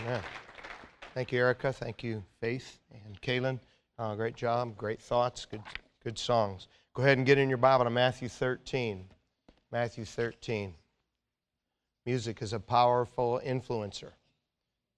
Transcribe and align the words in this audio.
Amen. 0.00 0.20
Thank 1.14 1.30
you, 1.30 1.38
Erica. 1.38 1.72
Thank 1.72 2.02
you, 2.02 2.24
Faith 2.40 2.80
and 3.06 3.20
Kaylin. 3.20 3.60
Uh, 3.98 4.14
great 4.16 4.34
job, 4.34 4.76
great 4.76 5.00
thoughts, 5.00 5.44
good, 5.44 5.62
good 6.02 6.18
songs. 6.18 6.66
Go 6.94 7.02
ahead 7.02 7.18
and 7.18 7.26
get 7.26 7.38
in 7.38 7.48
your 7.48 7.58
Bible 7.58 7.84
to 7.84 7.90
Matthew 7.90 8.28
13. 8.28 9.04
Matthew 9.70 10.04
13. 10.04 10.74
Music 12.06 12.42
is 12.42 12.52
a 12.52 12.60
powerful 12.60 13.40
influencer. 13.44 14.10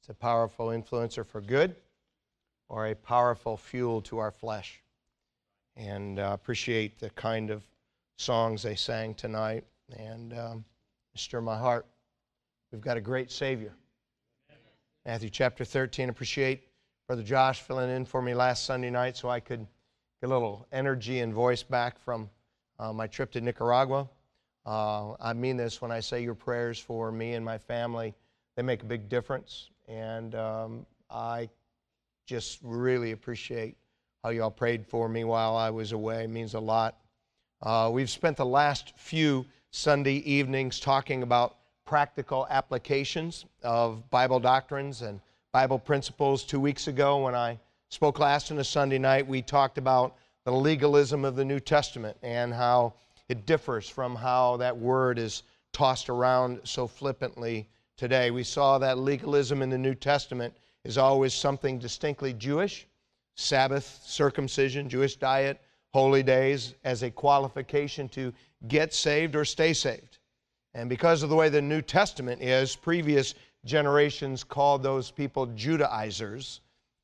It's 0.01 0.09
a 0.09 0.15
powerful 0.15 0.69
influencer 0.69 1.27
for 1.27 1.41
good 1.41 1.77
or 2.69 2.87
a 2.87 2.95
powerful 2.95 3.57
fuel 3.57 4.01
to 4.03 4.19
our 4.19 4.31
flesh. 4.31 4.83
And 5.77 6.19
uh, 6.19 6.31
appreciate 6.33 6.99
the 6.99 7.11
kind 7.11 7.51
of 7.51 7.63
songs 8.17 8.63
they 8.63 8.77
sang 8.77 9.15
tonight 9.15 9.65
and 9.99 10.33
um, 10.39 10.65
stir 11.15 11.43
my 11.43 11.59
heart. 11.59 11.87
We've 12.73 12.81
got 12.81 12.97
a 12.97 13.01
great 13.03 13.31
Savior. 13.31 13.75
Matthew 15.07 15.31
chapter 15.31 15.65
13. 15.65 16.09
Appreciate 16.09 16.65
Brother 17.07 17.23
Josh 17.23 17.61
filling 17.61 17.91
in 17.91 18.05
for 18.05 18.21
me 18.21 18.35
last 18.35 18.67
Sunday 18.67 18.91
night 18.91 19.17
so 19.17 19.29
I 19.29 19.39
could 19.39 19.61
get 20.21 20.27
a 20.27 20.29
little 20.29 20.67
energy 20.73 21.21
and 21.21 21.33
voice 21.33 21.63
back 21.63 21.97
from 21.97 22.29
uh, 22.81 22.93
my 22.93 23.07
trip 23.07 23.31
to 23.33 23.41
Nicaragua. 23.41 24.09
Uh, 24.67 25.13
I 25.21 25.33
mean 25.33 25.57
this 25.57 25.81
when 25.81 25.93
I 25.93 26.01
say 26.01 26.25
your 26.25 26.35
prayers 26.35 26.81
for 26.81 27.13
me 27.13 27.35
and 27.35 27.45
my 27.45 27.57
family, 27.57 28.17
they 28.57 28.65
make 28.65 28.83
a 28.83 28.85
big 28.85 29.09
difference. 29.09 29.71
And 29.87 30.35
um, 30.35 30.87
I 31.09 31.51
just 32.27 32.59
really 32.65 33.13
appreciate 33.13 33.77
how 34.25 34.31
y'all 34.31 34.51
prayed 34.51 34.85
for 34.85 35.09
me 35.09 35.23
while 35.23 35.57
I 35.57 35.71
was 35.71 35.93
away. 35.93 36.25
It 36.25 36.31
means 36.31 36.55
a 36.55 36.61
lot. 36.61 36.97
Uh, 37.63 37.91
we've 37.93 38.11
spent 38.11 38.37
the 38.37 38.45
last 38.45 38.93
few 38.97 39.47
Sunday 39.71 40.17
evenings 40.29 40.81
talking 40.81 41.23
about 41.23 41.59
practical 41.87 42.47
applications 42.51 43.47
of 43.63 44.09
Bible 44.11 44.41
doctrines 44.41 45.03
and 45.03 45.21
Bible 45.53 45.79
principles. 45.79 46.45
Two 46.45 46.61
weeks 46.61 46.89
ago, 46.89 47.25
when 47.25 47.35
I 47.35 47.59
spoke 47.89 48.19
last 48.19 48.51
on 48.51 48.59
a 48.59 48.65
Sunday 48.65 48.99
night, 48.99 49.27
we 49.27 49.41
talked 49.41 49.79
about 49.79 50.17
the 50.45 50.53
legalism 50.53 51.25
of 51.25 51.37
the 51.37 51.45
New 51.45 51.61
Testament 51.61 52.17
and 52.23 52.53
how 52.53 52.93
it 53.29 53.47
differs 53.47 53.89
from 53.89 54.15
how 54.15 54.57
that 54.59 54.77
word 54.77 55.19
is 55.19 55.45
tossed 55.73 56.11
around 56.11 56.61
so 56.65 56.87
flippantly 56.87 57.69
today. 57.97 58.31
We 58.31 58.43
saw 58.43 58.79
that 58.79 58.99
legalism 58.99 59.63
in 59.63 59.71
the 59.71 59.79
New 59.79 59.95
Testament 59.95 60.55
is 60.85 60.99
always 60.99 61.33
something 61.33 61.79
distinctly 61.79 62.33
Jewish 62.33 62.87
Sabbath, 63.37 64.01
circumcision, 64.05 64.89
Jewish 64.89 65.17
diet, 65.17 65.61
holy 65.93 66.23
days 66.23 66.75
as 66.85 67.03
a 67.03 67.11
qualification 67.11 68.09
to 68.09 68.33
get 68.67 68.93
saved 68.93 69.37
or 69.37 69.45
stay 69.45 69.73
saved. 69.73 70.19
And 70.77 70.91
because 70.91 71.23
of 71.23 71.31
the 71.31 71.37
way 71.37 71.49
the 71.49 71.63
New 71.63 71.81
Testament 71.81 72.43
is, 72.43 72.77
previous 72.77 73.35
generations 73.65 74.45
called 74.45 74.83
those 74.83 75.11
people 75.11 75.47
Judaizers 75.47 76.61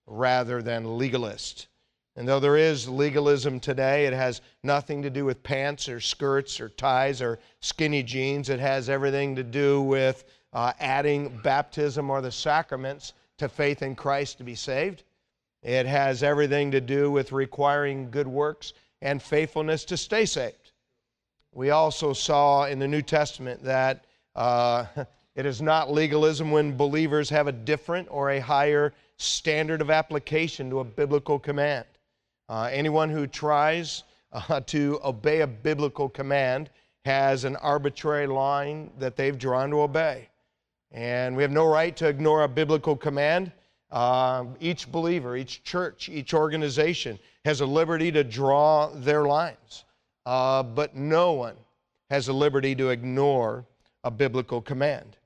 rather 0.07 0.61
than 0.61 0.85
legalists. 0.85 1.69
And 2.15 2.29
though 2.29 2.39
there 2.39 2.59
is 2.59 2.87
legalism 2.87 3.59
today, 3.61 4.05
it 4.05 4.13
has 4.13 4.43
nothing 4.63 5.01
to 5.01 5.09
do 5.09 5.25
with 5.25 5.43
pants 5.43 5.89
or 5.89 6.01
skirts 6.01 6.61
or 6.61 6.69
ties 6.69 7.23
or 7.23 7.39
skinny 7.61 8.03
jeans. 8.03 8.51
It 8.51 8.61
has 8.61 8.91
everything 8.91 9.35
to 9.37 9.43
do 9.43 9.81
with 9.81 10.25
uh, 10.53 10.75
adding 10.79 11.41
baptism 11.43 12.11
or 12.11 12.21
the 12.21 12.31
sacraments 12.31 13.15
to 13.39 13.49
faith 13.49 13.81
in 13.81 13.95
Christ 13.97 14.37
to 14.37 14.45
be 14.45 14.55
saved. 14.55 15.05
It 15.63 15.87
has 15.87 16.23
everything 16.23 16.73
to 16.73 16.81
do 16.83 17.11
with 17.11 17.33
requiring 17.33 18.11
good 18.11 18.29
works 18.29 18.75
and 19.01 19.23
faithfulness 19.23 19.87
to 19.87 19.97
stay 19.97 20.27
saved 20.27 20.62
we 21.55 21.71
also 21.71 22.13
saw 22.13 22.65
in 22.65 22.79
the 22.79 22.89
New 22.89 23.03
Testament 23.03 23.63
that 23.63 24.05
uh, 24.35 24.87
it 25.37 25.47
is 25.47 25.61
not 25.61 25.93
legalism 25.93 26.51
when 26.51 26.77
believers 26.77 27.29
have 27.31 27.47
a 27.47 27.53
different 27.53 28.09
or 28.11 28.31
a 28.31 28.41
higher 28.41 28.93
standard 29.19 29.81
of 29.81 29.91
application 29.91 30.71
to 30.71 30.81
a 30.81 30.85
biblical 30.85 31.39
command. 31.39 31.85
Uh, 32.49 32.69
anyone 32.73 33.11
who 33.11 33.27
tries 33.27 34.05
uh, 34.33 34.61
to 34.67 34.99
obey 35.05 35.43
a 35.43 35.47
biblical 35.47 36.09
command 36.09 36.71
has 37.05 37.45
an 37.45 37.57
arbitrary 37.57 38.27
line 38.27 38.91
that 38.99 39.17
they've 39.17 39.39
drawn 39.39 39.71
to 39.71 39.83
obey. 39.83 40.29
And 40.91 41.37
we 41.37 41.43
have 41.43 41.51
no 41.51 41.67
right 41.67 41.97
to 41.97 42.07
ignore 42.07 42.45
a 42.45 42.49
biblical 42.49 42.97
command. 42.97 43.53
Uh, 43.91 44.45
each 44.61 44.91
believer, 44.91 45.37
each 45.37 45.65
church, 45.65 46.09
each 46.09 46.33
organization 46.33 47.19
has 47.45 47.61
a 47.61 47.67
liberty 47.67 48.11
to 48.13 48.25
draw 48.25 48.89
their 48.89 49.25
lines 49.25 49.85
uh, 50.27 50.63
but 50.63 50.95
no 50.95 51.33
one 51.33 51.57
has 52.11 52.27
the 52.27 52.33
liberty 52.33 52.75
to 52.75 52.91
ignore 52.91 53.67
a 54.05 54.11
biblical 54.11 54.61
command. 54.61 55.17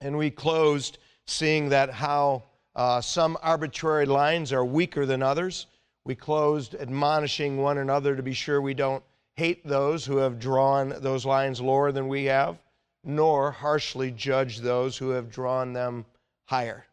And 0.00 0.16
we 0.16 0.30
closed 0.30 0.98
seeing 1.26 1.68
that 1.68 1.90
how 1.90 2.44
uh, 2.74 3.00
some 3.00 3.36
arbitrary 3.42 4.06
lines 4.06 4.52
are 4.52 4.64
weaker 4.64 5.04
than 5.04 5.22
others. 5.22 5.66
We 6.04 6.14
closed 6.14 6.74
admonishing 6.74 7.58
one 7.58 7.78
another 7.78 8.16
to 8.16 8.22
be 8.22 8.32
sure 8.32 8.60
we 8.60 8.74
don't 8.74 9.02
hate 9.36 9.66
those 9.66 10.04
who 10.04 10.16
have 10.16 10.38
drawn 10.38 10.94
those 11.00 11.26
lines 11.26 11.60
lower 11.60 11.92
than 11.92 12.08
we 12.08 12.24
have, 12.24 12.58
nor 13.04 13.50
harshly 13.50 14.10
judge 14.10 14.58
those 14.58 14.96
who 14.96 15.10
have 15.10 15.30
drawn 15.30 15.72
them 15.72 16.04
higher. 16.46 16.86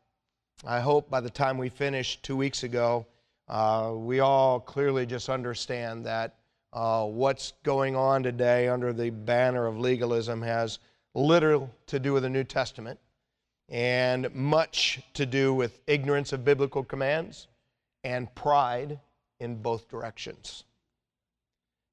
I 0.66 0.80
hope 0.80 1.10
by 1.10 1.22
the 1.22 1.30
time 1.30 1.58
we 1.58 1.70
finish 1.70 2.22
two 2.22 2.36
weeks 2.36 2.64
ago, 2.64 3.06
uh, 3.48 3.94
we 3.96 4.20
all 4.20 4.60
clearly 4.60 5.06
just 5.06 5.30
understand 5.30 6.06
that 6.06 6.36
uh, 6.76 7.06
what's 7.06 7.54
going 7.64 7.96
on 7.96 8.22
today 8.22 8.68
under 8.68 8.92
the 8.92 9.10
banner 9.10 9.66
of 9.66 9.80
legalism 9.80 10.42
has 10.42 10.80
little 11.14 11.74
to 11.88 12.00
do 12.00 12.12
with 12.12 12.24
the 12.24 12.30
New 12.30 12.44
Testament 12.44 13.00
and 13.70 14.34
much 14.36 15.02
to 15.14 15.26
do 15.26 15.54
with 15.54 15.80
ignorance 15.88 16.34
of 16.34 16.44
biblical 16.44 16.84
commands 16.84 17.48
and 18.04 18.34
pride 18.36 19.00
in 19.40 19.56
both 19.56 19.88
directions. 19.88 20.66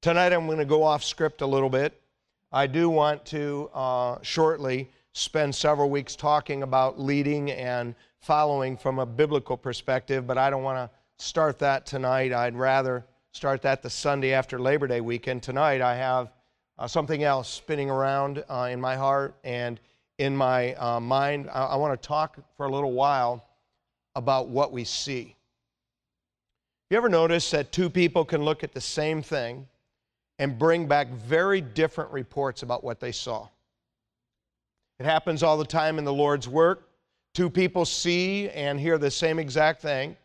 Tonight 0.01 0.33
I'm 0.33 0.47
going 0.47 0.57
to 0.57 0.65
go 0.65 0.83
off 0.83 1.01
script 1.01 1.41
a 1.41 1.47
little 1.47 1.69
bit. 1.69 1.99
I 2.51 2.67
do 2.67 2.89
want 2.89 3.25
to 3.27 3.69
uh, 3.73 4.17
shortly 4.21 4.91
spend 5.13 5.55
several 5.55 5.89
weeks 5.89 6.15
talking 6.15 6.61
about 6.61 6.99
leading 6.99 7.51
and 7.51 7.95
following 8.19 8.75
from 8.75 8.99
a 8.99 9.05
biblical 9.05 9.55
perspective, 9.55 10.27
but 10.27 10.37
I 10.37 10.49
don't 10.49 10.63
want 10.63 10.77
to 10.77 11.23
start 11.23 11.57
that 11.59 11.85
tonight. 11.85 12.33
I'd 12.33 12.55
rather 12.55 13.05
start 13.33 13.63
that 13.63 13.81
the 13.81 13.89
Sunday 13.89 14.31
after 14.31 14.59
Labor 14.59 14.85
Day 14.85 15.01
weekend. 15.01 15.41
Tonight, 15.41 15.81
I 15.81 15.95
have 15.95 16.31
uh, 16.77 16.85
something 16.85 17.23
else 17.23 17.49
spinning 17.49 17.89
around 17.89 18.43
uh, 18.47 18.69
in 18.71 18.79
my 18.79 18.95
heart 18.95 19.33
and 19.43 19.79
in 20.19 20.37
my 20.37 20.75
uh, 20.75 20.99
mind. 20.99 21.49
I, 21.51 21.63
I 21.63 21.75
want 21.77 21.99
to 21.99 22.07
talk 22.07 22.37
for 22.55 22.67
a 22.67 22.71
little 22.71 22.91
while 22.91 23.43
about 24.15 24.49
what 24.49 24.71
we 24.71 24.83
see. 24.83 25.35
You 26.91 26.97
ever 26.97 27.09
notice 27.09 27.49
that 27.49 27.71
two 27.71 27.89
people 27.89 28.23
can 28.23 28.43
look 28.43 28.63
at 28.63 28.71
the 28.71 28.81
same 28.81 29.23
thing 29.23 29.67
and 30.37 30.59
bring 30.59 30.85
back 30.85 31.07
very 31.09 31.59
different 31.59 32.11
reports 32.11 32.61
about 32.61 32.83
what 32.83 32.99
they 32.99 33.11
saw? 33.11 33.47
It 34.99 35.07
happens 35.07 35.41
all 35.41 35.57
the 35.57 35.65
time 35.65 35.97
in 35.97 36.05
the 36.05 36.13
Lord's 36.13 36.47
work. 36.47 36.87
Two 37.33 37.49
people 37.49 37.83
see 37.83 38.47
and 38.51 38.79
hear 38.79 38.99
the 38.99 39.09
same 39.09 39.39
exact 39.39 39.81
thing, 39.81 40.15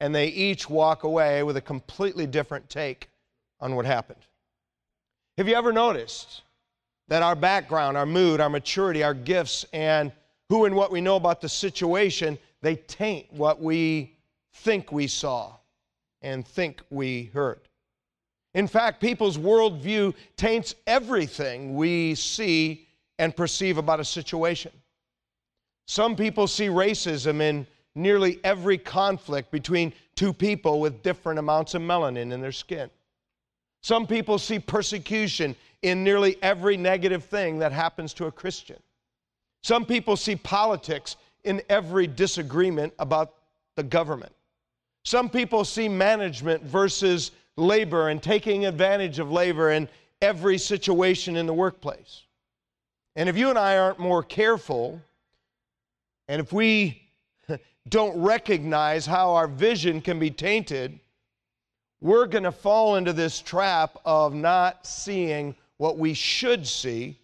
and 0.00 0.14
they 0.14 0.28
each 0.28 0.68
walk 0.68 1.04
away 1.04 1.42
with 1.42 1.56
a 1.56 1.60
completely 1.60 2.26
different 2.26 2.68
take 2.68 3.10
on 3.60 3.76
what 3.76 3.84
happened. 3.84 4.20
Have 5.36 5.46
you 5.46 5.54
ever 5.54 5.72
noticed 5.72 6.42
that 7.08 7.22
our 7.22 7.34
background, 7.34 7.96
our 7.96 8.06
mood, 8.06 8.40
our 8.40 8.48
maturity, 8.48 9.02
our 9.02 9.14
gifts, 9.14 9.64
and 9.72 10.12
who 10.48 10.64
and 10.64 10.74
what 10.74 10.90
we 10.90 11.00
know 11.00 11.16
about 11.16 11.40
the 11.40 11.48
situation, 11.48 12.38
they 12.62 12.76
taint 12.76 13.32
what 13.32 13.60
we 13.60 14.16
think 14.54 14.90
we 14.90 15.06
saw 15.06 15.52
and 16.22 16.46
think 16.46 16.82
we 16.90 17.30
heard? 17.34 17.60
In 18.54 18.66
fact, 18.66 19.00
people's 19.00 19.38
worldview 19.38 20.14
taints 20.36 20.74
everything 20.86 21.76
we 21.76 22.14
see 22.14 22.88
and 23.18 23.36
perceive 23.36 23.78
about 23.78 24.00
a 24.00 24.04
situation. 24.04 24.72
Some 25.86 26.16
people 26.16 26.46
see 26.46 26.66
racism 26.66 27.40
in 27.40 27.66
nearly 27.94 28.38
every 28.44 28.78
conflict 28.78 29.50
between 29.50 29.92
two 30.14 30.32
people 30.32 30.80
with 30.80 31.02
different 31.02 31.38
amounts 31.38 31.74
of 31.74 31.82
melanin 31.82 32.32
in 32.32 32.40
their 32.40 32.52
skin. 32.52 32.90
Some 33.82 34.06
people 34.06 34.38
see 34.38 34.58
persecution 34.58 35.56
in 35.82 36.04
nearly 36.04 36.36
every 36.42 36.76
negative 36.76 37.24
thing 37.24 37.58
that 37.60 37.72
happens 37.72 38.12
to 38.14 38.26
a 38.26 38.32
Christian. 38.32 38.76
Some 39.62 39.84
people 39.84 40.16
see 40.16 40.36
politics 40.36 41.16
in 41.44 41.62
every 41.68 42.06
disagreement 42.06 42.92
about 42.98 43.34
the 43.76 43.82
government. 43.82 44.32
Some 45.04 45.30
people 45.30 45.64
see 45.64 45.88
management 45.88 46.62
versus 46.62 47.30
labor 47.56 48.08
and 48.08 48.22
taking 48.22 48.66
advantage 48.66 49.18
of 49.18 49.30
labor 49.30 49.70
in 49.70 49.88
every 50.20 50.58
situation 50.58 51.36
in 51.36 51.46
the 51.46 51.54
workplace. 51.54 52.24
And 53.16 53.28
if 53.28 53.36
you 53.36 53.48
and 53.48 53.58
I 53.58 53.78
aren't 53.78 53.98
more 53.98 54.22
careful, 54.22 55.00
and 56.28 56.40
if 56.40 56.52
we 56.52 57.02
don't 57.88 58.20
recognize 58.20 59.06
how 59.06 59.34
our 59.34 59.48
vision 59.48 60.00
can 60.00 60.18
be 60.18 60.30
tainted, 60.30 60.98
we're 62.00 62.26
going 62.26 62.44
to 62.44 62.52
fall 62.52 62.96
into 62.96 63.12
this 63.12 63.40
trap 63.40 63.96
of 64.04 64.34
not 64.34 64.86
seeing 64.86 65.54
what 65.76 65.98
we 65.98 66.14
should 66.14 66.66
see 66.66 67.18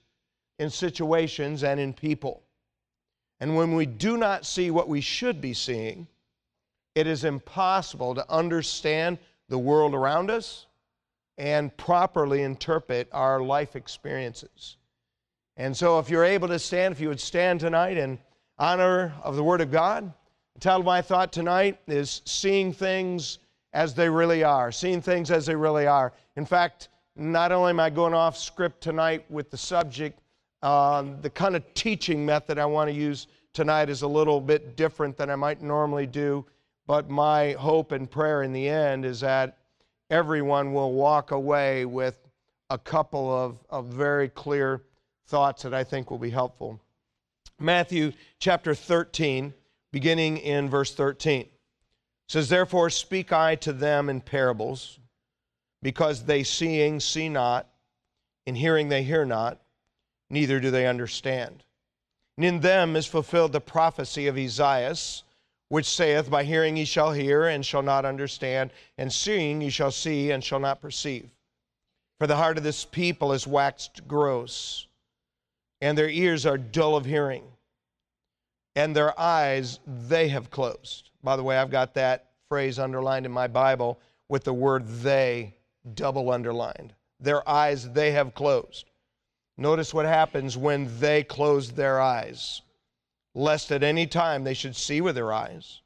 in 0.59 0.71
situations 0.71 1.63
and 1.63 1.79
in 1.79 1.93
people. 1.93 2.43
And 3.41 3.57
when 3.57 3.75
we 3.75 3.87
do 3.87 4.17
not 4.17 4.47
see 4.47 4.71
what 4.71 4.89
we 4.89 5.01
should 5.01 5.41
be 5.41 5.53
seeing, 5.53 6.07
it 6.95 7.07
is 7.07 7.25
impossible 7.25 8.15
to 8.15 8.31
understand 8.31 9.19
the 9.49 9.59
world 9.59 9.95
around 9.95 10.31
us 10.31 10.67
and 11.37 11.77
properly 11.77 12.43
interpret 12.43 13.09
our 13.13 13.43
life 13.43 13.77
experiences. 13.77 14.77
And 15.59 15.77
so, 15.77 15.99
if 15.99 16.09
you're 16.11 16.25
able 16.25 16.49
to 16.49 16.59
stand, 16.59 16.93
if 16.93 17.01
you 17.01 17.09
would 17.09 17.21
stand 17.21 17.61
tonight 17.61 17.97
in 17.97 18.19
honor 18.59 19.15
of 19.23 19.37
the 19.37 19.45
Word 19.45 19.61
of 19.61 19.71
God, 19.71 20.13
the 20.57 20.61
title 20.61 20.81
of 20.81 20.87
my 20.87 21.03
thought 21.03 21.35
tonight 21.35 21.79
is 21.87 22.23
Seeing 22.25 22.73
Things 22.73 23.41
as 23.75 23.93
They 23.93 24.09
Really 24.09 24.43
Are. 24.43 24.73
Seeing 24.73 25.03
Things 25.03 25.31
as 25.31 25.45
They 25.45 25.55
Really 25.55 25.87
Are. 25.87 26.15
In 26.37 26.47
fact, 26.47 26.89
not 27.15 27.53
only 27.53 27.69
am 27.69 27.79
I 27.79 27.91
going 27.91 28.15
off 28.15 28.39
script 28.39 28.81
tonight 28.81 29.27
with 29.29 29.51
the 29.51 29.59
subject, 29.59 30.19
uh, 30.63 31.05
the 31.21 31.29
kind 31.29 31.57
of 31.57 31.75
teaching 31.75 32.25
method 32.25 32.59
I 32.59 32.65
want 32.65 32.89
to 32.89 32.97
use 32.97 33.27
tonight 33.53 33.91
is 33.91 34.01
a 34.01 34.09
little 34.09 34.41
bit 34.41 34.79
different 34.79 35.19
than 35.19 35.29
I 35.29 35.37
might 35.37 35.61
normally 35.61 36.07
do. 36.07 36.47
But 36.87 37.11
my 37.11 37.53
hope 37.53 37.93
and 37.93 38.11
prayer 38.11 38.43
in 38.43 38.55
the 38.55 38.67
end 38.67 39.05
is 39.05 39.21
that 39.21 39.59
everyone 40.09 40.73
will 40.73 40.95
walk 40.95 41.33
away 41.33 41.85
with 41.85 42.19
a 42.71 42.79
couple 42.79 43.31
of, 43.31 43.59
of 43.69 43.89
very 43.89 44.31
clear 44.31 44.85
thoughts 45.27 45.65
that 45.65 45.75
I 45.75 45.85
think 45.85 46.11
will 46.11 46.17
be 46.17 46.31
helpful. 46.31 46.81
Matthew 47.61 48.13
chapter 48.39 48.75
13, 48.75 49.53
beginning 49.97 50.37
in 50.37 50.69
verse 50.69 50.95
13, 50.95 51.49
says, 52.29 52.51
Therefore 52.51 52.91
speak 52.91 53.33
I 53.33 53.55
to 53.55 53.73
them 53.73 54.11
in 54.11 54.21
parables, 54.21 54.99
because 55.81 56.27
they 56.27 56.43
seeing 56.43 57.01
see 57.01 57.31
not, 57.31 57.67
and 58.47 58.59
hearing 58.59 58.91
they 58.91 59.03
hear 59.03 59.25
not, 59.25 59.59
neither 60.29 60.61
do 60.61 60.71
they 60.71 60.87
understand. 60.87 61.65
And 62.37 62.45
in 62.45 62.61
them 62.61 62.95
is 62.95 63.07
fulfilled 63.07 63.53
the 63.53 63.61
prophecy 63.63 64.27
of 64.27 64.37
Esaias 64.37 65.23
which 65.71 65.87
saith, 65.87 66.29
By 66.29 66.45
hearing 66.45 66.77
ye 66.77 66.85
shall 66.85 67.13
hear 67.13 67.47
and 67.47 67.65
shall 67.65 67.81
not 67.81 68.05
understand, 68.05 68.73
and 68.99 69.11
seeing 69.11 69.63
ye 69.63 69.71
shall 69.71 69.91
see 69.91 70.31
and 70.31 70.45
shall 70.45 70.61
not 70.61 70.83
perceive. 70.83 71.31
For 72.19 72.27
the 72.27 72.37
heart 72.37 72.59
of 72.59 72.65
this 72.65 72.85
people 72.85 73.33
is 73.33 73.47
waxed 73.47 74.07
gross, 74.07 74.89
and 75.81 75.97
their 75.97 76.11
ears 76.11 76.45
are 76.45 76.59
dull 76.59 76.97
of 76.97 77.07
hearing, 77.07 77.45
and 78.77 78.95
their 78.95 79.19
eyes 79.19 79.81
they 79.87 80.29
have 80.29 80.51
closed. 80.51 81.11
By 81.25 81.35
the 81.37 81.43
way, 81.43 81.57
I've 81.57 81.71
got 81.71 81.95
that 81.95 82.31
phrase 82.49 82.79
underlined 82.79 83.27
in 83.27 83.33
my 83.33 83.49
Bible 83.49 83.99
with 84.29 84.45
the 84.45 84.55
word 84.55 84.87
they 84.87 85.57
double 85.95 86.31
underlined. 86.31 86.95
Their 87.19 87.49
eyes 87.49 87.91
they 87.91 88.13
have 88.13 88.35
closed. 88.35 88.91
Notice 89.57 89.95
what 89.95 90.05
happens 90.05 90.57
when 90.57 91.01
they 91.01 91.25
close 91.25 91.73
their 91.73 92.01
eyes 92.01 92.61
lest 93.35 93.71
at 93.71 93.83
any 93.83 94.07
time 94.07 94.45
they 94.45 94.55
should 94.55 94.77
see 94.77 95.01
with 95.01 95.15
their 95.15 95.33
eyes 95.33 95.81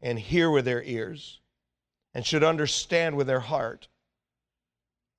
and 0.00 0.18
hear 0.18 0.50
with 0.50 0.64
their 0.64 0.82
ears 0.82 1.40
and 2.14 2.24
should 2.24 2.42
understand 2.42 3.16
with 3.16 3.26
their 3.26 3.40
heart 3.40 3.88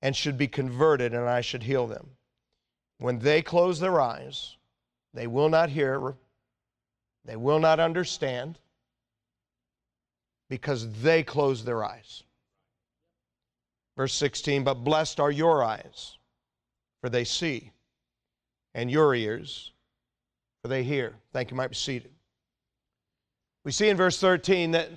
and 0.01 0.15
should 0.15 0.37
be 0.37 0.47
converted 0.47 1.13
and 1.13 1.29
I 1.29 1.41
should 1.41 1.63
heal 1.63 1.87
them. 1.87 2.11
When 2.97 3.19
they 3.19 3.41
close 3.41 3.79
their 3.79 3.99
eyes, 4.01 4.57
they 5.13 5.27
will 5.27 5.49
not 5.49 5.69
hear, 5.69 6.15
they 7.25 7.35
will 7.35 7.59
not 7.59 7.79
understand 7.79 8.59
because 10.49 10.87
they 11.01 11.23
close 11.23 11.63
their 11.63 11.83
eyes. 11.83 12.23
Verse 13.95 14.13
16, 14.13 14.63
but 14.63 14.83
blessed 14.83 15.19
are 15.19 15.31
your 15.31 15.63
eyes, 15.63 16.17
for 17.01 17.09
they 17.09 17.23
see, 17.23 17.71
and 18.73 18.89
your 18.89 19.13
ears, 19.13 19.71
for 20.61 20.67
they 20.67 20.83
hear. 20.83 21.13
Thank 21.31 21.51
you. 21.51 21.57
might 21.57 21.69
be 21.69 21.75
seated. 21.75 22.11
We 23.63 23.71
see 23.71 23.89
in 23.89 23.97
verse 23.97 24.19
13 24.19 24.71
that 24.71 24.89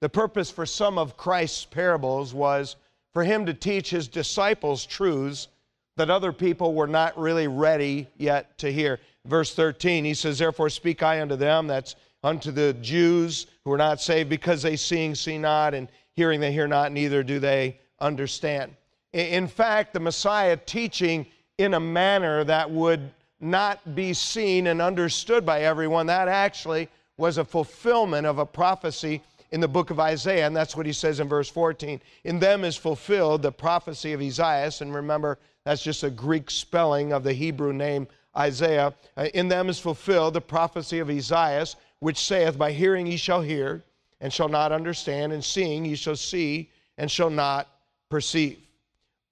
the 0.00 0.08
purpose 0.08 0.50
for 0.50 0.66
some 0.66 0.98
of 0.98 1.16
Christ's 1.16 1.64
parables 1.64 2.34
was 2.34 2.76
for 3.12 3.24
him 3.24 3.46
to 3.46 3.54
teach 3.54 3.90
his 3.90 4.08
disciples 4.08 4.84
truths 4.84 5.48
that 5.96 6.10
other 6.10 6.32
people 6.32 6.74
were 6.74 6.86
not 6.86 7.18
really 7.18 7.46
ready 7.46 8.08
yet 8.16 8.56
to 8.58 8.72
hear. 8.72 8.98
Verse 9.26 9.54
13, 9.54 10.04
he 10.04 10.14
says, 10.14 10.38
Therefore 10.38 10.68
speak 10.68 11.02
I 11.02 11.20
unto 11.20 11.36
them, 11.36 11.66
that's 11.66 11.94
unto 12.24 12.50
the 12.50 12.72
Jews 12.74 13.46
who 13.64 13.72
are 13.72 13.78
not 13.78 14.00
saved, 14.00 14.28
because 14.28 14.62
they 14.62 14.76
seeing 14.76 15.14
see 15.14 15.38
not, 15.38 15.74
and 15.74 15.88
hearing 16.14 16.40
they 16.40 16.52
hear 16.52 16.68
not, 16.68 16.92
neither 16.92 17.22
do 17.22 17.38
they 17.38 17.78
understand. 18.00 18.74
In 19.12 19.46
fact, 19.46 19.92
the 19.92 20.00
Messiah 20.00 20.56
teaching 20.56 21.26
in 21.58 21.74
a 21.74 21.80
manner 21.80 22.44
that 22.44 22.70
would 22.70 23.12
not 23.40 23.94
be 23.94 24.12
seen 24.12 24.68
and 24.68 24.80
understood 24.80 25.44
by 25.44 25.62
everyone. 25.62 26.06
That 26.06 26.28
actually 26.28 26.88
was 27.16 27.38
a 27.38 27.44
fulfillment 27.44 28.26
of 28.26 28.38
a 28.38 28.46
prophecy 28.46 29.22
in 29.50 29.60
the 29.60 29.68
book 29.68 29.90
of 29.90 30.00
Isaiah, 30.00 30.46
and 30.46 30.56
that's 30.56 30.76
what 30.76 30.86
he 30.86 30.92
says 30.92 31.20
in 31.20 31.28
verse 31.28 31.48
14. 31.48 32.00
In 32.24 32.38
them 32.38 32.64
is 32.64 32.76
fulfilled 32.76 33.42
the 33.42 33.52
prophecy 33.52 34.12
of 34.12 34.22
Esaias, 34.22 34.80
and 34.80 34.94
remember, 34.94 35.38
that's 35.64 35.82
just 35.82 36.04
a 36.04 36.10
Greek 36.10 36.50
spelling 36.50 37.12
of 37.12 37.22
the 37.22 37.34
Hebrew 37.34 37.72
name 37.72 38.08
Isaiah. 38.36 38.94
Uh, 39.16 39.28
in 39.34 39.48
them 39.48 39.68
is 39.68 39.78
fulfilled 39.78 40.34
the 40.34 40.40
prophecy 40.40 40.98
of 40.98 41.10
Esaias, 41.10 41.76
which 42.00 42.18
saith, 42.18 42.58
By 42.58 42.72
hearing 42.72 43.06
ye 43.06 43.16
shall 43.16 43.42
hear, 43.42 43.82
and 44.20 44.32
shall 44.32 44.48
not 44.48 44.72
understand, 44.72 45.32
and 45.32 45.44
seeing 45.44 45.84
ye 45.84 45.94
shall 45.94 46.16
see, 46.16 46.70
and 46.98 47.10
shall 47.10 47.30
not 47.30 47.68
perceive. 48.10 48.58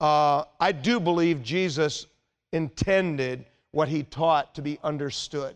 Uh, 0.01 0.45
I 0.59 0.73
do 0.73 0.99
believe 0.99 1.43
Jesus 1.43 2.07
intended 2.53 3.45
what 3.73 3.89
he 3.89 4.03
taught 4.03 4.55
to 4.55 4.63
be 4.63 4.79
understood. 4.83 5.55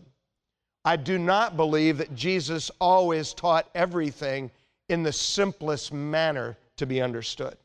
I 0.85 0.95
do 0.95 1.17
not 1.17 1.57
believe 1.57 1.97
that 1.97 2.15
Jesus 2.15 2.69
always 2.79 3.33
taught 3.33 3.69
everything 3.73 4.51
in 4.87 5.01
the 5.01 5.11
simplest 5.11 5.91
manner 5.91 6.57
to 6.77 6.85
be 6.85 7.01
understood. 7.01 7.57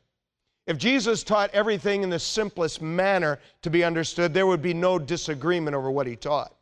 If 0.67 0.77
Jesus 0.77 1.23
taught 1.23 1.49
everything 1.51 2.03
in 2.03 2.09
the 2.09 2.19
simplest 2.19 2.81
manner 2.81 3.39
to 3.61 3.69
be 3.69 3.83
understood, 3.83 4.33
there 4.33 4.47
would 4.47 4.61
be 4.61 4.73
no 4.73 4.99
disagreement 4.99 5.75
over 5.75 5.89
what 5.89 6.07
he 6.07 6.15
taught. 6.15 6.53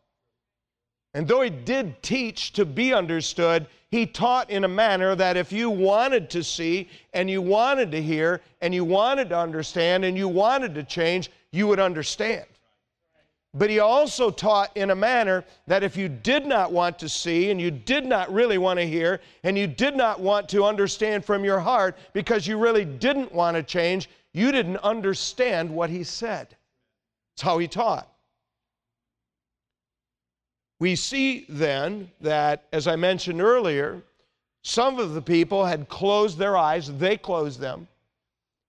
And 1.13 1.27
though 1.27 1.41
he 1.41 1.49
did 1.49 2.01
teach 2.01 2.53
to 2.53 2.65
be 2.65 2.93
understood, 2.93 3.67
he 3.89 4.05
taught 4.05 4.49
in 4.49 4.63
a 4.63 4.67
manner 4.67 5.15
that 5.15 5.37
if 5.37 5.51
you 5.51 5.69
wanted 5.69 6.29
to 6.29 6.43
see 6.43 6.87
and 7.13 7.29
you 7.29 7.41
wanted 7.41 7.91
to 7.91 8.01
hear 8.01 8.41
and 8.61 8.73
you 8.73 8.85
wanted 8.85 9.29
to 9.29 9.37
understand 9.37 10.05
and 10.05 10.15
you 10.15 10.27
wanted 10.27 10.75
to 10.75 10.83
change, 10.83 11.31
you 11.51 11.65
would 11.67 11.79
understand. 11.79 12.45
But 13.53 13.69
he 13.69 13.79
also 13.79 14.29
taught 14.29 14.75
in 14.77 14.91
a 14.91 14.95
manner 14.95 15.43
that 15.65 15.83
if 15.83 15.97
you 15.97 16.07
did 16.07 16.45
not 16.45 16.71
want 16.71 16.99
to 16.99 17.09
see 17.09 17.49
and 17.49 17.59
you 17.59 17.71
did 17.71 18.05
not 18.05 18.31
really 18.31 18.59
want 18.59 18.79
to 18.79 18.85
hear 18.85 19.21
and 19.43 19.57
you 19.57 19.65
did 19.65 19.95
not 19.95 20.19
want 20.19 20.47
to 20.49 20.65
understand 20.65 21.25
from 21.25 21.43
your 21.43 21.59
heart 21.59 21.97
because 22.13 22.45
you 22.45 22.57
really 22.57 22.85
didn't 22.85 23.33
want 23.33 23.57
to 23.57 23.63
change, 23.63 24.07
you 24.33 24.51
didn't 24.51 24.77
understand 24.77 25.69
what 25.69 25.89
he 25.89 26.03
said. 26.03 26.55
It's 27.33 27.41
how 27.41 27.57
he 27.57 27.67
taught. 27.67 28.07
We 30.79 30.95
see 30.95 31.45
then 31.49 32.11
that, 32.21 32.65
as 32.71 32.87
I 32.87 32.95
mentioned 32.95 33.41
earlier, 33.41 34.03
some 34.63 34.99
of 34.99 35.13
the 35.13 35.21
people 35.21 35.65
had 35.65 35.89
closed 35.89 36.37
their 36.37 36.55
eyes, 36.55 36.91
they 36.97 37.17
closed 37.17 37.59
them. 37.59 37.87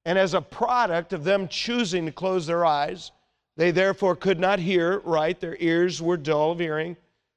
And 0.06 0.18
as 0.18 0.32
a 0.32 0.40
product 0.40 1.12
of 1.12 1.24
them 1.24 1.48
choosing 1.48 2.06
to 2.06 2.12
close 2.12 2.46
their 2.46 2.64
eyes, 2.64 3.12
they 3.60 3.70
therefore 3.70 4.16
could 4.16 4.40
not 4.40 4.58
hear 4.58 5.00
right, 5.00 5.38
their 5.38 5.58
ears 5.60 6.00
were 6.00 6.16
dull 6.16 6.52
of 6.52 6.58
hearing, 6.58 6.96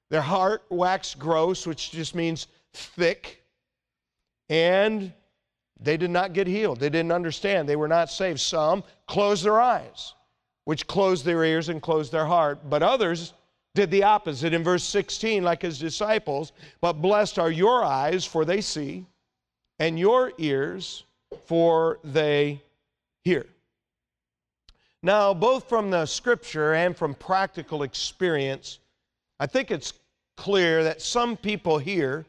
their 0.10 0.22
heart 0.22 0.64
waxed 0.70 1.20
gross, 1.20 1.68
which 1.68 1.92
just 1.92 2.16
means 2.16 2.48
thick, 2.74 3.44
and 4.48 5.12
they 5.82 5.98
did 5.98 6.12
not 6.12 6.32
get 6.32 6.48
healed. 6.48 6.80
They 6.80 6.90
didn't 6.90 7.12
understand. 7.12 7.68
They 7.68 7.76
were 7.76 7.90
not 7.90 8.10
saved. 8.10 8.40
Some 8.40 8.86
closed 9.06 9.44
their 9.44 9.60
eyes, 9.60 10.14
which 10.64 10.88
closed 10.88 11.26
their 11.26 11.44
ears 11.44 11.68
and 11.68 11.82
closed 11.82 12.14
their 12.14 12.26
heart, 12.26 12.70
but 12.70 12.82
others 12.82 13.34
did 13.76 13.92
the 13.92 14.04
opposite 14.04 14.54
in 14.54 14.64
verse 14.64 14.86
16, 14.86 15.44
like 15.44 15.62
his 15.62 15.78
disciples. 15.78 16.54
But 16.80 17.02
blessed 17.02 17.38
are 17.38 17.52
your 17.52 17.84
eyes, 17.84 18.24
for 18.24 18.46
they 18.46 18.62
see, 18.62 19.06
and 19.78 20.00
your 20.00 20.32
ears, 20.38 21.04
for 21.48 22.00
they 22.02 22.62
hear. 23.26 23.46
Now, 25.06 25.34
both 25.34 25.68
from 25.68 25.92
the 25.92 26.06
scripture 26.06 26.74
and 26.74 26.96
from 26.96 27.14
practical 27.14 27.84
experience, 27.84 28.80
I 29.38 29.46
think 29.48 29.70
it's 29.70 29.94
clear 30.38 30.86
that 30.86 31.02
some 31.02 31.36
people 31.36 31.78
hear, 31.78 32.26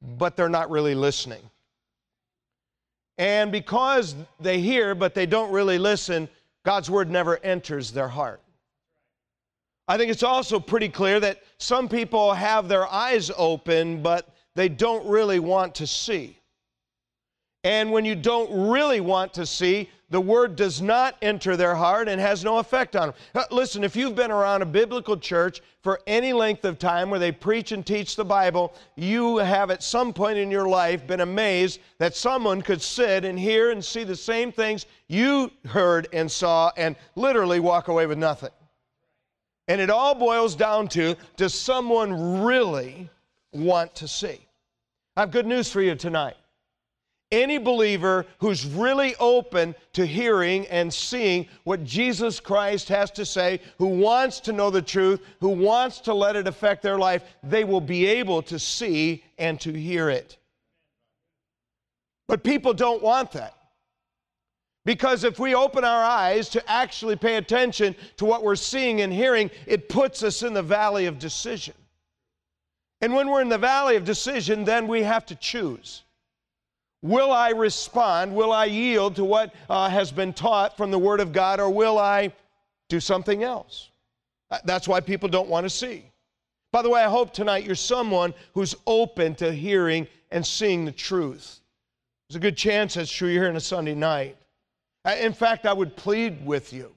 but 0.00 0.34
they're 0.34 0.48
not 0.48 0.70
really 0.70 0.94
listening. 0.94 1.42
And 3.18 3.52
because 3.52 4.16
they 4.40 4.60
hear, 4.60 4.94
but 4.94 5.14
they 5.14 5.26
don't 5.26 5.52
really 5.52 5.78
listen, 5.78 6.26
God's 6.64 6.90
word 6.90 7.10
never 7.10 7.36
enters 7.44 7.92
their 7.92 8.08
heart. 8.08 8.40
I 9.86 9.98
think 9.98 10.10
it's 10.10 10.22
also 10.22 10.58
pretty 10.58 10.88
clear 10.88 11.20
that 11.20 11.42
some 11.58 11.90
people 11.90 12.32
have 12.32 12.66
their 12.66 12.86
eyes 12.86 13.30
open, 13.36 14.02
but 14.02 14.34
they 14.54 14.70
don't 14.70 15.06
really 15.06 15.38
want 15.38 15.74
to 15.76 15.86
see. 15.86 16.38
And 17.62 17.92
when 17.92 18.06
you 18.06 18.14
don't 18.14 18.70
really 18.70 19.00
want 19.00 19.34
to 19.34 19.44
see, 19.44 19.90
the 20.10 20.20
word 20.20 20.56
does 20.56 20.82
not 20.82 21.16
enter 21.22 21.56
their 21.56 21.74
heart 21.74 22.08
and 22.08 22.20
has 22.20 22.44
no 22.44 22.58
effect 22.58 22.94
on 22.94 23.08
them. 23.08 23.14
Uh, 23.34 23.44
listen, 23.50 23.82
if 23.82 23.96
you've 23.96 24.14
been 24.14 24.30
around 24.30 24.62
a 24.62 24.66
biblical 24.66 25.16
church 25.16 25.60
for 25.82 26.00
any 26.06 26.32
length 26.32 26.64
of 26.64 26.78
time 26.78 27.10
where 27.10 27.18
they 27.18 27.32
preach 27.32 27.72
and 27.72 27.84
teach 27.84 28.14
the 28.14 28.24
Bible, 28.24 28.74
you 28.96 29.38
have 29.38 29.70
at 29.70 29.82
some 29.82 30.12
point 30.12 30.38
in 30.38 30.50
your 30.50 30.68
life 30.68 31.06
been 31.06 31.20
amazed 31.20 31.80
that 31.98 32.14
someone 32.14 32.60
could 32.60 32.82
sit 32.82 33.24
and 33.24 33.38
hear 33.38 33.70
and 33.70 33.84
see 33.84 34.04
the 34.04 34.16
same 34.16 34.52
things 34.52 34.86
you 35.08 35.50
heard 35.64 36.06
and 36.12 36.30
saw 36.30 36.70
and 36.76 36.96
literally 37.16 37.60
walk 37.60 37.88
away 37.88 38.06
with 38.06 38.18
nothing. 38.18 38.50
And 39.68 39.80
it 39.80 39.90
all 39.90 40.14
boils 40.14 40.54
down 40.54 40.88
to 40.88 41.16
does 41.36 41.54
someone 41.54 42.42
really 42.42 43.08
want 43.52 43.94
to 43.96 44.08
see? 44.08 44.38
I 45.16 45.20
have 45.20 45.30
good 45.30 45.46
news 45.46 45.70
for 45.72 45.80
you 45.80 45.94
tonight 45.94 46.36
any 47.34 47.58
believer 47.58 48.24
who's 48.38 48.64
really 48.64 49.14
open 49.16 49.74
to 49.92 50.06
hearing 50.06 50.66
and 50.68 50.92
seeing 50.92 51.46
what 51.64 51.84
Jesus 51.84 52.40
Christ 52.40 52.88
has 52.88 53.10
to 53.12 53.26
say, 53.26 53.60
who 53.78 53.86
wants 53.86 54.40
to 54.40 54.52
know 54.52 54.70
the 54.70 54.80
truth, 54.80 55.20
who 55.40 55.50
wants 55.50 56.00
to 56.00 56.14
let 56.14 56.36
it 56.36 56.46
affect 56.46 56.82
their 56.82 56.98
life, 56.98 57.22
they 57.42 57.64
will 57.64 57.80
be 57.80 58.06
able 58.06 58.40
to 58.42 58.58
see 58.58 59.24
and 59.36 59.60
to 59.60 59.72
hear 59.72 60.08
it. 60.08 60.38
But 62.28 62.44
people 62.44 62.72
don't 62.72 63.02
want 63.02 63.32
that. 63.32 63.54
Because 64.84 65.24
if 65.24 65.38
we 65.38 65.54
open 65.54 65.82
our 65.82 66.04
eyes 66.04 66.48
to 66.50 66.70
actually 66.70 67.16
pay 67.16 67.36
attention 67.36 67.96
to 68.18 68.24
what 68.24 68.42
we're 68.42 68.54
seeing 68.54 69.00
and 69.00 69.12
hearing, 69.12 69.50
it 69.66 69.88
puts 69.88 70.22
us 70.22 70.42
in 70.42 70.54
the 70.54 70.62
valley 70.62 71.06
of 71.06 71.18
decision. 71.18 71.74
And 73.00 73.14
when 73.14 73.28
we're 73.28 73.42
in 73.42 73.48
the 73.48 73.58
valley 73.58 73.96
of 73.96 74.04
decision, 74.04 74.64
then 74.64 74.86
we 74.86 75.02
have 75.02 75.26
to 75.26 75.34
choose. 75.34 76.03
Will 77.04 77.30
I 77.30 77.50
respond? 77.50 78.34
Will 78.34 78.52
I 78.52 78.64
yield 78.64 79.16
to 79.16 79.24
what 79.24 79.54
uh, 79.68 79.88
has 79.88 80.10
been 80.10 80.32
taught 80.32 80.76
from 80.76 80.90
the 80.90 80.98
Word 80.98 81.20
of 81.20 81.32
God, 81.32 81.60
or 81.60 81.70
will 81.70 81.98
I 81.98 82.32
do 82.88 82.98
something 82.98 83.42
else? 83.44 83.90
Uh, 84.50 84.58
that's 84.64 84.88
why 84.88 85.00
people 85.00 85.28
don't 85.28 85.48
want 85.48 85.64
to 85.64 85.70
see. 85.70 86.04
By 86.72 86.82
the 86.82 86.90
way, 86.90 87.02
I 87.02 87.08
hope 87.08 87.32
tonight 87.32 87.64
you're 87.64 87.74
someone 87.74 88.34
who's 88.54 88.74
open 88.86 89.34
to 89.36 89.52
hearing 89.52 90.08
and 90.30 90.44
seeing 90.44 90.84
the 90.84 90.92
truth. 90.92 91.60
There's 92.28 92.36
a 92.36 92.40
good 92.40 92.56
chance 92.56 92.94
that's 92.94 93.12
true 93.12 93.28
you're 93.28 93.42
here 93.42 93.50
on 93.50 93.56
a 93.56 93.60
Sunday 93.60 93.94
night. 93.94 94.36
Uh, 95.04 95.14
in 95.20 95.34
fact, 95.34 95.66
I 95.66 95.72
would 95.72 95.94
plead 95.94 96.44
with 96.44 96.72
you 96.72 96.90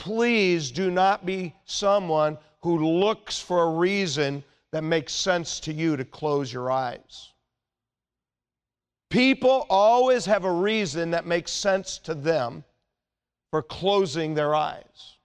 please 0.00 0.70
do 0.70 0.90
not 0.90 1.26
be 1.26 1.54
someone 1.66 2.38
who 2.62 2.98
looks 3.00 3.38
for 3.38 3.64
a 3.64 3.70
reason 3.70 4.42
that 4.72 4.82
makes 4.82 5.12
sense 5.12 5.60
to 5.60 5.74
you 5.74 5.94
to 5.94 6.06
close 6.06 6.50
your 6.50 6.70
eyes. 6.70 7.29
People 9.10 9.66
always 9.68 10.24
have 10.26 10.44
a 10.44 10.52
reason 10.52 11.10
that 11.10 11.26
makes 11.26 11.50
sense 11.50 11.98
to 11.98 12.14
them 12.14 12.64
for 13.50 13.62
closing 13.62 14.34
their 14.34 14.54
eyes. 14.54 15.16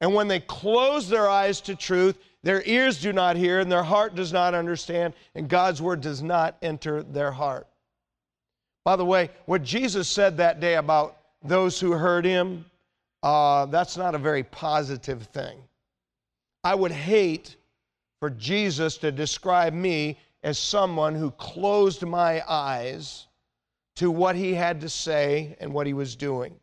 And 0.00 0.14
when 0.14 0.28
they 0.28 0.40
close 0.40 1.08
their 1.08 1.28
eyes 1.28 1.60
to 1.62 1.74
truth, 1.74 2.16
their 2.42 2.62
ears 2.66 3.00
do 3.00 3.12
not 3.12 3.36
hear 3.36 3.60
and 3.60 3.70
their 3.70 3.82
heart 3.82 4.14
does 4.14 4.32
not 4.32 4.54
understand, 4.54 5.14
and 5.34 5.48
God's 5.48 5.82
word 5.82 6.00
does 6.00 6.22
not 6.22 6.56
enter 6.62 7.02
their 7.02 7.32
heart. 7.32 7.66
By 8.84 8.96
the 8.96 9.04
way, 9.04 9.30
what 9.46 9.62
Jesus 9.62 10.08
said 10.08 10.36
that 10.36 10.60
day 10.60 10.74
about 10.74 11.16
those 11.42 11.80
who 11.80 11.92
heard 11.92 12.24
him, 12.24 12.66
uh, 13.22 13.66
that's 13.66 13.96
not 13.96 14.14
a 14.14 14.18
very 14.18 14.42
positive 14.42 15.22
thing. 15.28 15.58
I 16.62 16.74
would 16.74 16.92
hate 16.92 17.56
for 18.20 18.30
Jesus 18.30 18.98
to 18.98 19.10
describe 19.10 19.72
me 19.72 20.18
as 20.44 20.58
someone 20.58 21.14
who 21.14 21.30
closed 21.32 22.02
my 22.02 22.44
eyes 22.46 23.26
to 23.96 24.10
what 24.10 24.36
he 24.36 24.52
had 24.52 24.82
to 24.82 24.88
say 24.90 25.56
and 25.58 25.72
what 25.72 25.86
he 25.86 25.94
was 25.94 26.14
doing. 26.14 26.52
In 26.52 26.58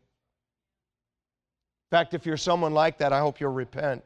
fact, 1.90 2.14
if 2.14 2.24
you're 2.24 2.36
someone 2.36 2.72
like 2.72 2.96
that, 2.98 3.12
I 3.12 3.18
hope 3.18 3.40
you'll 3.40 3.52
repent. 3.52 4.04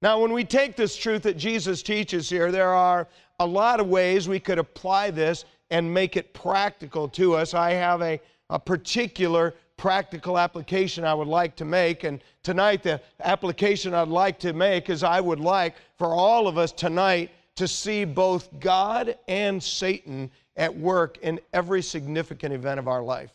Now, 0.00 0.20
when 0.20 0.32
we 0.32 0.42
take 0.42 0.74
this 0.74 0.96
truth 0.96 1.22
that 1.24 1.36
Jesus 1.36 1.82
teaches 1.82 2.30
here, 2.30 2.50
there 2.50 2.72
are 2.72 3.06
a 3.38 3.46
lot 3.46 3.78
of 3.78 3.88
ways 3.88 4.26
we 4.26 4.40
could 4.40 4.58
apply 4.58 5.10
this 5.10 5.44
and 5.70 5.92
make 5.92 6.16
it 6.16 6.32
practical 6.32 7.08
to 7.10 7.34
us. 7.34 7.52
I 7.52 7.72
have 7.72 8.00
a, 8.00 8.18
a 8.48 8.58
particular 8.58 9.54
practical 9.76 10.38
application 10.38 11.04
I 11.04 11.12
would 11.12 11.28
like 11.28 11.56
to 11.56 11.66
make. 11.66 12.04
And 12.04 12.22
tonight, 12.42 12.82
the 12.82 13.02
application 13.22 13.92
I'd 13.92 14.08
like 14.08 14.38
to 14.40 14.54
make 14.54 14.88
is 14.88 15.04
I 15.04 15.20
would 15.20 15.40
like 15.40 15.74
for 15.98 16.08
all 16.08 16.48
of 16.48 16.56
us 16.56 16.72
tonight 16.72 17.30
to 17.60 17.68
see 17.68 18.06
both 18.06 18.48
God 18.58 19.18
and 19.28 19.62
Satan 19.62 20.30
at 20.56 20.74
work 20.74 21.18
in 21.20 21.38
every 21.52 21.82
significant 21.82 22.54
event 22.54 22.78
of 22.78 22.88
our 22.88 23.02
life. 23.02 23.32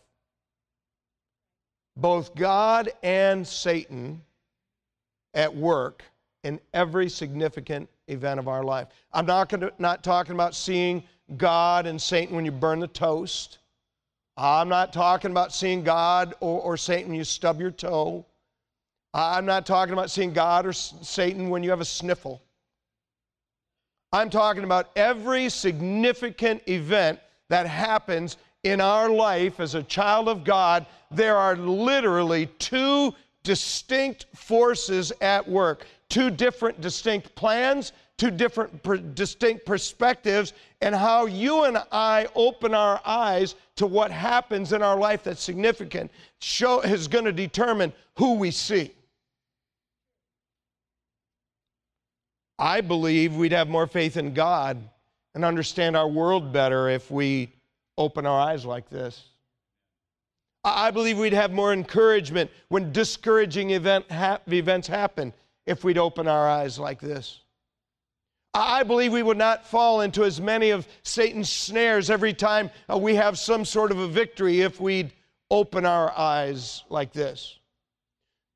Both 1.96 2.34
God 2.34 2.90
and 3.04 3.48
Satan 3.48 4.20
at 5.36 5.56
work 5.56 6.02
in 6.44 6.60
every 6.74 7.08
significant 7.08 7.88
event 8.08 8.40
of 8.40 8.48
our 8.48 8.64
life. 8.64 8.88
I'm 9.14 9.28
not, 9.28 9.50
gonna, 9.50 9.70
not 9.78 10.04
talking 10.04 10.34
about 10.34 10.56
seeing 10.56 11.04
God 11.38 11.86
and 11.86 12.02
Satan 12.02 12.36
when 12.36 12.46
you 12.46 12.52
burn 12.52 12.80
the 12.80 12.88
toast. 12.88 13.60
I'm 14.38 14.70
not 14.70 14.92
talking 14.92 15.30
about 15.30 15.54
seeing 15.54 15.84
God 15.84 16.34
or, 16.40 16.62
or 16.62 16.78
Satan 16.78 17.10
when 17.10 17.20
you 17.20 17.26
stub 17.26 17.62
your 17.62 17.70
toe. 17.70 18.26
I'm 19.14 19.46
not 19.46 19.68
talking 19.68 19.94
about 19.94 20.10
seeing 20.10 20.34
God 20.34 20.66
or 20.66 20.74
Satan 20.74 21.52
when 21.52 21.62
you 21.62 21.70
have 21.70 21.80
a 21.80 21.86
sniffle. 21.86 22.42
I'm 24.14 24.30
talking 24.30 24.64
about 24.64 24.92
every 24.96 25.50
significant 25.50 26.62
event 26.68 27.20
that 27.50 27.68
happens 27.68 28.38
in 28.64 28.82
our 28.82 29.10
life 29.10 29.60
as 29.60 29.76
a 29.76 29.84
child 29.84 30.28
of 30.28 30.44
God. 30.44 30.86
There 31.12 31.38
are 31.38 31.56
literally 31.56 32.48
two 32.60 33.14
distinct 33.44 34.26
forces 34.34 35.14
at 35.22 35.48
work, 35.48 35.86
two 36.10 36.30
different 36.30 36.82
distinct 36.82 37.36
plans, 37.36 37.92
two 38.18 38.32
different 38.32 38.82
per- 38.82 38.98
distinct 38.98 39.66
perspectives, 39.66 40.54
and 40.82 40.96
how 40.96 41.26
you 41.26 41.66
and 41.66 41.78
I 41.92 42.28
open 42.36 42.74
our 42.74 43.02
eyes 43.06 43.56
to 43.76 43.86
what 43.86 44.12
happens 44.12 44.74
in 44.74 44.82
our 44.82 44.98
life 44.98 45.24
that's 45.24 45.44
significant 45.44 46.10
show, 46.40 46.82
is 46.82 47.08
going 47.08 47.26
to 47.26 47.34
determine 47.34 47.94
who 48.18 48.36
we 48.36 48.52
see. 48.52 48.92
I 52.58 52.82
believe 52.82 53.36
we'd 53.36 53.52
have 53.52 53.68
more 53.68 53.88
faith 53.88 54.18
in 54.18 54.34
God 54.34 54.78
and 55.34 55.44
understand 55.44 55.98
our 55.98 56.08
world 56.08 56.54
better 56.54 56.90
if 56.90 57.12
we 57.12 57.52
open 57.98 58.26
our 58.26 58.40
eyes 58.40 58.66
like 58.66 58.90
this. 58.90 59.30
I 60.64 60.90
believe 60.92 61.20
we'd 61.20 61.34
have 61.34 61.52
more 61.52 61.74
encouragement 61.74 62.50
when 62.70 62.92
discouraging 62.92 63.72
event 63.72 64.10
ha- 64.10 64.40
events 64.48 64.88
happen 64.88 65.34
if 65.66 65.84
we'd 65.84 65.98
open 65.98 66.28
our 66.28 66.50
eyes 66.50 66.80
like 66.80 67.00
this. 67.00 67.42
I 68.54 68.84
believe 68.84 69.12
we 69.12 69.22
would 69.22 69.38
not 69.38 69.68
fall 69.68 70.02
into 70.02 70.24
as 70.24 70.40
many 70.40 70.70
of 70.70 70.88
Satan's 71.04 71.50
snares 71.50 72.10
every 72.10 72.34
time 72.34 72.72
uh, 72.90 72.98
we 72.98 73.16
have 73.16 73.38
some 73.38 73.66
sort 73.66 73.92
of 73.92 74.00
a 74.00 74.08
victory 74.08 74.62
if 74.62 74.80
we'd 74.80 75.12
open 75.52 75.86
our 75.86 76.18
eyes 76.18 76.84
like 76.90 77.12
this. 77.12 77.60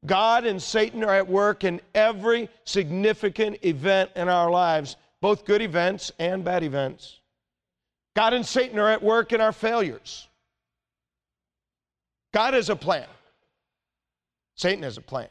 God 0.05 0.45
and 0.45 0.61
Satan 0.61 1.03
are 1.03 1.13
at 1.13 1.27
work 1.27 1.63
in 1.63 1.81
every 1.93 2.49
significant 2.63 3.63
event 3.65 4.11
in 4.15 4.29
our 4.29 4.49
lives, 4.49 4.95
both 5.21 5.45
good 5.45 5.61
events 5.61 6.11
and 6.19 6.43
bad 6.43 6.63
events. 6.63 7.19
God 8.15 8.33
and 8.33 8.45
Satan 8.45 8.79
are 8.79 8.89
at 8.89 9.03
work 9.03 9.33
in 9.33 9.41
our 9.41 9.51
failures. 9.51 10.27
God 12.33 12.53
has 12.53 12.69
a 12.69 12.75
plan. 12.75 13.07
Satan 14.55 14.83
has 14.83 14.97
a 14.97 15.01
plan. 15.01 15.27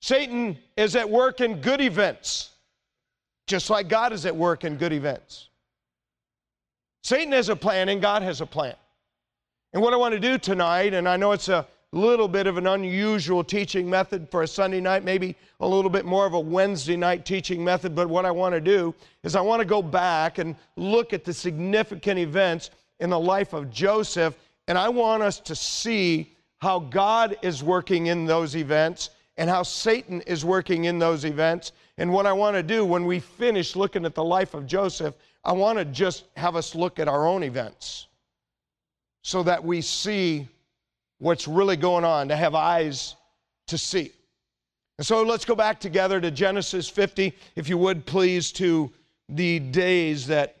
Satan 0.00 0.58
is 0.76 0.96
at 0.96 1.08
work 1.08 1.40
in 1.40 1.60
good 1.60 1.80
events, 1.80 2.50
just 3.46 3.70
like 3.70 3.88
God 3.88 4.12
is 4.12 4.26
at 4.26 4.34
work 4.34 4.64
in 4.64 4.76
good 4.76 4.92
events. 4.92 5.48
Satan 7.04 7.32
has 7.32 7.48
a 7.48 7.56
plan 7.56 7.88
and 7.88 8.00
God 8.00 8.22
has 8.22 8.40
a 8.40 8.46
plan. 8.46 8.74
And 9.72 9.82
what 9.82 9.94
I 9.94 9.96
want 9.96 10.12
to 10.12 10.20
do 10.20 10.38
tonight, 10.38 10.92
and 10.92 11.08
I 11.08 11.16
know 11.16 11.32
it's 11.32 11.48
a 11.48 11.66
little 11.92 12.28
bit 12.28 12.46
of 12.46 12.56
an 12.56 12.66
unusual 12.66 13.44
teaching 13.44 13.88
method 13.88 14.30
for 14.30 14.42
a 14.42 14.46
Sunday 14.46 14.80
night, 14.80 15.04
maybe 15.04 15.36
a 15.60 15.66
little 15.66 15.90
bit 15.90 16.06
more 16.06 16.24
of 16.24 16.32
a 16.32 16.40
Wednesday 16.40 16.96
night 16.96 17.26
teaching 17.26 17.62
method. 17.62 17.94
But 17.94 18.08
what 18.08 18.24
I 18.24 18.30
want 18.30 18.54
to 18.54 18.60
do 18.60 18.94
is 19.22 19.36
I 19.36 19.42
want 19.42 19.60
to 19.60 19.66
go 19.66 19.82
back 19.82 20.38
and 20.38 20.56
look 20.76 21.12
at 21.12 21.24
the 21.24 21.34
significant 21.34 22.18
events 22.18 22.70
in 23.00 23.10
the 23.10 23.20
life 23.20 23.52
of 23.52 23.70
Joseph, 23.70 24.34
and 24.68 24.78
I 24.78 24.88
want 24.88 25.22
us 25.22 25.38
to 25.40 25.54
see 25.54 26.32
how 26.58 26.78
God 26.78 27.36
is 27.42 27.62
working 27.62 28.06
in 28.06 28.24
those 28.24 28.56
events 28.56 29.10
and 29.36 29.50
how 29.50 29.62
Satan 29.62 30.20
is 30.22 30.44
working 30.44 30.84
in 30.84 30.98
those 30.98 31.24
events. 31.24 31.72
And 31.98 32.12
what 32.12 32.26
I 32.26 32.32
want 32.32 32.56
to 32.56 32.62
do 32.62 32.84
when 32.84 33.04
we 33.04 33.18
finish 33.18 33.76
looking 33.76 34.04
at 34.06 34.14
the 34.14 34.24
life 34.24 34.54
of 34.54 34.66
Joseph, 34.66 35.14
I 35.44 35.52
want 35.52 35.78
to 35.78 35.84
just 35.84 36.24
have 36.36 36.56
us 36.56 36.74
look 36.74 36.98
at 36.98 37.08
our 37.08 37.26
own 37.26 37.42
events 37.42 38.06
so 39.22 39.42
that 39.42 39.62
we 39.62 39.80
see 39.80 40.48
what's 41.22 41.46
really 41.46 41.76
going 41.76 42.04
on, 42.04 42.26
to 42.28 42.34
have 42.34 42.56
eyes 42.56 43.14
to 43.68 43.78
see. 43.78 44.10
And 44.98 45.06
so 45.06 45.22
let's 45.22 45.44
go 45.44 45.54
back 45.54 45.78
together 45.78 46.20
to 46.20 46.32
Genesis 46.32 46.88
50, 46.88 47.32
if 47.54 47.68
you 47.68 47.78
would 47.78 48.04
please, 48.04 48.50
to 48.52 48.90
the 49.28 49.60
days 49.60 50.26
that 50.26 50.56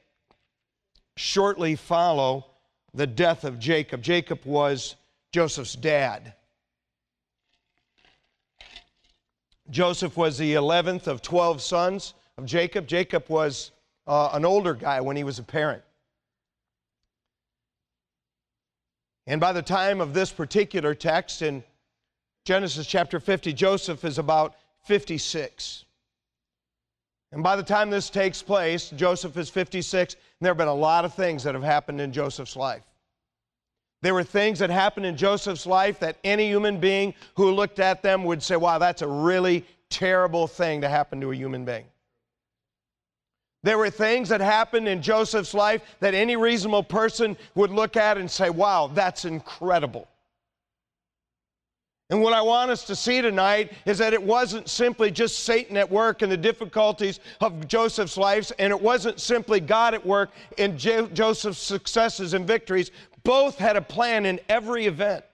shortly 1.16 1.74
follow 1.74 2.46
the 2.94 3.08
death 3.08 3.42
of 3.42 3.58
Jacob. 3.58 4.02
Jacob 4.02 4.38
was 4.44 4.94
Joseph's 5.32 5.74
dad. 5.74 6.32
Joseph 9.68 10.16
was 10.16 10.38
the 10.38 10.54
11th 10.54 11.08
of 11.08 11.22
12 11.22 11.60
sons 11.60 12.14
of 12.38 12.46
Jacob. 12.46 12.86
Jacob 12.86 13.24
was 13.28 13.72
uh, 14.06 14.30
an 14.32 14.44
older 14.44 14.74
guy 14.74 15.00
when 15.00 15.16
he 15.16 15.24
was 15.24 15.40
a 15.40 15.42
parent. 15.42 15.82
And 19.26 19.40
by 19.40 19.52
the 19.52 19.62
time 19.62 20.00
of 20.00 20.14
this 20.14 20.32
particular 20.32 20.94
text 20.94 21.42
in 21.42 21.62
Genesis 22.44 22.86
chapter 22.86 23.20
50, 23.20 23.52
Joseph 23.52 24.04
is 24.04 24.18
about 24.18 24.56
56. 24.84 25.84
And 27.30 27.42
by 27.42 27.56
the 27.56 27.62
time 27.62 27.88
this 27.88 28.10
takes 28.10 28.42
place, 28.42 28.90
Joseph 28.90 29.36
is 29.36 29.48
56, 29.48 30.14
and 30.14 30.20
there 30.40 30.50
have 30.50 30.58
been 30.58 30.68
a 30.68 30.74
lot 30.74 31.04
of 31.04 31.14
things 31.14 31.44
that 31.44 31.54
have 31.54 31.62
happened 31.62 32.00
in 32.00 32.12
Joseph's 32.12 32.56
life. 32.56 32.84
There 34.02 34.12
were 34.12 34.24
things 34.24 34.58
that 34.58 34.68
happened 34.68 35.06
in 35.06 35.16
Joseph's 35.16 35.64
life 35.64 36.00
that 36.00 36.18
any 36.24 36.48
human 36.48 36.78
being 36.78 37.14
who 37.36 37.52
looked 37.52 37.78
at 37.78 38.02
them 38.02 38.24
would 38.24 38.42
say, 38.42 38.56
wow, 38.56 38.78
that's 38.78 39.02
a 39.02 39.06
really 39.06 39.64
terrible 39.88 40.48
thing 40.48 40.80
to 40.80 40.88
happen 40.88 41.20
to 41.20 41.30
a 41.30 41.36
human 41.36 41.64
being. 41.64 41.84
There 43.62 43.78
were 43.78 43.90
things 43.90 44.28
that 44.30 44.40
happened 44.40 44.88
in 44.88 45.02
Joseph's 45.02 45.54
life 45.54 45.82
that 46.00 46.14
any 46.14 46.36
reasonable 46.36 46.82
person 46.82 47.36
would 47.54 47.70
look 47.70 47.96
at 47.96 48.18
and 48.18 48.30
say, 48.30 48.50
wow, 48.50 48.90
that's 48.92 49.24
incredible. 49.24 50.08
And 52.10 52.20
what 52.20 52.34
I 52.34 52.42
want 52.42 52.70
us 52.70 52.84
to 52.86 52.96
see 52.96 53.22
tonight 53.22 53.72
is 53.86 53.96
that 53.98 54.12
it 54.12 54.22
wasn't 54.22 54.68
simply 54.68 55.10
just 55.10 55.44
Satan 55.44 55.78
at 55.78 55.90
work 55.90 56.22
in 56.22 56.28
the 56.28 56.36
difficulties 56.36 57.20
of 57.40 57.66
Joseph's 57.66 58.18
life, 58.18 58.52
and 58.58 58.70
it 58.70 58.78
wasn't 58.80 59.18
simply 59.18 59.60
God 59.60 59.94
at 59.94 60.04
work 60.04 60.30
in 60.58 60.76
jo- 60.76 61.06
Joseph's 61.06 61.58
successes 61.58 62.34
and 62.34 62.46
victories. 62.46 62.90
Both 63.22 63.56
had 63.56 63.76
a 63.76 63.80
plan 63.80 64.26
in 64.26 64.40
every 64.48 64.86
event. 64.86 65.24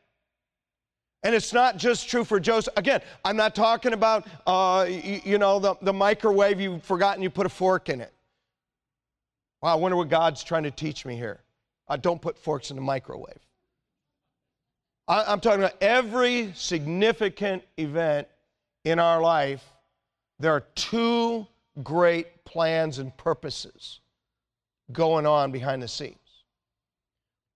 And 1.25 1.35
it's 1.35 1.53
not 1.53 1.79
just 1.79 2.09
true 2.09 2.25
for 2.25 2.39
Joseph. 2.39 2.75
Again, 2.77 3.01
I'm 3.25 3.37
not 3.37 3.57
talking 3.57 3.93
about, 3.93 4.29
uh, 4.47 4.87
you, 4.89 5.21
you, 5.25 5.39
know, 5.39 5.59
the, 5.59 5.75
the 5.83 5.93
microwave 5.93 6.61
you've 6.61 6.85
forgotten 6.85 7.23
you 7.23 7.31
put 7.31 7.47
a 7.47 7.49
fork 7.49 7.89
in 7.89 8.01
it. 8.01 8.13
Wow, 9.63 9.73
I 9.73 9.75
wonder 9.77 9.97
what 9.97 10.09
God's 10.09 10.45
trying 10.45 10.63
to 10.65 10.71
teach 10.71 11.05
me 11.05 11.17
here. 11.17 11.41
I 11.89 11.97
don't 11.97 12.21
put 12.21 12.39
forks 12.39 12.71
in 12.71 12.77
the 12.77 12.83
microwave. 12.83 13.39
I, 15.09 15.33
am 15.33 15.41
talking 15.41 15.61
about 15.61 15.81
every 15.81 16.53
significant 16.55 17.63
event 17.79 18.29
in 18.85 18.99
our 18.99 19.21
life, 19.21 19.65
there 20.39 20.53
are 20.53 20.65
two 20.75 21.47
great 21.83 22.45
plans 22.45 22.99
and 22.99 23.17
purposes 23.17 24.01
going 24.93 25.27
on 25.27 25.51
behind 25.51 25.83
the 25.83 25.89
scenes. 25.89 26.17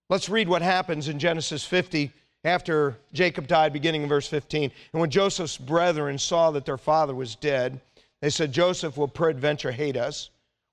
Let's 0.08 0.28
read 0.28 0.48
what 0.48 0.62
happens 0.62 1.08
in 1.08 1.18
Genesis 1.18 1.64
50 1.64 2.10
after 2.44 2.96
Jacob 3.12 3.46
died, 3.46 3.72
beginning 3.72 4.02
in 4.02 4.08
verse 4.08 4.26
15. 4.26 4.70
And 4.92 5.00
when 5.00 5.10
Joseph's 5.10 5.56
brethren 5.56 6.18
saw 6.18 6.50
that 6.50 6.64
their 6.64 6.78
father 6.78 7.14
was 7.14 7.36
dead, 7.36 7.80
they 8.20 8.30
said, 8.30 8.52
Joseph 8.52 8.96
will 8.96 9.08
peradventure 9.08 9.72
hate 9.72 9.96
us, 9.96 10.30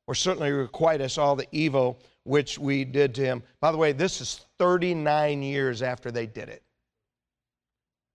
or 0.09 0.15
certainly 0.15 0.51
requite 0.51 1.01
us 1.01 1.19
all 1.19 1.35
the 1.35 1.47
evil 1.51 1.99
which 2.23 2.57
we 2.57 2.83
did 2.83 3.13
to 3.13 3.21
him. 3.21 3.43
By 3.61 3.71
the 3.71 3.77
way, 3.77 3.91
this 3.91 4.21
is 4.21 4.43
39 4.57 5.43
years 5.43 5.83
after 5.83 6.09
they 6.09 6.25
did 6.25 6.49
it. 6.49 6.63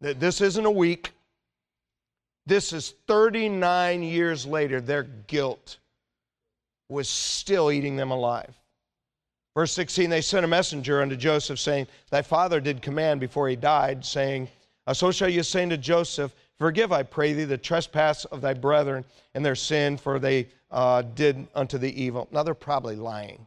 This 0.00 0.40
isn't 0.40 0.66
a 0.66 0.70
week. 0.72 1.12
This 2.46 2.72
is 2.72 2.94
39 3.06 4.02
years 4.02 4.44
later. 4.44 4.80
Their 4.80 5.04
guilt 5.04 5.78
was 6.88 7.08
still 7.08 7.70
eating 7.70 7.94
them 7.94 8.10
alive. 8.10 8.52
Verse 9.54 9.70
16, 9.70 10.10
they 10.10 10.20
sent 10.20 10.44
a 10.44 10.48
messenger 10.48 11.00
unto 11.00 11.14
Joseph, 11.14 11.60
saying, 11.60 11.86
Thy 12.10 12.22
father 12.22 12.60
did 12.60 12.82
command 12.82 13.20
before 13.20 13.48
he 13.48 13.54
died, 13.54 14.04
saying, 14.04 14.48
So 14.92 15.12
shall 15.12 15.28
you 15.28 15.44
say 15.44 15.64
to 15.68 15.78
Joseph, 15.78 16.34
Forgive, 16.58 16.92
I 16.92 17.02
pray 17.02 17.32
thee, 17.32 17.44
the 17.44 17.58
trespass 17.58 18.24
of 18.26 18.40
thy 18.40 18.54
brethren 18.54 19.04
and 19.34 19.44
their 19.44 19.56
sin, 19.56 19.96
for 19.96 20.18
they 20.18 20.48
uh, 20.70 21.02
did 21.02 21.46
unto 21.54 21.78
thee 21.78 21.88
evil. 21.88 22.28
Now 22.30 22.42
they're 22.42 22.54
probably 22.54 22.96
lying. 22.96 23.46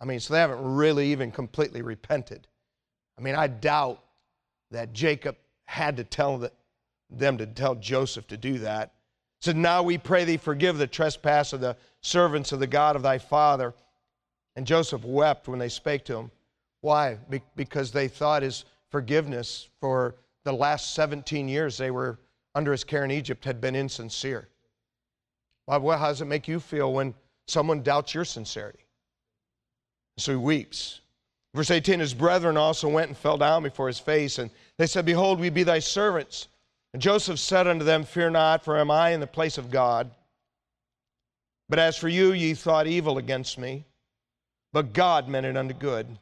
I 0.00 0.04
mean, 0.04 0.20
so 0.20 0.34
they 0.34 0.40
haven't 0.40 0.62
really 0.62 1.10
even 1.10 1.32
completely 1.32 1.82
repented. 1.82 2.46
I 3.18 3.20
mean, 3.20 3.34
I 3.34 3.48
doubt 3.48 4.00
that 4.70 4.92
Jacob 4.92 5.36
had 5.64 5.96
to 5.96 6.04
tell 6.04 6.38
the, 6.38 6.52
them 7.10 7.38
to 7.38 7.46
tell 7.46 7.74
Joseph 7.74 8.28
to 8.28 8.36
do 8.36 8.58
that. 8.58 8.92
Said, 9.40 9.56
Now 9.56 9.82
we 9.82 9.98
pray 9.98 10.24
thee, 10.24 10.36
forgive 10.36 10.78
the 10.78 10.86
trespass 10.86 11.52
of 11.52 11.60
the 11.60 11.76
servants 12.00 12.52
of 12.52 12.60
the 12.60 12.66
God 12.66 12.94
of 12.96 13.02
thy 13.02 13.18
father. 13.18 13.74
And 14.54 14.66
Joseph 14.66 15.04
wept 15.04 15.48
when 15.48 15.58
they 15.58 15.68
spake 15.68 16.04
to 16.06 16.16
him. 16.16 16.30
Why? 16.80 17.18
Be- 17.28 17.42
because 17.56 17.90
they 17.90 18.08
thought 18.08 18.42
his 18.42 18.64
forgiveness 18.90 19.68
for 19.80 20.14
the 20.44 20.52
last 20.52 20.94
17 20.94 21.48
years 21.48 21.76
they 21.76 21.90
were 21.90 22.18
under 22.54 22.72
his 22.72 22.84
care 22.84 23.04
in 23.04 23.10
Egypt 23.10 23.44
had 23.44 23.60
been 23.60 23.74
insincere. 23.74 24.48
Well, 25.66 25.98
how 25.98 26.08
does 26.08 26.22
it 26.22 26.26
make 26.26 26.48
you 26.48 26.60
feel 26.60 26.92
when 26.92 27.14
someone 27.46 27.82
doubts 27.82 28.14
your 28.14 28.24
sincerity? 28.24 28.84
So 30.16 30.32
he 30.32 30.38
weeps. 30.38 31.00
Verse 31.54 31.70
18 31.70 32.00
His 32.00 32.14
brethren 32.14 32.56
also 32.56 32.88
went 32.88 33.08
and 33.08 33.16
fell 33.16 33.36
down 33.36 33.62
before 33.62 33.86
his 33.86 33.98
face, 33.98 34.38
and 34.38 34.50
they 34.78 34.86
said, 34.86 35.04
Behold, 35.04 35.40
we 35.40 35.50
be 35.50 35.62
thy 35.62 35.78
servants. 35.78 36.48
And 36.92 37.02
Joseph 37.02 37.38
said 37.38 37.66
unto 37.66 37.84
them, 37.84 38.04
Fear 38.04 38.30
not, 38.30 38.64
for 38.64 38.78
am 38.78 38.90
I 38.90 39.10
in 39.10 39.20
the 39.20 39.26
place 39.26 39.58
of 39.58 39.70
God? 39.70 40.10
But 41.68 41.78
as 41.78 41.96
for 41.96 42.08
you, 42.08 42.32
ye 42.32 42.54
thought 42.54 42.86
evil 42.86 43.18
against 43.18 43.58
me, 43.58 43.84
but 44.72 44.94
God 44.94 45.28
meant 45.28 45.46
it 45.46 45.56
unto 45.56 45.74
good. 45.74 46.18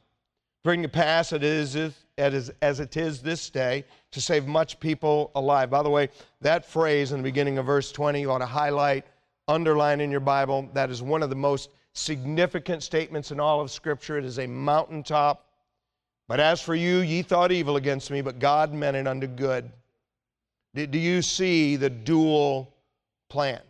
Bring 0.64 0.83
to 0.83 0.88
pass 0.88 1.33
it 1.33 1.44
is 1.44 1.76
as 2.16 2.81
it 2.81 2.96
is 2.96 3.22
this 3.22 3.48
day 3.50 3.85
to 4.16 4.20
save 4.22 4.46
much 4.46 4.81
people 4.81 5.31
alive. 5.35 5.68
By 5.68 5.83
the 5.83 5.90
way, 5.90 6.09
that 6.40 6.64
phrase 6.64 7.12
in 7.12 7.18
the 7.18 7.22
beginning 7.22 7.59
of 7.59 7.66
verse 7.66 7.92
20 7.92 8.18
you 8.18 8.31
ought 8.31 8.38
to 8.38 8.46
highlight, 8.46 9.05
underline 9.46 10.00
in 10.00 10.11
your 10.11 10.20
Bible. 10.20 10.70
That 10.72 10.88
is 10.88 11.02
one 11.02 11.22
of 11.22 11.29
the 11.29 11.37
most 11.37 11.68
significant 11.92 12.83
statements 12.83 13.31
in 13.31 13.38
all 13.38 13.61
of 13.61 13.70
Scripture. 13.70 14.16
It 14.16 14.24
is 14.24 14.38
a 14.38 14.46
mountaintop. 14.46 15.44
But 16.29 16.40
as 16.40 16.62
for 16.62 16.74
you, 16.74 17.00
ye 17.00 17.20
thought 17.20 17.52
evil 17.52 17.76
against 17.76 18.11
me, 18.11 18.22
but 18.22 18.38
God 18.38 18.72
meant 18.72 18.96
it 18.96 19.07
unto 19.07 19.26
good. 19.26 19.70
Do 20.74 20.98
you 20.98 21.20
see 21.20 21.76
the 21.76 21.90
dual 21.90 22.72
plan? 23.29 23.61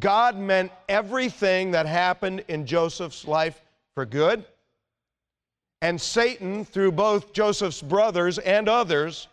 God 0.00 0.36
meant 0.36 0.72
everything 0.88 1.70
that 1.70 1.86
happened 1.86 2.44
in 2.48 2.66
Joseph's 2.66 3.28
life 3.28 3.62
for 3.94 4.04
good. 4.04 4.44
And 5.84 6.00
Satan, 6.00 6.64
through 6.64 6.92
both 6.92 7.34
Joseph's 7.34 7.82
brothers 7.82 8.38
and 8.38 8.70
others, 8.70 9.28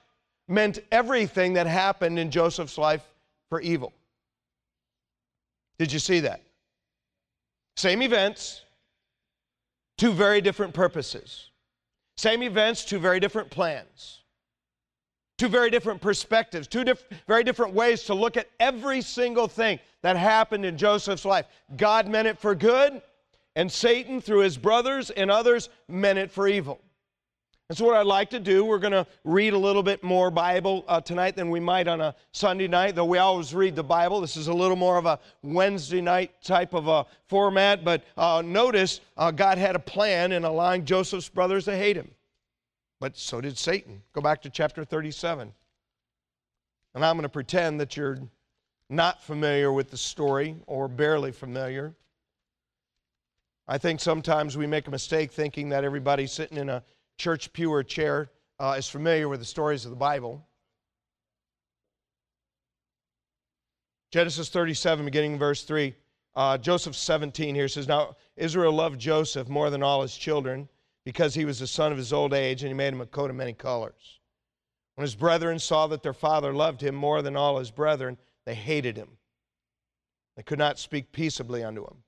meant 0.49 0.79
everything 0.91 1.53
that 1.53 1.65
happened 1.65 2.19
in 2.19 2.29
Joseph's 2.29 2.77
life 2.77 3.03
for 3.47 3.61
evil. 3.61 3.93
Did 5.79 5.93
you 5.93 5.99
see 5.99 6.19
that? 6.19 6.41
Same 7.77 8.01
events, 8.01 8.63
two 9.97 10.11
very 10.11 10.41
different 10.41 10.73
purposes. 10.73 11.51
Same 12.17 12.43
events, 12.43 12.83
two 12.83 12.99
very 12.99 13.21
different 13.21 13.49
plans. 13.49 14.19
Two 15.37 15.47
very 15.47 15.69
different 15.69 16.01
perspectives, 16.01 16.67
two 16.67 16.83
diff- 16.83 17.07
very 17.27 17.45
different 17.45 17.73
ways 17.73 18.03
to 18.03 18.13
look 18.13 18.35
at 18.35 18.49
every 18.59 19.01
single 19.01 19.47
thing 19.47 19.79
that 20.01 20.17
happened 20.17 20.65
in 20.65 20.77
Joseph's 20.77 21.23
life. 21.23 21.45
God 21.77 22.09
meant 22.09 22.27
it 22.27 22.37
for 22.37 22.53
good, 22.55 23.01
and 23.55 23.71
Satan, 23.71 24.21
through 24.21 24.39
his 24.39 24.57
brothers 24.57 25.09
and 25.09 25.29
others, 25.29 25.69
meant 25.87 26.19
it 26.19 26.31
for 26.31 26.47
evil. 26.47 26.81
And 27.71 27.77
so, 27.77 27.85
what 27.85 27.95
I'd 27.95 28.05
like 28.05 28.29
to 28.31 28.39
do, 28.39 28.65
we're 28.65 28.79
going 28.79 28.91
to 28.91 29.07
read 29.23 29.53
a 29.53 29.57
little 29.57 29.81
bit 29.81 30.03
more 30.03 30.29
Bible 30.29 30.83
uh, 30.89 30.99
tonight 30.99 31.37
than 31.37 31.49
we 31.49 31.61
might 31.61 31.87
on 31.87 32.01
a 32.01 32.13
Sunday 32.33 32.67
night, 32.67 32.95
though 32.95 33.05
we 33.05 33.17
always 33.17 33.53
read 33.53 33.77
the 33.77 33.83
Bible. 33.83 34.19
This 34.19 34.35
is 34.35 34.49
a 34.49 34.53
little 34.53 34.75
more 34.75 34.97
of 34.97 35.05
a 35.05 35.19
Wednesday 35.41 36.01
night 36.01 36.31
type 36.43 36.73
of 36.73 36.89
a 36.89 37.05
format. 37.29 37.85
But 37.85 38.03
uh, 38.17 38.43
notice 38.45 38.99
uh, 39.15 39.31
God 39.31 39.57
had 39.57 39.77
a 39.77 39.79
plan 39.79 40.33
in 40.33 40.43
allowing 40.43 40.83
Joseph's 40.83 41.29
brothers 41.29 41.63
to 41.63 41.77
hate 41.77 41.95
him. 41.95 42.11
But 42.99 43.17
so 43.17 43.39
did 43.39 43.57
Satan. 43.57 44.01
Go 44.11 44.19
back 44.19 44.41
to 44.41 44.49
chapter 44.49 44.83
37. 44.83 45.53
And 46.93 47.05
I'm 47.05 47.15
going 47.15 47.23
to 47.23 47.29
pretend 47.29 47.79
that 47.79 47.95
you're 47.95 48.19
not 48.89 49.23
familiar 49.23 49.71
with 49.71 49.89
the 49.89 49.97
story 49.97 50.57
or 50.67 50.89
barely 50.89 51.31
familiar. 51.31 51.95
I 53.71 53.77
think 53.77 54.01
sometimes 54.01 54.57
we 54.57 54.67
make 54.67 54.89
a 54.89 54.91
mistake 54.91 55.31
thinking 55.31 55.69
that 55.69 55.85
everybody 55.85 56.27
sitting 56.27 56.57
in 56.57 56.67
a 56.67 56.83
church 57.17 57.53
pew 57.53 57.71
or 57.71 57.83
chair 57.83 58.29
uh, 58.59 58.75
is 58.77 58.89
familiar 58.89 59.29
with 59.29 59.39
the 59.39 59.45
stories 59.45 59.85
of 59.85 59.91
the 59.91 59.95
Bible. 59.95 60.45
Genesis 64.11 64.49
37, 64.49 65.05
beginning 65.05 65.39
verse 65.39 65.63
3. 65.63 65.95
Uh, 66.35 66.57
Joseph 66.57 66.97
17 66.97 67.55
here 67.55 67.69
says, 67.69 67.87
Now 67.87 68.17
Israel 68.35 68.73
loved 68.73 68.99
Joseph 68.99 69.47
more 69.47 69.69
than 69.69 69.81
all 69.81 70.01
his 70.01 70.17
children 70.17 70.67
because 71.05 71.33
he 71.33 71.45
was 71.45 71.57
the 71.57 71.65
son 71.65 71.93
of 71.93 71.97
his 71.97 72.11
old 72.11 72.33
age, 72.33 72.63
and 72.63 72.67
he 72.67 72.73
made 72.73 72.91
him 72.91 72.99
a 72.99 73.05
coat 73.05 73.29
of 73.29 73.37
many 73.37 73.53
colors. 73.53 74.19
When 74.95 75.03
his 75.03 75.15
brethren 75.15 75.59
saw 75.59 75.87
that 75.87 76.03
their 76.03 76.11
father 76.11 76.53
loved 76.53 76.83
him 76.83 76.93
more 76.93 77.21
than 77.21 77.37
all 77.37 77.57
his 77.57 77.71
brethren, 77.71 78.17
they 78.45 78.53
hated 78.53 78.97
him. 78.97 79.11
They 80.35 80.43
could 80.43 80.59
not 80.59 80.77
speak 80.77 81.13
peaceably 81.13 81.63
unto 81.63 81.85
him. 81.85 82.03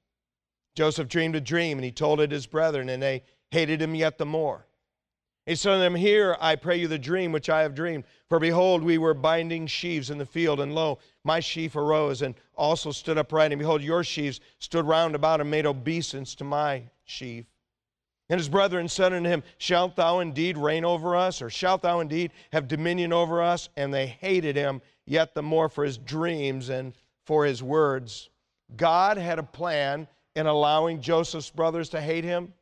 Joseph 0.75 1.07
dreamed 1.07 1.35
a 1.35 1.41
dream, 1.41 1.77
and 1.77 1.85
he 1.85 1.91
told 1.91 2.19
it 2.19 2.31
his 2.31 2.47
brethren, 2.47 2.89
and 2.89 3.01
they 3.01 3.23
hated 3.51 3.81
him 3.81 3.95
yet 3.95 4.17
the 4.17 4.25
more. 4.25 4.65
He 5.45 5.55
said 5.55 5.73
to 5.73 5.79
them, 5.79 5.95
Hear 5.95 6.37
I 6.39 6.55
pray 6.55 6.77
you 6.77 6.87
the 6.87 6.97
dream 6.97 7.31
which 7.31 7.49
I 7.49 7.63
have 7.63 7.75
dreamed. 7.75 8.05
For 8.29 8.39
behold, 8.39 8.81
we 8.81 8.97
were 8.97 9.13
binding 9.13 9.67
sheaves 9.67 10.09
in 10.09 10.17
the 10.17 10.25
field, 10.25 10.61
and 10.61 10.73
lo, 10.73 10.99
my 11.23 11.41
sheaf 11.41 11.75
arose 11.75 12.21
and 12.21 12.35
also 12.55 12.91
stood 12.91 13.17
upright. 13.17 13.51
And 13.51 13.59
behold, 13.59 13.81
your 13.81 14.03
sheaves 14.03 14.39
stood 14.59 14.85
round 14.85 15.15
about 15.15 15.41
and 15.41 15.51
made 15.51 15.65
obeisance 15.65 16.33
to 16.35 16.45
my 16.45 16.83
sheaf. 17.03 17.45
And 18.29 18.39
his 18.39 18.47
brethren 18.47 18.87
said 18.87 19.11
unto 19.11 19.29
him, 19.29 19.43
Shalt 19.57 19.97
thou 19.97 20.19
indeed 20.19 20.57
reign 20.57 20.85
over 20.85 21.13
us, 21.15 21.41
or 21.41 21.49
shalt 21.49 21.81
thou 21.81 21.99
indeed 21.99 22.31
have 22.53 22.69
dominion 22.69 23.11
over 23.11 23.41
us? 23.41 23.67
And 23.75 23.93
they 23.93 24.07
hated 24.07 24.55
him 24.55 24.81
yet 25.05 25.35
the 25.35 25.43
more 25.43 25.67
for 25.67 25.83
his 25.83 25.97
dreams 25.97 26.69
and 26.69 26.93
for 27.25 27.45
his 27.45 27.61
words. 27.61 28.29
God 28.77 29.17
had 29.17 29.39
a 29.39 29.43
plan 29.43 30.07
in 30.35 30.47
allowing 30.47 31.01
Joseph's 31.01 31.49
brothers 31.49 31.89
to 31.89 32.01
hate 32.01 32.23
him, 32.23 32.53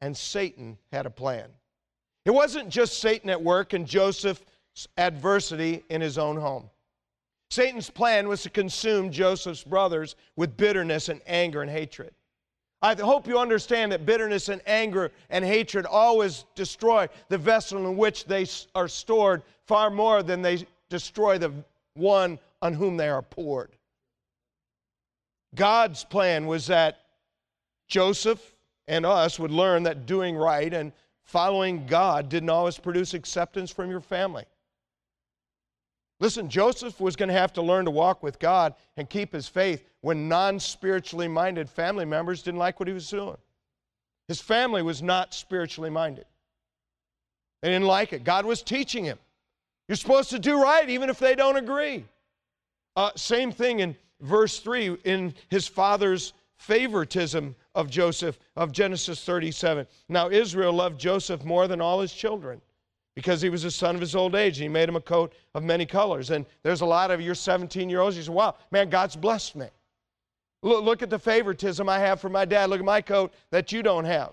and 0.00 0.16
Satan 0.16 0.78
had 0.92 1.06
a 1.06 1.10
plan. 1.10 1.48
It 2.24 2.30
wasn't 2.32 2.68
just 2.68 3.00
Satan 3.00 3.30
at 3.30 3.42
work 3.42 3.72
and 3.72 3.86
Joseph's 3.86 4.42
adversity 4.96 5.84
in 5.88 6.00
his 6.00 6.18
own 6.18 6.36
home. 6.36 6.70
Satan's 7.50 7.88
plan 7.88 8.28
was 8.28 8.42
to 8.42 8.50
consume 8.50 9.10
Joseph's 9.10 9.64
brothers 9.64 10.16
with 10.36 10.56
bitterness 10.56 11.08
and 11.08 11.22
anger 11.26 11.62
and 11.62 11.70
hatred. 11.70 12.12
I 12.82 12.94
hope 12.94 13.26
you 13.26 13.38
understand 13.38 13.90
that 13.92 14.06
bitterness 14.06 14.48
and 14.48 14.60
anger 14.66 15.10
and 15.30 15.44
hatred 15.44 15.86
always 15.86 16.44
destroy 16.54 17.08
the 17.28 17.38
vessel 17.38 17.88
in 17.88 17.96
which 17.96 18.26
they 18.26 18.46
are 18.74 18.86
stored 18.86 19.42
far 19.66 19.90
more 19.90 20.22
than 20.22 20.42
they 20.42 20.66
destroy 20.88 21.38
the 21.38 21.52
one 21.94 22.38
on 22.62 22.74
whom 22.74 22.96
they 22.96 23.08
are 23.08 23.22
poured. 23.22 23.70
God's 25.54 26.04
plan 26.04 26.46
was 26.46 26.66
that 26.66 27.00
Joseph 27.88 28.54
and 28.86 29.06
us 29.06 29.38
would 29.38 29.50
learn 29.50 29.84
that 29.84 30.06
doing 30.06 30.36
right 30.36 30.72
and 30.72 30.92
following 31.22 31.86
God 31.86 32.28
didn't 32.28 32.50
always 32.50 32.78
produce 32.78 33.14
acceptance 33.14 33.70
from 33.70 33.90
your 33.90 34.00
family. 34.00 34.44
Listen, 36.20 36.48
Joseph 36.48 37.00
was 37.00 37.14
going 37.14 37.28
to 37.28 37.34
have 37.34 37.52
to 37.52 37.62
learn 37.62 37.84
to 37.84 37.90
walk 37.90 38.22
with 38.22 38.38
God 38.38 38.74
and 38.96 39.08
keep 39.08 39.32
his 39.32 39.46
faith 39.46 39.84
when 40.00 40.28
non 40.28 40.58
spiritually 40.58 41.28
minded 41.28 41.70
family 41.70 42.04
members 42.04 42.42
didn't 42.42 42.58
like 42.58 42.80
what 42.80 42.88
he 42.88 42.94
was 42.94 43.08
doing. 43.08 43.36
His 44.26 44.40
family 44.40 44.82
was 44.82 45.02
not 45.02 45.32
spiritually 45.32 45.90
minded, 45.90 46.26
they 47.62 47.68
didn't 47.68 47.86
like 47.86 48.12
it. 48.12 48.24
God 48.24 48.44
was 48.44 48.62
teaching 48.62 49.04
him. 49.04 49.18
You're 49.86 49.96
supposed 49.96 50.30
to 50.30 50.38
do 50.38 50.60
right 50.60 50.88
even 50.88 51.08
if 51.08 51.18
they 51.18 51.34
don't 51.34 51.56
agree. 51.56 52.04
Uh, 52.94 53.10
same 53.16 53.52
thing 53.52 53.80
in 53.80 53.96
verse 54.20 54.58
3 54.60 54.96
in 55.04 55.34
his 55.48 55.66
father's 55.66 56.32
favoritism 56.56 57.54
of 57.74 57.88
Joseph 57.88 58.38
of 58.56 58.72
Genesis 58.72 59.24
37. 59.24 59.86
Now, 60.08 60.28
Israel 60.28 60.72
loved 60.72 61.00
Joseph 61.00 61.44
more 61.44 61.68
than 61.68 61.80
all 61.80 62.00
his 62.00 62.12
children 62.12 62.60
because 63.14 63.40
he 63.40 63.48
was 63.48 63.62
the 63.62 63.70
son 63.70 63.94
of 63.94 64.00
his 64.00 64.14
old 64.14 64.34
age 64.34 64.58
and 64.58 64.62
he 64.62 64.68
made 64.68 64.88
him 64.88 64.96
a 64.96 65.00
coat 65.00 65.32
of 65.54 65.62
many 65.62 65.86
colors. 65.86 66.30
And 66.30 66.46
there's 66.62 66.80
a 66.80 66.86
lot 66.86 67.10
of 67.10 67.20
your 67.20 67.34
17 67.34 67.88
year 67.88 68.00
olds, 68.00 68.16
you 68.16 68.22
say, 68.22 68.32
wow, 68.32 68.56
man, 68.70 68.90
God's 68.90 69.16
blessed 69.16 69.56
me. 69.56 69.66
Look, 70.62 70.84
look, 70.84 71.02
at 71.02 71.10
the 71.10 71.18
favoritism 71.18 71.88
I 71.88 71.98
have 72.00 72.20
for 72.20 72.28
my 72.28 72.44
dad. 72.44 72.70
Look 72.70 72.80
at 72.80 72.84
my 72.84 73.00
coat 73.00 73.32
that 73.50 73.70
you 73.70 73.82
don't 73.82 74.04
have. 74.04 74.32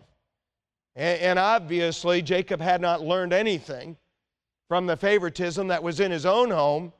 And, 0.95 1.19
and 1.21 1.39
obviously, 1.39 2.21
Jacob 2.21 2.59
had 2.59 2.81
not 2.81 3.01
learned 3.01 3.33
anything 3.33 3.97
from 4.67 4.87
the 4.87 4.97
favoritism 4.97 5.67
that 5.67 5.83
was 5.83 5.99
in 5.99 6.11
his 6.11 6.25
own 6.25 6.49
home. 6.49 6.91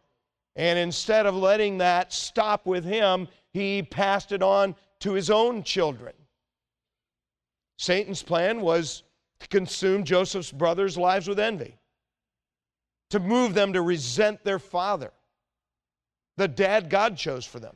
And 0.55 0.79
instead 0.79 1.25
of 1.25 1.35
letting 1.35 1.79
that 1.79 2.13
stop 2.13 2.65
with 2.65 2.85
him, 2.85 3.27
he 3.51 3.83
passed 3.83 4.31
it 4.31 4.41
on 4.41 4.75
to 4.99 5.13
his 5.13 5.29
own 5.29 5.63
children. 5.63 6.13
Satan's 7.77 8.23
plan 8.23 8.61
was 8.61 9.03
to 9.39 9.47
consume 9.49 10.03
Joseph's 10.05 10.51
brothers' 10.51 10.97
lives 10.97 11.27
with 11.27 11.39
envy, 11.39 11.77
to 13.09 13.19
move 13.19 13.53
them 13.53 13.73
to 13.73 13.81
resent 13.81 14.43
their 14.43 14.59
father, 14.59 15.11
the 16.37 16.47
dad 16.47 16.89
God 16.89 17.17
chose 17.17 17.45
for 17.45 17.59
them. 17.59 17.75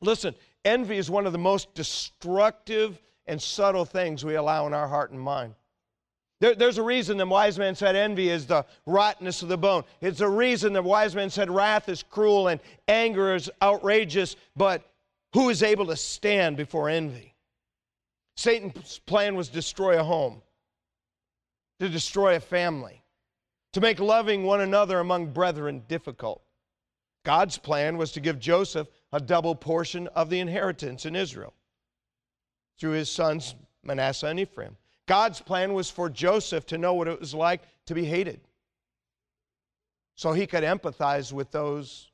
Listen, 0.00 0.34
envy 0.64 0.96
is 0.96 1.10
one 1.10 1.26
of 1.26 1.32
the 1.32 1.38
most 1.38 1.74
destructive 1.74 3.00
and 3.26 3.40
subtle 3.40 3.84
things 3.84 4.24
we 4.24 4.34
allow 4.34 4.66
in 4.66 4.74
our 4.74 4.88
heart 4.88 5.10
and 5.10 5.20
mind. 5.20 5.54
There, 6.44 6.54
there's 6.54 6.76
a 6.76 6.82
reason 6.82 7.16
the 7.16 7.24
wise 7.24 7.58
man 7.58 7.74
said 7.74 7.96
envy 7.96 8.28
is 8.28 8.44
the 8.44 8.66
rottenness 8.84 9.40
of 9.40 9.48
the 9.48 9.56
bone. 9.56 9.82
It's 10.02 10.20
a 10.20 10.28
reason 10.28 10.74
the 10.74 10.82
wise 10.82 11.14
man 11.14 11.30
said 11.30 11.50
wrath 11.50 11.88
is 11.88 12.02
cruel 12.02 12.48
and 12.48 12.60
anger 12.86 13.34
is 13.34 13.50
outrageous, 13.62 14.36
but 14.54 14.82
who 15.32 15.48
is 15.48 15.62
able 15.62 15.86
to 15.86 15.96
stand 15.96 16.58
before 16.58 16.90
envy? 16.90 17.34
Satan's 18.36 18.98
plan 19.06 19.36
was 19.36 19.48
destroy 19.48 19.98
a 19.98 20.04
home, 20.04 20.42
to 21.80 21.88
destroy 21.88 22.36
a 22.36 22.40
family, 22.40 23.02
to 23.72 23.80
make 23.80 23.98
loving 23.98 24.44
one 24.44 24.60
another 24.60 25.00
among 25.00 25.32
brethren 25.32 25.82
difficult. 25.88 26.42
God's 27.24 27.56
plan 27.56 27.96
was 27.96 28.12
to 28.12 28.20
give 28.20 28.38
Joseph 28.38 28.88
a 29.14 29.18
double 29.18 29.54
portion 29.54 30.08
of 30.08 30.28
the 30.28 30.40
inheritance 30.40 31.06
in 31.06 31.16
Israel 31.16 31.54
through 32.78 32.90
his 32.90 33.10
sons 33.10 33.54
Manasseh 33.82 34.26
and 34.26 34.40
Ephraim. 34.40 34.76
God's 35.06 35.40
plan 35.40 35.74
was 35.74 35.90
for 35.90 36.08
Joseph 36.08 36.66
to 36.66 36.78
know 36.78 36.94
what 36.94 37.08
it 37.08 37.20
was 37.20 37.34
like 37.34 37.62
to 37.86 37.94
be 37.94 38.04
hated 38.04 38.40
so 40.14 40.32
he 40.32 40.46
could 40.46 40.64
empathize 40.64 41.32
with 41.32 41.50
those 41.50 42.10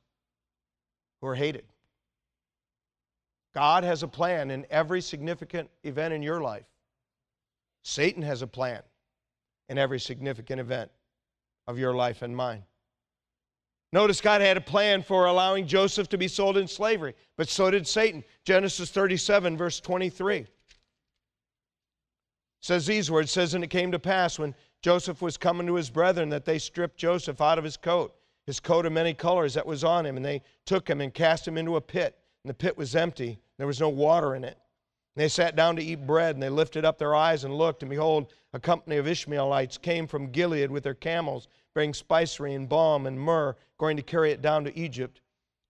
who 1.21 1.29
are 1.29 1.35
hated. 1.35 1.65
God 3.55 3.85
has 3.85 4.03
a 4.03 4.09
plan 4.09 4.51
in 4.51 4.67
every 4.71 5.01
significant 5.01 5.71
event 5.83 6.15
in 6.15 6.23
your 6.23 6.41
life. 6.41 6.67
Satan 7.83 8.23
has 8.23 8.43
a 8.43 8.47
plan 8.47 8.83
in 9.69 9.79
every 9.79 10.01
significant 10.01 10.61
event 10.61 10.91
of 11.67 11.79
your 11.79 11.95
life 11.95 12.23
and 12.23 12.35
mine. 12.35 12.65
Notice 13.93 14.21
God 14.21 14.41
had 14.41 14.57
a 14.57 14.61
plan 14.61 15.03
for 15.03 15.27
allowing 15.27 15.67
Joseph 15.67 16.09
to 16.11 16.19
be 16.19 16.29
sold 16.29 16.57
in 16.57 16.69
slavery, 16.69 17.15
but 17.37 17.49
so 17.49 17.71
did 17.71 17.89
Satan. 17.89 18.23
Genesis 18.45 18.91
37, 18.91 19.57
verse 19.57 19.81
23 19.81 20.47
says 22.61 22.87
these 22.87 23.11
words 23.11 23.31
says 23.31 23.55
and 23.55 23.65
it 23.65 23.71
came 23.71 23.93
to 23.93 23.99
pass 23.99 24.39
when 24.39 24.55
joseph 24.83 25.23
was 25.23 25.37
coming 25.37 25.67
to 25.67 25.75
his 25.75 25.91
brethren 25.91 26.29
that 26.29 26.45
they 26.45 26.59
stripped 26.59 26.97
joseph 26.97 27.41
out 27.41 27.59
of 27.59 27.65
his 27.65 27.77
coat 27.77 28.15
his 28.47 28.61
coat 28.61 28.87
of 28.87 28.93
many 28.93 29.15
colors 29.15 29.55
that 29.55 29.67
was 29.67 29.85
on 29.85 30.07
him 30.07 30.17
and 30.17 30.25
they 30.25 30.43
took 30.67 30.89
him 30.89 31.01
and 31.01 31.15
cast 31.15 31.47
him 31.47 31.57
into 31.57 31.77
a 31.77 31.81
pit 31.81 32.17
and 32.43 32.51
the 32.51 32.55
pit 32.55 32.77
was 32.77 32.97
empty. 32.97 33.39
There 33.59 33.67
was 33.67 33.81
no 33.81 33.89
water 33.89 34.35
in 34.35 34.45
it. 34.45 34.59
And 35.15 35.23
they 35.25 35.29
sat 35.29 35.57
down 35.57 35.77
to 35.77 35.83
eat 35.83 36.07
bread, 36.07 36.37
and 36.37 36.43
they 36.43 36.49
lifted 36.49 36.85
up 36.85 36.99
their 36.99 37.15
eyes 37.15 37.45
and 37.45 37.55
looked, 37.55 37.83
and 37.83 37.91
behold, 37.91 38.33
a 38.53 38.61
company 38.61 38.97
of 38.97 39.07
Ishmaelites 39.07 39.79
came 39.79 40.07
from 40.07 40.31
Gilead 40.31 40.71
with 40.71 40.85
their 40.85 40.95
camels, 40.95 41.49
bearing 41.75 41.93
spicery 41.93 42.55
and 42.55 42.69
balm 42.69 43.07
and 43.07 43.21
myrrh, 43.21 43.57
going 43.79 43.97
to 43.97 44.03
carry 44.03 44.31
it 44.31 44.43
down 44.43 44.65
to 44.65 44.79
Egypt. 44.79 45.21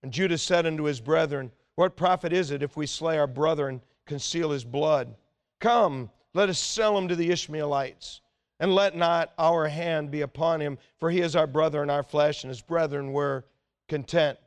And 0.03 0.11
Judah 0.11 0.37
said 0.37 0.65
unto 0.65 0.83
his 0.83 1.01
brethren, 1.01 1.51
What 1.75 1.95
profit 1.95 2.33
is 2.33 2.51
it 2.51 2.63
if 2.63 2.77
we 2.77 2.85
slay 2.85 3.17
our 3.17 3.27
brother 3.27 3.67
and 3.67 3.81
conceal 4.05 4.51
his 4.51 4.63
blood? 4.63 5.15
Come, 5.59 6.09
let 6.33 6.49
us 6.49 6.59
sell 6.59 6.97
him 6.97 7.07
to 7.07 7.15
the 7.15 7.29
Ishmaelites, 7.31 8.21
and 8.59 8.73
let 8.73 8.95
not 8.95 9.33
our 9.37 9.67
hand 9.67 10.11
be 10.11 10.21
upon 10.21 10.61
him, 10.61 10.77
for 10.99 11.09
he 11.09 11.21
is 11.21 11.35
our 11.35 11.47
brother 11.47 11.81
and 11.81 11.91
our 11.91 12.03
flesh, 12.03 12.43
and 12.43 12.49
his 12.49 12.61
brethren 12.61 13.11
were 13.11 13.45
content. 13.89 14.37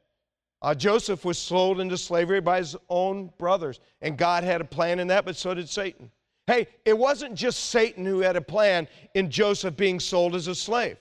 Uh, 0.62 0.74
Joseph 0.74 1.24
was 1.24 1.36
sold 1.36 1.80
into 1.80 1.98
slavery 1.98 2.40
by 2.40 2.58
his 2.58 2.74
own 2.88 3.30
brothers, 3.38 3.80
and 4.00 4.16
God 4.16 4.44
had 4.44 4.60
a 4.62 4.64
plan 4.64 4.98
in 4.98 5.08
that, 5.08 5.26
but 5.26 5.36
so 5.36 5.52
did 5.52 5.68
Satan. 5.68 6.10
Hey, 6.46 6.68
it 6.84 6.96
wasn't 6.96 7.34
just 7.34 7.66
Satan 7.70 8.04
who 8.04 8.20
had 8.20 8.36
a 8.36 8.40
plan 8.40 8.88
in 9.14 9.30
Joseph 9.30 9.76
being 9.76 10.00
sold 10.00 10.34
as 10.34 10.46
a 10.46 10.54
slave. 10.54 10.96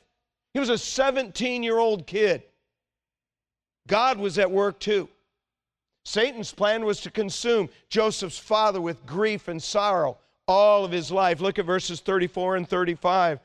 He 0.53 0.59
was 0.59 0.69
a 0.69 0.77
17 0.77 1.63
year 1.63 1.77
old 1.77 2.07
kid. 2.07 2.43
God 3.87 4.17
was 4.17 4.37
at 4.37 4.49
work 4.49 4.79
too. 4.79 5.09
Satan's 6.05 6.53
plan 6.53 6.85
was 6.85 7.01
to 7.01 7.11
consume 7.11 7.69
Joseph's 7.89 8.37
father 8.37 8.81
with 8.81 9.05
grief 9.05 9.47
and 9.47 9.61
sorrow 9.61 10.17
all 10.47 10.83
of 10.83 10.91
his 10.91 11.11
life. 11.11 11.41
Look 11.41 11.59
at 11.59 11.65
verses 11.65 11.99
34 11.99 12.57
and 12.57 12.67
35. 12.67 13.39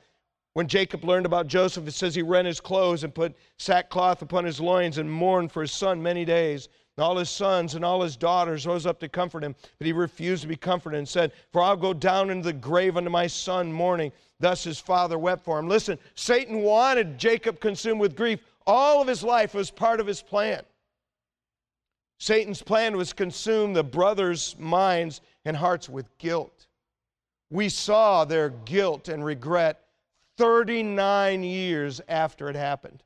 When 0.54 0.66
Jacob 0.66 1.04
learned 1.04 1.26
about 1.26 1.46
Joseph, 1.46 1.86
it 1.86 1.92
says 1.92 2.14
he 2.14 2.22
rent 2.22 2.46
his 2.46 2.60
clothes 2.60 3.04
and 3.04 3.14
put 3.14 3.36
sackcloth 3.58 4.22
upon 4.22 4.44
his 4.44 4.60
loins 4.60 4.98
and 4.98 5.10
mourned 5.10 5.52
for 5.52 5.62
his 5.62 5.72
son 5.72 6.02
many 6.02 6.24
days. 6.24 6.68
And 6.96 7.04
all 7.04 7.16
his 7.16 7.30
sons 7.30 7.76
and 7.76 7.84
all 7.84 8.02
his 8.02 8.16
daughters 8.16 8.66
rose 8.66 8.84
up 8.84 8.98
to 9.00 9.08
comfort 9.08 9.44
him, 9.44 9.54
but 9.78 9.86
he 9.86 9.92
refused 9.92 10.42
to 10.42 10.48
be 10.48 10.56
comforted 10.56 10.98
and 10.98 11.08
said, 11.08 11.32
For 11.52 11.62
I'll 11.62 11.76
go 11.76 11.94
down 11.94 12.30
into 12.30 12.46
the 12.46 12.52
grave 12.52 12.96
unto 12.96 13.10
my 13.10 13.28
son 13.28 13.72
mourning. 13.72 14.10
Thus 14.40 14.64
his 14.64 14.80
father 14.80 15.16
wept 15.16 15.44
for 15.44 15.60
him. 15.60 15.68
Listen, 15.68 15.96
Satan 16.16 16.62
wanted 16.62 17.18
Jacob 17.18 17.60
consumed 17.60 18.00
with 18.00 18.16
grief. 18.16 18.40
All 18.66 19.00
of 19.00 19.06
his 19.06 19.22
life 19.22 19.54
was 19.54 19.70
part 19.70 20.00
of 20.00 20.08
his 20.08 20.22
plan. 20.22 20.62
Satan's 22.18 22.62
plan 22.62 22.96
was 22.96 23.12
consume 23.12 23.74
the 23.74 23.84
brothers' 23.84 24.56
minds 24.58 25.20
and 25.44 25.56
hearts 25.56 25.88
with 25.88 26.18
guilt. 26.18 26.66
We 27.50 27.68
saw 27.68 28.24
their 28.24 28.50
guilt 28.50 29.08
and 29.08 29.24
regret 29.24 29.80
39 30.36 31.42
years 31.42 32.00
after 32.08 32.48
it 32.48 32.56
happened. 32.56 33.02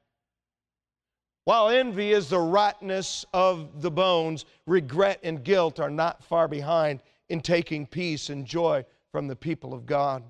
While 1.44 1.68
envy 1.68 2.12
is 2.12 2.28
the 2.28 2.38
rottenness 2.38 3.24
of 3.32 3.82
the 3.82 3.90
bones, 3.90 4.44
regret 4.66 5.20
and 5.22 5.42
guilt 5.42 5.80
are 5.80 5.90
not 5.90 6.22
far 6.22 6.46
behind 6.46 7.00
in 7.28 7.40
taking 7.40 7.86
peace 7.86 8.30
and 8.30 8.46
joy 8.46 8.84
from 9.10 9.26
the 9.26 9.36
people 9.36 9.74
of 9.74 9.86
God. 9.86 10.22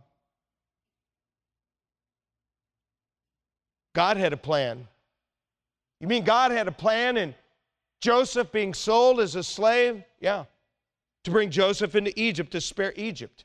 God 3.95 4.17
had 4.17 4.33
a 4.33 4.39
plan. 4.39 4.89
You 6.01 6.07
mean 6.07 6.25
God 6.25 6.51
had 6.51 6.67
a 6.67 6.73
plan 6.73 7.17
in 7.17 7.35
Joseph 8.01 8.51
being 8.53 8.73
sold 8.73 9.21
as 9.21 9.37
a 9.37 9.43
slave? 9.43 10.03
Yeah. 10.21 10.45
To 11.25 11.31
bring 11.31 11.51
Joseph 11.51 11.95
into 11.95 12.19
Egypt 12.19 12.53
to 12.53 12.61
spare 12.61 12.93
Egypt 12.97 13.45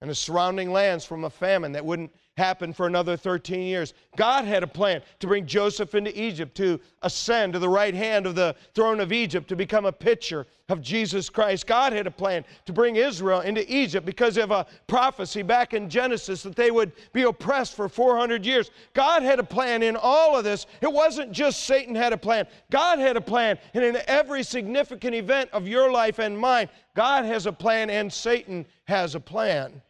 and 0.00 0.08
the 0.08 0.14
surrounding 0.14 0.70
lands 0.70 1.04
from 1.04 1.24
a 1.24 1.30
famine 1.30 1.72
that 1.72 1.84
wouldn't 1.84 2.12
happen 2.36 2.72
for 2.72 2.86
another 2.86 3.16
13 3.16 3.62
years. 3.62 3.94
God 4.16 4.44
had 4.44 4.62
a 4.62 4.66
plan 4.66 5.02
to 5.18 5.26
bring 5.26 5.44
Joseph 5.44 5.96
into 5.96 6.16
Egypt, 6.18 6.56
to 6.58 6.78
ascend 7.02 7.52
to 7.54 7.58
the 7.58 7.68
right 7.68 7.92
hand 7.92 8.26
of 8.26 8.36
the 8.36 8.54
throne 8.74 9.00
of 9.00 9.12
Egypt, 9.12 9.48
to 9.48 9.56
become 9.56 9.86
a 9.86 9.92
picture 9.92 10.46
of 10.68 10.80
Jesus 10.80 11.28
Christ. 11.28 11.66
God 11.66 11.92
had 11.92 12.06
a 12.06 12.12
plan 12.12 12.44
to 12.66 12.72
bring 12.72 12.94
Israel 12.94 13.40
into 13.40 13.64
Egypt 13.74 14.06
because 14.06 14.36
of 14.36 14.52
a 14.52 14.66
prophecy 14.86 15.42
back 15.42 15.74
in 15.74 15.90
Genesis 15.90 16.44
that 16.44 16.54
they 16.54 16.70
would 16.70 16.92
be 17.12 17.22
oppressed 17.22 17.74
for 17.74 17.88
400 17.88 18.46
years. 18.46 18.70
God 18.94 19.24
had 19.24 19.40
a 19.40 19.44
plan 19.44 19.82
in 19.82 19.96
all 19.96 20.36
of 20.38 20.44
this. 20.44 20.66
It 20.80 20.92
wasn't 20.92 21.32
just 21.32 21.64
Satan 21.64 21.96
had 21.96 22.12
a 22.12 22.18
plan, 22.18 22.46
God 22.70 23.00
had 23.00 23.16
a 23.16 23.20
plan. 23.20 23.58
And 23.74 23.82
in 23.82 23.98
every 24.06 24.44
significant 24.44 25.16
event 25.16 25.50
of 25.52 25.66
your 25.66 25.90
life 25.90 26.20
and 26.20 26.38
mine, 26.38 26.68
God 26.94 27.24
has 27.24 27.46
a 27.46 27.52
plan 27.52 27.90
and 27.90 28.12
Satan 28.12 28.64
has 28.84 29.16
a 29.16 29.20
plan. 29.20 29.82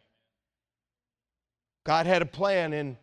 God 1.89 2.05
had 2.05 2.21
a 2.21 2.27
plan 2.27 2.71
in 2.71 2.99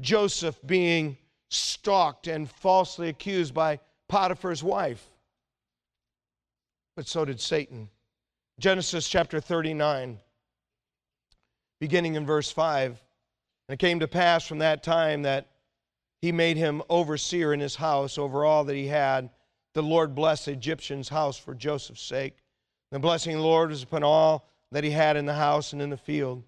Joseph 0.00 0.56
being 0.64 1.16
stalked 1.50 2.28
and 2.28 2.48
falsely 2.48 3.08
accused 3.08 3.52
by 3.52 3.80
Potiphar's 4.08 4.62
wife. 4.62 5.04
But 6.94 7.08
so 7.08 7.24
did 7.24 7.40
Satan. 7.40 7.88
Genesis 8.60 9.08
chapter 9.08 9.40
39, 9.40 10.20
beginning 11.80 12.14
in 12.14 12.24
verse 12.24 12.48
5. 12.48 12.90
And 13.68 13.74
it 13.74 13.80
came 13.80 13.98
to 13.98 14.06
pass 14.06 14.46
from 14.46 14.58
that 14.58 14.84
time 14.84 15.22
that 15.22 15.48
he 16.20 16.30
made 16.30 16.56
him 16.56 16.80
overseer 16.88 17.52
in 17.52 17.58
his 17.58 17.74
house 17.74 18.18
over 18.18 18.44
all 18.44 18.62
that 18.62 18.76
he 18.76 18.86
had. 18.86 19.30
The 19.74 19.82
Lord 19.82 20.14
blessed 20.14 20.46
the 20.46 20.52
Egyptian's 20.52 21.08
house 21.08 21.36
for 21.36 21.56
Joseph's 21.56 22.02
sake. 22.02 22.36
The 22.92 23.00
blessing 23.00 23.34
of 23.34 23.40
the 23.40 23.48
Lord 23.48 23.70
was 23.70 23.82
upon 23.82 24.04
all 24.04 24.48
that 24.70 24.84
he 24.84 24.90
had 24.90 25.16
in 25.16 25.26
the 25.26 25.34
house 25.34 25.72
and 25.72 25.82
in 25.82 25.90
the 25.90 25.96
field. 25.96 26.44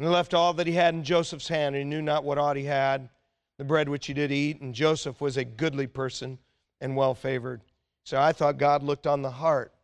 And 0.00 0.08
he 0.08 0.14
left 0.14 0.32
all 0.32 0.54
that 0.54 0.66
he 0.66 0.72
had 0.72 0.94
in 0.94 1.04
Joseph's 1.04 1.48
hand, 1.48 1.74
and 1.74 1.84
he 1.84 1.84
knew 1.84 2.00
not 2.00 2.24
what 2.24 2.38
ought 2.38 2.56
he 2.56 2.64
had, 2.64 3.10
the 3.58 3.64
bread 3.64 3.86
which 3.86 4.06
he 4.06 4.14
did 4.14 4.32
eat. 4.32 4.62
And 4.62 4.74
Joseph 4.74 5.20
was 5.20 5.36
a 5.36 5.44
goodly 5.44 5.86
person 5.86 6.38
and 6.80 6.96
well 6.96 7.14
favored. 7.14 7.60
So 8.04 8.18
I 8.18 8.32
thought 8.32 8.56
God 8.56 8.82
looked 8.82 9.06
on 9.06 9.20
the 9.20 9.30
heart. 9.30 9.74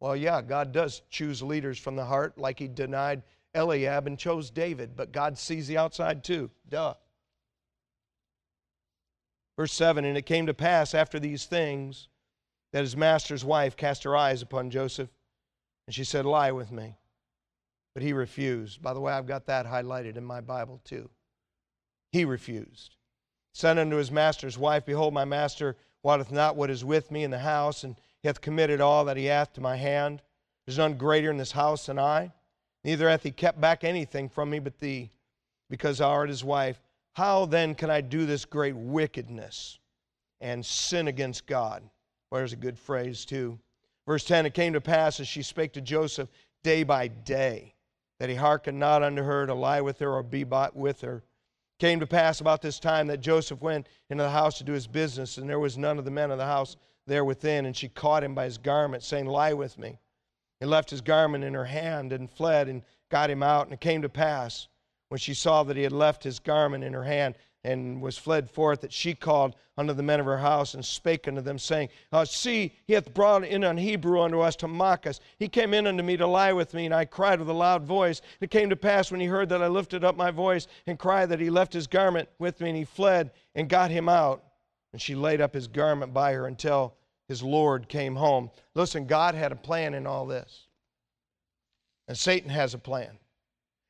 Well, 0.00 0.16
yeah, 0.16 0.40
God 0.40 0.72
does 0.72 1.02
choose 1.10 1.42
leaders 1.42 1.78
from 1.78 1.94
the 1.94 2.06
heart, 2.06 2.38
like 2.38 2.58
he 2.58 2.68
denied 2.68 3.22
Eliab 3.54 4.06
and 4.06 4.18
chose 4.18 4.50
David, 4.50 4.96
but 4.96 5.12
God 5.12 5.36
sees 5.36 5.66
the 5.66 5.76
outside 5.76 6.24
too. 6.24 6.50
Duh. 6.66 6.94
Verse 9.58 9.74
7 9.74 10.06
And 10.06 10.16
it 10.16 10.24
came 10.24 10.46
to 10.46 10.54
pass 10.54 10.94
after 10.94 11.20
these 11.20 11.44
things 11.44 12.08
that 12.72 12.80
his 12.80 12.96
master's 12.96 13.44
wife 13.44 13.76
cast 13.76 14.04
her 14.04 14.16
eyes 14.16 14.40
upon 14.40 14.70
Joseph, 14.70 15.10
and 15.86 15.94
she 15.94 16.02
said, 16.02 16.24
Lie 16.24 16.52
with 16.52 16.72
me. 16.72 16.96
But 17.94 18.02
he 18.02 18.12
refused. 18.12 18.82
By 18.82 18.94
the 18.94 19.00
way, 19.00 19.12
I've 19.12 19.26
got 19.26 19.46
that 19.46 19.66
highlighted 19.66 20.16
in 20.16 20.24
my 20.24 20.40
Bible 20.40 20.80
too. 20.84 21.10
He 22.10 22.24
refused. 22.24 22.96
Said 23.52 23.78
unto 23.78 23.96
his 23.96 24.10
master's 24.10 24.56
wife, 24.56 24.86
Behold, 24.86 25.12
my 25.12 25.24
master 25.24 25.76
wotteth 26.02 26.30
not 26.30 26.56
what 26.56 26.70
is 26.70 26.84
with 26.84 27.10
me 27.10 27.22
in 27.22 27.30
the 27.30 27.38
house, 27.38 27.84
and 27.84 27.96
he 28.22 28.28
hath 28.28 28.40
committed 28.40 28.80
all 28.80 29.04
that 29.04 29.16
he 29.16 29.26
hath 29.26 29.52
to 29.54 29.60
my 29.60 29.76
hand. 29.76 30.22
There's 30.64 30.78
none 30.78 30.96
greater 30.96 31.30
in 31.30 31.36
this 31.36 31.52
house 31.52 31.86
than 31.86 31.98
I. 31.98 32.32
Neither 32.84 33.08
hath 33.08 33.22
he 33.22 33.30
kept 33.30 33.60
back 33.60 33.84
anything 33.84 34.28
from 34.28 34.50
me 34.50 34.58
but 34.58 34.78
thee, 34.78 35.10
because 35.68 35.98
thou 35.98 36.10
art 36.10 36.28
his 36.28 36.42
wife. 36.42 36.80
How 37.14 37.44
then 37.44 37.74
can 37.74 37.90
I 37.90 38.00
do 38.00 38.24
this 38.24 38.46
great 38.46 38.74
wickedness 38.74 39.78
and 40.40 40.64
sin 40.64 41.08
against 41.08 41.46
God? 41.46 41.82
Well, 42.30 42.40
there's 42.40 42.54
a 42.54 42.56
good 42.56 42.78
phrase, 42.78 43.26
too. 43.26 43.58
Verse 44.06 44.24
10 44.24 44.46
It 44.46 44.54
came 44.54 44.72
to 44.72 44.80
pass 44.80 45.20
as 45.20 45.28
she 45.28 45.42
spake 45.42 45.74
to 45.74 45.82
Joseph 45.82 46.30
day 46.62 46.84
by 46.84 47.08
day 47.08 47.74
that 48.22 48.30
he 48.30 48.36
hearkened 48.36 48.78
not 48.78 49.02
unto 49.02 49.20
her 49.20 49.46
to 49.46 49.52
lie 49.52 49.80
with 49.80 49.98
her 49.98 50.12
or 50.12 50.22
be 50.22 50.44
bought 50.44 50.76
with 50.76 51.00
her. 51.00 51.24
Came 51.80 51.98
to 51.98 52.06
pass 52.06 52.40
about 52.40 52.62
this 52.62 52.78
time 52.78 53.08
that 53.08 53.20
Joseph 53.20 53.60
went 53.60 53.88
into 54.08 54.22
the 54.22 54.30
house 54.30 54.58
to 54.58 54.64
do 54.64 54.74
his 54.74 54.86
business, 54.86 55.38
and 55.38 55.50
there 55.50 55.58
was 55.58 55.76
none 55.76 55.98
of 55.98 56.04
the 56.04 56.12
men 56.12 56.30
of 56.30 56.38
the 56.38 56.46
house 56.46 56.76
there 57.04 57.24
within, 57.24 57.66
and 57.66 57.76
she 57.76 57.88
caught 57.88 58.22
him 58.22 58.32
by 58.32 58.44
his 58.44 58.58
garment, 58.58 59.02
saying, 59.02 59.26
Lie 59.26 59.54
with 59.54 59.76
me. 59.76 59.98
He 60.60 60.66
left 60.66 60.90
his 60.90 61.00
garment 61.00 61.42
in 61.42 61.54
her 61.54 61.64
hand 61.64 62.12
and 62.12 62.30
fled 62.30 62.68
and 62.68 62.82
got 63.10 63.28
him 63.28 63.42
out. 63.42 63.66
And 63.66 63.72
it 63.72 63.80
came 63.80 64.02
to 64.02 64.08
pass, 64.08 64.68
when 65.08 65.18
she 65.18 65.34
saw 65.34 65.64
that 65.64 65.76
he 65.76 65.82
had 65.82 65.90
left 65.90 66.22
his 66.22 66.38
garment 66.38 66.84
in 66.84 66.92
her 66.92 67.02
hand, 67.02 67.34
and 67.64 68.02
was 68.02 68.18
fled 68.18 68.50
forth, 68.50 68.80
that 68.80 68.92
she 68.92 69.14
called 69.14 69.54
unto 69.78 69.92
the 69.92 70.02
men 70.02 70.20
of 70.20 70.26
her 70.26 70.38
house 70.38 70.74
and 70.74 70.84
spake 70.84 71.28
unto 71.28 71.40
them, 71.40 71.58
saying, 71.58 71.88
uh, 72.12 72.24
See, 72.24 72.74
he 72.86 72.94
hath 72.94 73.14
brought 73.14 73.44
in 73.44 73.64
an 73.64 73.76
Hebrew 73.76 74.20
unto 74.20 74.40
us 74.40 74.56
to 74.56 74.68
mock 74.68 75.06
us. 75.06 75.20
He 75.38 75.48
came 75.48 75.72
in 75.72 75.86
unto 75.86 76.02
me 76.02 76.16
to 76.16 76.26
lie 76.26 76.52
with 76.52 76.74
me, 76.74 76.86
and 76.86 76.94
I 76.94 77.04
cried 77.04 77.38
with 77.38 77.48
a 77.48 77.54
loud 77.54 77.84
voice. 77.84 78.20
And 78.20 78.42
it 78.42 78.50
came 78.50 78.68
to 78.70 78.76
pass 78.76 79.10
when 79.10 79.20
he 79.20 79.26
heard 79.26 79.48
that 79.50 79.62
I 79.62 79.68
lifted 79.68 80.04
up 80.04 80.16
my 80.16 80.30
voice 80.30 80.66
and 80.86 80.98
cried 80.98 81.28
that 81.28 81.40
he 81.40 81.50
left 81.50 81.72
his 81.72 81.86
garment 81.86 82.28
with 82.38 82.60
me, 82.60 82.70
and 82.70 82.78
he 82.78 82.84
fled 82.84 83.30
and 83.54 83.68
got 83.68 83.90
him 83.90 84.08
out. 84.08 84.44
And 84.92 85.00
she 85.00 85.14
laid 85.14 85.40
up 85.40 85.54
his 85.54 85.68
garment 85.68 86.12
by 86.12 86.32
her 86.32 86.46
until 86.46 86.94
his 87.28 87.42
Lord 87.42 87.88
came 87.88 88.16
home. 88.16 88.50
Listen, 88.74 89.06
God 89.06 89.34
had 89.34 89.52
a 89.52 89.56
plan 89.56 89.94
in 89.94 90.06
all 90.06 90.26
this, 90.26 90.66
and 92.08 92.18
Satan 92.18 92.50
has 92.50 92.74
a 92.74 92.78
plan. 92.78 93.18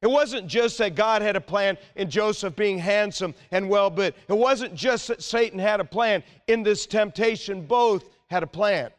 It 0.03 0.11
wasn't 0.11 0.49
just 0.49 0.79
that 0.79 0.97
God 0.97 1.23
had 1.23 1.37
a 1.37 1.41
plan 1.41 1.79
in 1.95 2.11
Joseph 2.11 2.57
being 2.57 2.77
handsome 2.77 3.35
and 3.53 3.71
well 3.71 3.89
built. 3.89 4.15
It 4.29 4.37
wasn't 4.37 4.75
just 4.75 5.07
that 5.09 5.23
Satan 5.23 5.61
had 5.61 5.79
a 5.79 5.85
plan 5.85 6.25
in 6.49 6.65
this 6.65 6.87
temptation. 6.87 7.65
Both 7.65 8.09
had 8.29 8.43
a 8.43 8.49
plan. 8.49 8.91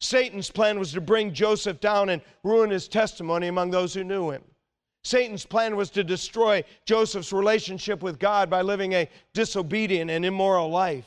Satan's 0.00 0.50
plan 0.50 0.80
was 0.80 0.92
to 0.92 1.00
bring 1.00 1.32
Joseph 1.32 1.78
down 1.78 2.08
and 2.08 2.20
ruin 2.42 2.70
his 2.70 2.88
testimony 2.88 3.46
among 3.46 3.70
those 3.70 3.94
who 3.94 4.02
knew 4.02 4.30
him. 4.30 4.42
Satan's 5.04 5.46
plan 5.46 5.76
was 5.76 5.90
to 5.90 6.02
destroy 6.02 6.64
Joseph's 6.84 7.32
relationship 7.32 8.02
with 8.02 8.18
God 8.18 8.50
by 8.50 8.62
living 8.62 8.94
a 8.94 9.08
disobedient 9.34 10.10
and 10.10 10.24
immoral 10.24 10.68
life. 10.68 11.06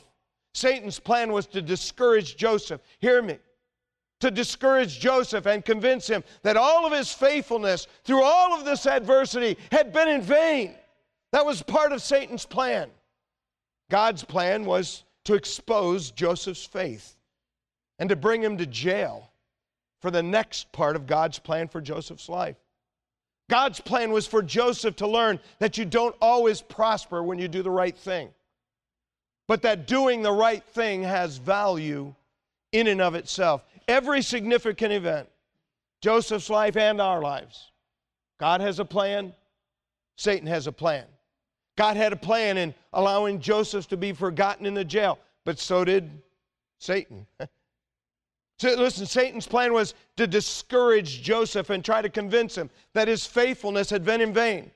Satan's 0.54 0.98
plan 0.98 1.32
was 1.32 1.46
to 1.48 1.60
discourage 1.60 2.36
Joseph. 2.36 2.80
Hear 2.98 3.20
me 3.20 3.38
to 4.20 4.30
discourage 4.30 4.98
Joseph 4.98 5.46
and 5.46 5.64
convince 5.64 6.06
him 6.06 6.24
that 6.42 6.56
all 6.56 6.86
of 6.86 6.92
his 6.92 7.12
faithfulness 7.12 7.86
through 8.04 8.22
all 8.22 8.54
of 8.54 8.64
this 8.64 8.86
adversity 8.86 9.58
had 9.70 9.92
been 9.92 10.08
in 10.08 10.22
vain. 10.22 10.74
That 11.32 11.44
was 11.44 11.62
part 11.62 11.92
of 11.92 12.02
Satan's 12.02 12.46
plan. 12.46 12.90
God's 13.90 14.24
plan 14.24 14.64
was 14.64 15.04
to 15.24 15.34
expose 15.34 16.10
Joseph's 16.10 16.64
faith 16.64 17.16
and 17.98 18.08
to 18.08 18.16
bring 18.16 18.42
him 18.42 18.56
to 18.58 18.66
jail 18.66 19.30
for 20.00 20.10
the 20.10 20.22
next 20.22 20.72
part 20.72 20.96
of 20.96 21.06
God's 21.06 21.38
plan 21.38 21.68
for 21.68 21.80
Joseph's 21.80 22.28
life. 22.28 22.56
God's 23.48 23.80
plan 23.80 24.12
was 24.12 24.26
for 24.26 24.42
Joseph 24.42 24.96
to 24.96 25.06
learn 25.06 25.38
that 25.58 25.78
you 25.78 25.84
don't 25.84 26.16
always 26.20 26.60
prosper 26.62 27.22
when 27.22 27.38
you 27.38 27.48
do 27.48 27.62
the 27.62 27.70
right 27.70 27.96
thing, 27.96 28.30
but 29.46 29.62
that 29.62 29.86
doing 29.86 30.22
the 30.22 30.32
right 30.32 30.64
thing 30.64 31.02
has 31.02 31.36
value 31.36 32.14
in 32.72 32.88
and 32.88 33.00
of 33.00 33.14
itself 33.14 33.64
every 33.88 34.22
significant 34.22 34.92
event, 34.92 35.28
Joseph's 36.00 36.50
life 36.50 36.76
and 36.76 37.00
our 37.00 37.20
lives. 37.20 37.70
God 38.38 38.60
has 38.60 38.78
a 38.78 38.84
plan, 38.84 39.32
Satan 40.16 40.46
has 40.46 40.66
a 40.66 40.72
plan. 40.72 41.04
God 41.76 41.96
had 41.96 42.12
a 42.12 42.16
plan 42.16 42.56
in 42.56 42.74
allowing 42.92 43.40
Joseph 43.40 43.88
to 43.88 43.96
be 43.96 44.12
forgotten 44.12 44.66
in 44.66 44.74
the 44.74 44.84
jail, 44.84 45.18
but 45.44 45.58
so 45.58 45.84
did 45.84 46.22
Satan. 46.78 47.26
so 48.58 48.74
listen, 48.74 49.06
Satan's 49.06 49.46
plan 49.46 49.72
was 49.72 49.94
to 50.16 50.26
discourage 50.26 51.22
Joseph 51.22 51.70
and 51.70 51.84
try 51.84 52.00
to 52.00 52.08
convince 52.08 52.56
him 52.56 52.70
that 52.94 53.08
his 53.08 53.26
faithfulness 53.26 53.90
had 53.90 54.04
been 54.04 54.20
in 54.20 54.32
vain. 54.32 54.70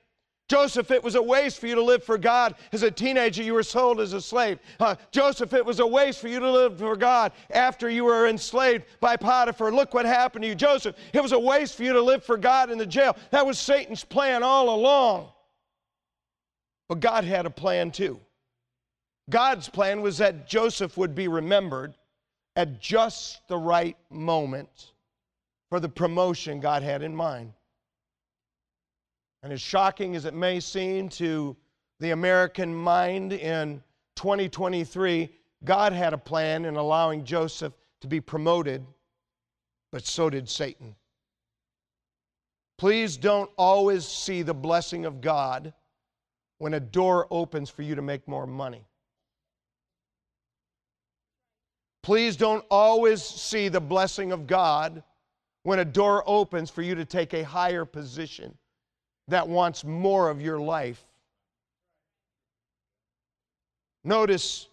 Joseph, 0.50 0.90
it 0.90 1.04
was 1.04 1.14
a 1.14 1.22
waste 1.22 1.60
for 1.60 1.68
you 1.68 1.76
to 1.76 1.82
live 1.82 2.02
for 2.02 2.18
God. 2.18 2.56
As 2.72 2.82
a 2.82 2.90
teenager, 2.90 3.40
you 3.40 3.54
were 3.54 3.62
sold 3.62 4.00
as 4.00 4.14
a 4.14 4.20
slave. 4.20 4.58
Uh, 4.80 4.96
Joseph, 5.12 5.52
it 5.52 5.64
was 5.64 5.78
a 5.78 5.86
waste 5.86 6.20
for 6.20 6.26
you 6.26 6.40
to 6.40 6.50
live 6.50 6.76
for 6.76 6.96
God 6.96 7.30
after 7.50 7.88
you 7.88 8.02
were 8.02 8.26
enslaved 8.26 8.82
by 8.98 9.16
Potiphar. 9.16 9.70
Look 9.70 9.94
what 9.94 10.06
happened 10.06 10.42
to 10.42 10.48
you. 10.48 10.56
Joseph, 10.56 10.96
it 11.12 11.22
was 11.22 11.30
a 11.30 11.38
waste 11.38 11.76
for 11.76 11.84
you 11.84 11.92
to 11.92 12.02
live 12.02 12.24
for 12.24 12.36
God 12.36 12.68
in 12.68 12.78
the 12.78 12.86
jail. 12.86 13.16
That 13.30 13.46
was 13.46 13.60
Satan's 13.60 14.02
plan 14.02 14.42
all 14.42 14.74
along. 14.74 15.28
But 16.88 16.98
God 16.98 17.22
had 17.22 17.46
a 17.46 17.50
plan 17.50 17.92
too. 17.92 18.18
God's 19.30 19.68
plan 19.68 20.00
was 20.00 20.18
that 20.18 20.48
Joseph 20.48 20.96
would 20.96 21.14
be 21.14 21.28
remembered 21.28 21.94
at 22.56 22.80
just 22.80 23.46
the 23.46 23.56
right 23.56 23.96
moment 24.10 24.90
for 25.68 25.78
the 25.78 25.88
promotion 25.88 26.58
God 26.58 26.82
had 26.82 27.04
in 27.04 27.14
mind. 27.14 27.52
And 29.42 29.52
as 29.52 29.60
shocking 29.60 30.16
as 30.16 30.24
it 30.24 30.34
may 30.34 30.60
seem 30.60 31.08
to 31.10 31.56
the 31.98 32.10
American 32.10 32.74
mind 32.74 33.32
in 33.32 33.82
2023, 34.16 35.30
God 35.64 35.92
had 35.92 36.12
a 36.12 36.18
plan 36.18 36.64
in 36.64 36.76
allowing 36.76 37.24
Joseph 37.24 37.72
to 38.00 38.08
be 38.08 38.20
promoted, 38.20 38.84
but 39.92 40.06
so 40.06 40.30
did 40.30 40.48
Satan. 40.48 40.94
Please 42.78 43.16
don't 43.16 43.50
always 43.58 44.06
see 44.06 44.42
the 44.42 44.54
blessing 44.54 45.04
of 45.04 45.20
God 45.20 45.72
when 46.58 46.74
a 46.74 46.80
door 46.80 47.26
opens 47.30 47.68
for 47.68 47.82
you 47.82 47.94
to 47.94 48.02
make 48.02 48.26
more 48.26 48.46
money. 48.46 48.86
Please 52.02 52.36
don't 52.36 52.64
always 52.70 53.22
see 53.22 53.68
the 53.68 53.80
blessing 53.80 54.32
of 54.32 54.46
God 54.46 55.02
when 55.62 55.78
a 55.78 55.84
door 55.84 56.24
opens 56.26 56.70
for 56.70 56.80
you 56.80 56.94
to 56.94 57.04
take 57.04 57.34
a 57.34 57.44
higher 57.44 57.84
position 57.84 58.56
that 59.30 59.48
wants 59.48 59.84
more 59.84 60.28
of 60.28 60.42
your 60.42 60.58
life. 60.58 61.02
Notice 64.04 64.68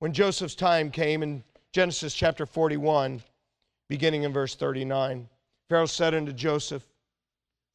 when 0.00 0.12
Joseph's 0.12 0.54
time 0.54 0.90
came 0.90 1.22
in 1.22 1.42
Genesis 1.72 2.14
chapter 2.14 2.46
41, 2.46 3.22
beginning 3.88 4.24
in 4.24 4.32
verse 4.32 4.54
39, 4.54 5.28
Pharaoh 5.68 5.86
said 5.86 6.14
unto 6.14 6.32
Joseph, 6.32 6.84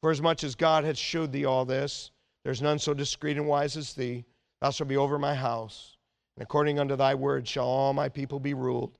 For 0.00 0.10
as 0.10 0.20
much 0.20 0.44
as 0.44 0.54
God 0.54 0.84
hath 0.84 0.98
shewed 0.98 1.32
thee 1.32 1.44
all 1.44 1.64
this, 1.64 2.10
there's 2.44 2.62
none 2.62 2.78
so 2.78 2.94
discreet 2.94 3.36
and 3.36 3.48
wise 3.48 3.76
as 3.76 3.94
thee. 3.94 4.24
Thou 4.60 4.70
shalt 4.70 4.88
be 4.88 4.96
over 4.96 5.18
my 5.18 5.34
house, 5.34 5.96
and 6.36 6.42
according 6.42 6.78
unto 6.78 6.96
thy 6.96 7.14
word 7.14 7.48
shall 7.48 7.66
all 7.66 7.92
my 7.92 8.08
people 8.08 8.38
be 8.38 8.54
ruled. 8.54 8.98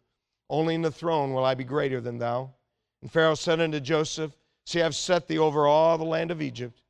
Only 0.51 0.75
in 0.75 0.83
the 0.83 0.91
throne 0.91 1.33
will 1.33 1.45
I 1.45 1.55
be 1.55 1.65
greater 1.65 2.01
than 2.01 2.19
thou. 2.19 2.51
And 3.03 3.11
Pharaoh 3.11 3.35
said 3.35 3.61
unto 3.61 3.81
Joseph, 3.81 4.37
See, 4.67 4.83
I've 4.83 4.97
set 4.97 5.29
thee 5.29 5.39
over 5.39 5.67
all 5.67 5.97
the 5.97 6.05
land 6.05 6.31
of 6.31 6.43
Egypt. 6.43 6.83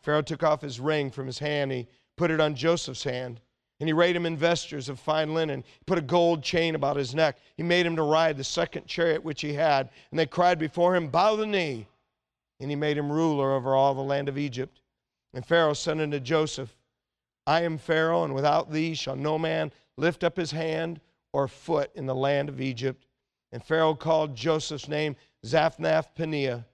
Pharaoh 0.00 0.22
took 0.22 0.44
off 0.44 0.62
his 0.62 0.78
ring 0.78 1.10
from 1.10 1.26
his 1.26 1.40
hand, 1.40 1.72
he 1.72 1.88
put 2.16 2.30
it 2.30 2.40
on 2.40 2.54
Joseph's 2.54 3.04
hand. 3.04 3.40
And 3.78 3.88
he 3.88 3.92
arrayed 3.92 4.16
him 4.16 4.24
in 4.24 4.38
vestures 4.38 4.88
of 4.88 4.98
fine 4.98 5.34
linen. 5.34 5.62
He 5.62 5.84
put 5.84 5.98
a 5.98 6.02
gold 6.02 6.42
chain 6.42 6.74
about 6.74 6.96
his 6.96 7.14
neck. 7.14 7.36
He 7.58 7.62
made 7.62 7.84
him 7.84 7.96
to 7.96 8.02
ride 8.02 8.38
the 8.38 8.44
second 8.44 8.86
chariot 8.86 9.22
which 9.22 9.42
he 9.42 9.52
had. 9.52 9.90
And 10.10 10.18
they 10.18 10.24
cried 10.24 10.58
before 10.58 10.96
him, 10.96 11.08
Bow 11.08 11.36
the 11.36 11.44
knee. 11.44 11.86
And 12.58 12.70
he 12.70 12.76
made 12.76 12.96
him 12.96 13.12
ruler 13.12 13.52
over 13.52 13.74
all 13.74 13.92
the 13.92 14.00
land 14.00 14.30
of 14.30 14.38
Egypt. 14.38 14.80
And 15.34 15.44
Pharaoh 15.44 15.74
said 15.74 16.00
unto 16.00 16.20
Joseph, 16.20 16.74
I 17.46 17.62
am 17.62 17.76
Pharaoh, 17.76 18.24
and 18.24 18.34
without 18.34 18.72
thee 18.72 18.94
shall 18.94 19.16
no 19.16 19.38
man 19.38 19.72
lift 19.98 20.24
up 20.24 20.38
his 20.38 20.52
hand 20.52 21.00
or 21.34 21.46
foot 21.46 21.90
in 21.94 22.06
the 22.06 22.14
land 22.14 22.48
of 22.48 22.62
Egypt. 22.62 23.04
And 23.52 23.62
Pharaoh 23.62 23.94
called 23.94 24.34
Joseph's 24.34 24.88
name 24.88 25.16
Zaphnath 25.44 26.14
Paneah. 26.16 26.64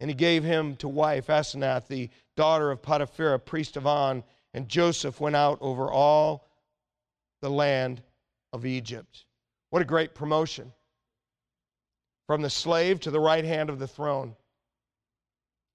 And 0.00 0.10
he 0.10 0.14
gave 0.14 0.44
him 0.44 0.76
to 0.76 0.88
wife 0.88 1.28
Asenath, 1.28 1.86
the 1.86 2.10
daughter 2.36 2.70
of 2.70 2.82
Potiphera, 2.82 3.38
priest 3.38 3.76
of 3.76 3.86
On 3.86 4.22
and 4.56 4.70
Joseph 4.70 5.20
went 5.20 5.36
out 5.36 5.58
over 5.60 5.92
all 5.92 6.48
the 7.42 7.50
land 7.50 8.02
of 8.54 8.64
Egypt. 8.64 9.26
What 9.68 9.82
a 9.82 9.84
great 9.84 10.14
promotion. 10.14 10.72
From 12.26 12.40
the 12.40 12.48
slave 12.48 12.98
to 13.00 13.10
the 13.10 13.20
right 13.20 13.44
hand 13.44 13.68
of 13.68 13.78
the 13.78 13.86
throne. 13.86 14.34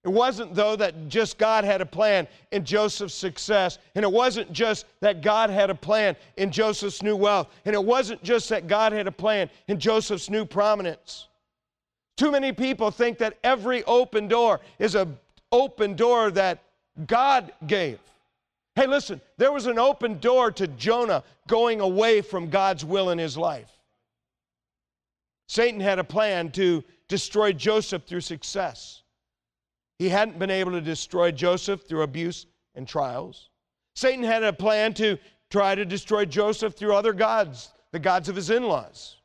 It 0.03 0.09
wasn't, 0.09 0.55
though, 0.55 0.75
that 0.77 1.09
just 1.09 1.37
God 1.37 1.63
had 1.63 1.79
a 1.79 1.85
plan 1.85 2.27
in 2.51 2.65
Joseph's 2.65 3.13
success. 3.13 3.77
And 3.93 4.03
it 4.03 4.11
wasn't 4.11 4.51
just 4.51 4.87
that 4.99 5.21
God 5.21 5.51
had 5.51 5.69
a 5.69 5.75
plan 5.75 6.15
in 6.37 6.49
Joseph's 6.49 7.03
new 7.03 7.15
wealth. 7.15 7.49
And 7.65 7.75
it 7.75 7.83
wasn't 7.83 8.23
just 8.23 8.49
that 8.49 8.65
God 8.65 8.93
had 8.93 9.05
a 9.05 9.11
plan 9.11 9.47
in 9.67 9.79
Joseph's 9.79 10.27
new 10.27 10.43
prominence. 10.43 11.27
Too 12.21 12.29
many 12.29 12.51
people 12.51 12.91
think 12.91 13.17
that 13.17 13.39
every 13.43 13.83
open 13.85 14.27
door 14.27 14.59
is 14.77 14.93
an 14.93 15.17
open 15.51 15.95
door 15.95 16.29
that 16.29 16.61
God 17.07 17.51
gave. 17.65 17.97
Hey, 18.75 18.85
listen, 18.85 19.19
there 19.37 19.51
was 19.51 19.65
an 19.65 19.79
open 19.79 20.19
door 20.19 20.51
to 20.51 20.67
Jonah 20.67 21.23
going 21.47 21.81
away 21.81 22.21
from 22.21 22.51
God's 22.51 22.85
will 22.85 23.09
in 23.09 23.17
his 23.17 23.37
life. 23.37 23.71
Satan 25.47 25.79
had 25.79 25.97
a 25.97 26.03
plan 26.03 26.51
to 26.51 26.83
destroy 27.07 27.53
Joseph 27.53 28.03
through 28.03 28.21
success. 28.21 29.01
He 29.97 30.07
hadn't 30.07 30.37
been 30.37 30.51
able 30.51 30.73
to 30.73 30.81
destroy 30.81 31.31
Joseph 31.31 31.87
through 31.87 32.03
abuse 32.03 32.45
and 32.75 32.87
trials. 32.87 33.49
Satan 33.95 34.23
had 34.23 34.43
a 34.43 34.53
plan 34.53 34.93
to 34.93 35.17
try 35.49 35.73
to 35.73 35.85
destroy 35.85 36.25
Joseph 36.25 36.75
through 36.75 36.95
other 36.95 37.13
gods, 37.13 37.71
the 37.91 37.97
gods 37.97 38.29
of 38.29 38.35
his 38.35 38.51
in 38.51 38.61
laws. 38.61 39.20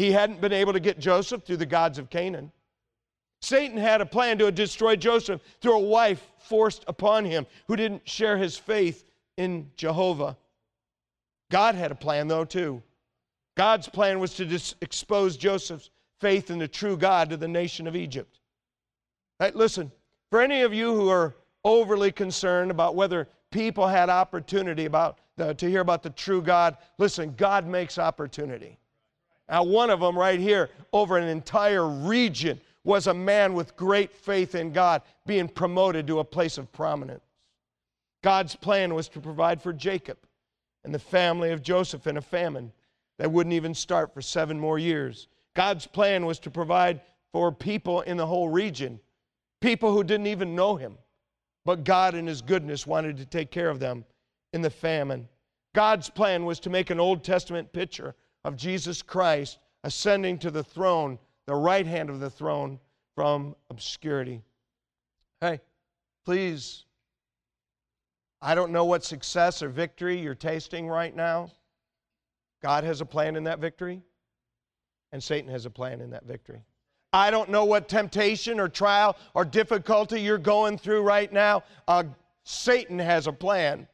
He 0.00 0.12
hadn't 0.12 0.40
been 0.40 0.54
able 0.54 0.72
to 0.72 0.80
get 0.80 0.98
Joseph 0.98 1.44
through 1.44 1.58
the 1.58 1.66
gods 1.66 1.98
of 1.98 2.08
Canaan. 2.08 2.52
Satan 3.42 3.76
had 3.76 4.00
a 4.00 4.06
plan 4.06 4.38
to 4.38 4.50
destroy 4.50 4.96
Joseph 4.96 5.42
through 5.60 5.76
a 5.76 5.78
wife 5.78 6.26
forced 6.38 6.84
upon 6.86 7.26
him 7.26 7.46
who 7.68 7.76
didn't 7.76 8.08
share 8.08 8.38
his 8.38 8.56
faith 8.56 9.04
in 9.36 9.70
Jehovah. 9.76 10.38
God 11.50 11.74
had 11.74 11.90
a 11.90 11.94
plan, 11.94 12.28
though, 12.28 12.46
too. 12.46 12.82
God's 13.58 13.90
plan 13.90 14.20
was 14.20 14.32
to 14.36 14.46
dis- 14.46 14.74
expose 14.80 15.36
Joseph's 15.36 15.90
faith 16.18 16.50
in 16.50 16.58
the 16.58 16.66
true 16.66 16.96
God 16.96 17.28
to 17.28 17.36
the 17.36 17.46
nation 17.46 17.86
of 17.86 17.94
Egypt. 17.94 18.40
Hey, 19.38 19.50
listen, 19.54 19.92
for 20.30 20.40
any 20.40 20.62
of 20.62 20.72
you 20.72 20.94
who 20.94 21.10
are 21.10 21.34
overly 21.62 22.10
concerned 22.10 22.70
about 22.70 22.94
whether 22.94 23.28
people 23.50 23.86
had 23.86 24.08
opportunity 24.08 24.86
about 24.86 25.18
the, 25.36 25.52
to 25.56 25.68
hear 25.68 25.82
about 25.82 26.02
the 26.02 26.08
true 26.08 26.40
God, 26.40 26.78
listen, 26.96 27.34
God 27.36 27.66
makes 27.66 27.98
opportunity. 27.98 28.79
Now, 29.50 29.64
one 29.64 29.90
of 29.90 29.98
them 29.98 30.16
right 30.16 30.38
here 30.38 30.70
over 30.92 31.18
an 31.18 31.26
entire 31.26 31.86
region 31.86 32.60
was 32.84 33.08
a 33.08 33.14
man 33.14 33.52
with 33.52 33.76
great 33.76 34.12
faith 34.12 34.54
in 34.54 34.72
God 34.72 35.02
being 35.26 35.48
promoted 35.48 36.06
to 36.06 36.20
a 36.20 36.24
place 36.24 36.56
of 36.56 36.70
prominence. 36.72 37.24
God's 38.22 38.54
plan 38.54 38.94
was 38.94 39.08
to 39.08 39.20
provide 39.20 39.60
for 39.60 39.72
Jacob 39.72 40.18
and 40.84 40.94
the 40.94 41.00
family 41.00 41.50
of 41.50 41.62
Joseph 41.62 42.06
in 42.06 42.16
a 42.16 42.22
famine 42.22 42.72
that 43.18 43.30
wouldn't 43.30 43.54
even 43.54 43.74
start 43.74 44.14
for 44.14 44.22
seven 44.22 44.58
more 44.58 44.78
years. 44.78 45.26
God's 45.54 45.86
plan 45.86 46.26
was 46.26 46.38
to 46.40 46.50
provide 46.50 47.00
for 47.32 47.50
people 47.50 48.02
in 48.02 48.16
the 48.16 48.26
whole 48.26 48.48
region, 48.48 49.00
people 49.60 49.92
who 49.92 50.04
didn't 50.04 50.28
even 50.28 50.54
know 50.54 50.76
him. 50.76 50.96
But 51.64 51.84
God, 51.84 52.14
in 52.14 52.26
his 52.26 52.40
goodness, 52.40 52.86
wanted 52.86 53.16
to 53.18 53.26
take 53.26 53.50
care 53.50 53.68
of 53.68 53.80
them 53.80 54.04
in 54.52 54.62
the 54.62 54.70
famine. 54.70 55.28
God's 55.74 56.08
plan 56.08 56.44
was 56.44 56.60
to 56.60 56.70
make 56.70 56.90
an 56.90 57.00
Old 57.00 57.24
Testament 57.24 57.72
picture 57.72 58.14
of 58.44 58.56
Jesus 58.56 59.02
Christ 59.02 59.58
ascending 59.84 60.38
to 60.38 60.50
the 60.50 60.64
throne 60.64 61.18
the 61.46 61.54
right 61.54 61.86
hand 61.86 62.10
of 62.10 62.20
the 62.20 62.30
throne 62.30 62.78
from 63.14 63.56
obscurity. 63.70 64.42
Hey, 65.40 65.60
please, 66.24 66.84
I 68.40 68.54
don't 68.54 68.72
know 68.72 68.84
what 68.84 69.04
success 69.04 69.62
or 69.62 69.68
victory 69.68 70.20
you're 70.20 70.34
tasting 70.34 70.88
right 70.88 71.14
now. 71.14 71.50
God 72.62 72.84
has 72.84 73.00
a 73.00 73.06
plan 73.06 73.36
in 73.36 73.44
that 73.44 73.58
victory, 73.58 74.02
and 75.12 75.22
Satan 75.22 75.50
has 75.50 75.66
a 75.66 75.70
plan 75.70 76.00
in 76.00 76.10
that 76.10 76.24
victory. 76.24 76.62
I 77.12 77.30
don't 77.30 77.50
know 77.50 77.64
what 77.64 77.88
temptation 77.88 78.60
or 78.60 78.68
trial 78.68 79.16
or 79.34 79.44
difficulty 79.44 80.20
you're 80.20 80.38
going 80.38 80.78
through 80.78 81.02
right 81.02 81.32
now. 81.32 81.64
Uh, 81.88 82.04
Satan 82.44 82.98
has 82.98 83.26
a 83.26 83.32
plan 83.32 83.88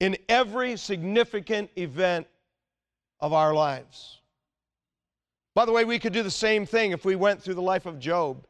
in 0.00 0.16
every 0.28 0.76
significant 0.76 1.70
event 1.76 2.26
of 3.20 3.32
our 3.32 3.54
lives. 3.54 4.20
By 5.54 5.64
the 5.64 5.72
way, 5.72 5.84
we 5.84 5.98
could 5.98 6.12
do 6.12 6.22
the 6.22 6.30
same 6.30 6.66
thing 6.66 6.92
if 6.92 7.04
we 7.04 7.16
went 7.16 7.42
through 7.42 7.54
the 7.54 7.62
life 7.62 7.86
of 7.86 7.98
Job 7.98 8.46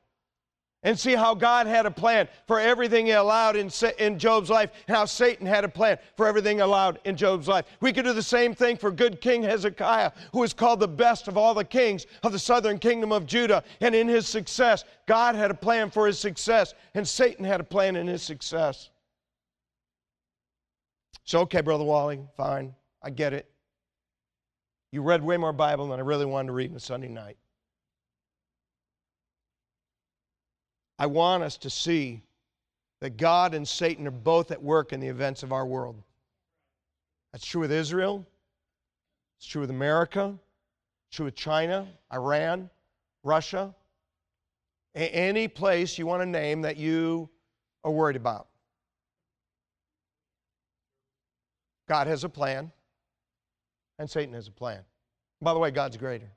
and 0.83 0.99
see 0.99 1.15
how 1.15 1.35
God 1.35 1.67
had 1.67 1.87
a 1.87 1.91
plan 1.91 2.29
for 2.47 2.61
everything 2.61 3.07
He 3.07 3.13
allowed 3.13 3.57
in, 3.57 3.71
in 3.99 4.19
Job's 4.19 4.51
life 4.51 4.71
and 4.87 4.97
how 4.97 5.07
Satan 5.07 5.47
had 5.47 5.65
a 5.65 5.69
plan 5.69 5.99
for 6.17 6.27
everything 6.27 6.61
allowed 6.61 7.01
in 7.05 7.17
Job's 7.17 7.49
life. 7.49 7.65
We 7.81 7.93
could 7.93 8.05
do 8.05 8.13
the 8.13 8.23
same 8.23 8.55
thing 8.55 8.77
for 8.77 8.91
good 8.91 9.21
King 9.21 9.43
Hezekiah, 9.43 10.13
who 10.33 10.41
was 10.41 10.53
called 10.53 10.81
the 10.81 10.89
best 10.89 11.29
of 11.29 11.37
all 11.37 11.55
the 11.55 11.65
kings 11.65 12.07
of 12.23 12.33
the 12.33 12.39
southern 12.39 12.79
kingdom 12.79 13.11
of 13.11 13.27
Judah. 13.27 13.65
And 13.81 13.95
in 13.95 14.07
his 14.07 14.29
success, 14.29 14.85
God 15.07 15.35
had 15.35 15.51
a 15.51 15.55
plan 15.55 15.91
for 15.91 16.07
his 16.07 16.19
success, 16.19 16.75
and 16.95 17.07
Satan 17.07 17.45
had 17.45 17.61
a 17.61 17.65
plan 17.65 17.97
in 17.97 18.07
his 18.07 18.23
success. 18.23 18.91
So, 21.25 21.41
okay, 21.41 21.61
Brother 21.61 21.85
Wally, 21.85 22.21
fine, 22.37 22.75
I 23.03 23.11
get 23.11 23.33
it. 23.33 23.51
You 24.91 25.03
read 25.03 25.23
way 25.23 25.37
more 25.37 25.53
Bible 25.53 25.89
than 25.89 26.01
I 26.01 26.03
really 26.03 26.25
wanted 26.25 26.49
to 26.49 26.53
read 26.53 26.71
on 26.71 26.77
a 26.77 26.81
Sunday 26.81 27.09
night. 27.09 27.37
I 30.99 31.07
want 31.07 31.43
us 31.43 31.57
to 31.59 31.71
see 31.71 32.23
that 33.01 33.17
God 33.17 33.55
and 33.55 33.67
Satan 33.67 34.07
are 34.07 34.11
both 34.11 34.51
at 34.51 34.63
work 34.63 34.93
in 34.93 35.01
the 35.01 35.07
events 35.07 35.43
of 35.43 35.53
our 35.53 35.67
world. 35.67 36.03
That's 37.33 37.47
true 37.47 37.61
with 37.61 37.71
Israel, 37.71 38.27
it's 39.39 39.47
true 39.47 39.61
with 39.61 39.71
America, 39.71 40.37
it's 41.09 41.17
true 41.17 41.27
with 41.27 41.37
China, 41.37 41.87
Iran, 42.13 42.71
Russia, 43.23 43.75
any 44.95 45.47
place 45.47 45.99
you 45.99 46.07
want 46.07 46.23
to 46.23 46.27
name 46.27 46.63
that 46.63 46.77
you 46.77 47.29
are 47.85 47.93
worried 47.93 48.17
about. 48.17 48.49
God 51.89 52.07
has 52.07 52.25
a 52.25 52.29
plan 52.29 52.73
and 53.99 54.09
Satan 54.09 54.35
has 54.35 54.49
a 54.49 54.53
plan. 54.53 54.81
By 55.41 55.53
the 55.53 55.59
way, 55.59 55.71
God's 55.71 55.97
greater. 55.97 56.31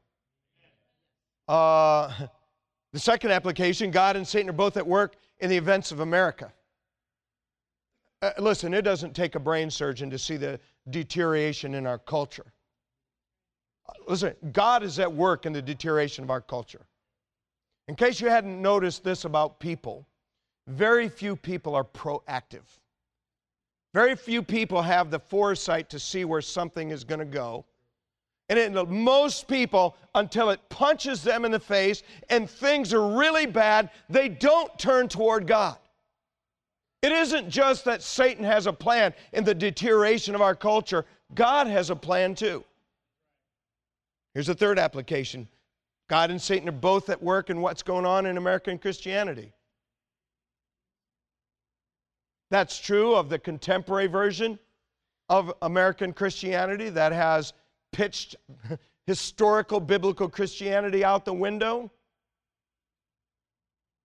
Uh, 1.48 2.12
the 2.94 3.00
second 3.00 3.32
application 3.32 3.92
God 3.92 4.16
and 4.16 4.28
Satan 4.28 4.50
are 4.50 4.54
both 4.54 4.78
at 4.78 4.86
work 4.86 5.16
in 5.40 5.50
the 5.50 5.58
events 5.58 5.92
of 5.92 6.00
America. 6.00 6.52
Uh, 8.22 8.32
listen, 8.38 8.74
it 8.74 8.84
doesn't 8.84 9.16
take 9.16 9.36
a 9.36 9.40
brain 9.40 9.70
surgeon 9.70 10.10
to 10.10 10.18
see 10.18 10.38
the 10.38 10.60
deterioration 10.90 11.74
in 11.74 11.88
our 11.88 11.98
culture. 11.98 12.54
Uh, 13.88 13.94
listen, 14.08 14.36
God 14.52 14.84
is 14.84 15.00
at 15.00 15.12
work 15.12 15.46
in 15.46 15.54
the 15.54 15.62
deterioration 15.62 16.24
of 16.24 16.30
our 16.30 16.42
culture. 16.42 16.86
In 17.88 17.96
case 17.96 18.22
you 18.22 18.30
hadn't 18.30 18.62
noticed 18.62 19.04
this 19.04 19.26
about 19.26 19.60
people, 19.60 20.06
very 20.68 21.10
few 21.10 21.36
people 21.36 21.74
are 21.76 21.84
proactive. 21.84 22.64
Very 23.94 24.16
few 24.16 24.42
people 24.42 24.82
have 24.82 25.12
the 25.12 25.20
foresight 25.20 25.90
to 25.90 26.00
see 26.00 26.24
where 26.24 26.42
something 26.42 26.92
is 26.92 27.04
going 27.04 27.20
to 27.20 27.26
go. 27.26 27.66
And 28.50 28.60
it, 28.60 28.90
most 28.90 29.48
people, 29.48 29.96
until 30.16 30.50
it 30.50 30.60
punches 30.70 31.24
them 31.24 31.46
in 31.46 31.52
the 31.52 31.60
face 31.60 32.04
and 32.30 32.50
things 32.50 32.94
are 32.94 33.18
really 33.18 33.46
bad, 33.46 33.90
they 34.10 34.28
don't 34.28 34.78
turn 34.78 35.08
toward 35.08 35.48
God. 35.48 35.78
It 37.02 37.12
isn't 37.12 37.50
just 37.50 37.86
that 37.86 38.04
Satan 38.04 38.44
has 38.44 38.68
a 38.68 38.74
plan 38.74 39.14
in 39.34 39.44
the 39.44 39.56
deterioration 39.56 40.36
of 40.36 40.42
our 40.42 40.56
culture, 40.56 41.06
God 41.34 41.68
has 41.68 41.90
a 41.90 41.96
plan 41.96 42.36
too. 42.36 42.64
Here's 44.34 44.50
a 44.50 44.54
third 44.54 44.78
application 44.78 45.48
God 46.08 46.30
and 46.30 46.42
Satan 46.42 46.68
are 46.70 46.74
both 46.74 47.10
at 47.10 47.24
work 47.24 47.50
in 47.50 47.62
what's 47.62 47.84
going 47.84 48.06
on 48.06 48.26
in 48.26 48.38
American 48.38 48.78
Christianity. 48.78 49.54
That's 52.52 52.78
true 52.78 53.16
of 53.16 53.30
the 53.30 53.40
contemporary 53.40 54.08
version 54.08 54.60
of 55.30 55.54
American 55.62 56.12
Christianity 56.12 56.90
that 56.90 57.14
has 57.14 57.54
pitched 57.94 58.36
historical 59.08 59.80
biblical 59.80 60.28
Christianity 60.28 61.04
out 61.06 61.24
the 61.24 61.34
window 61.34 61.90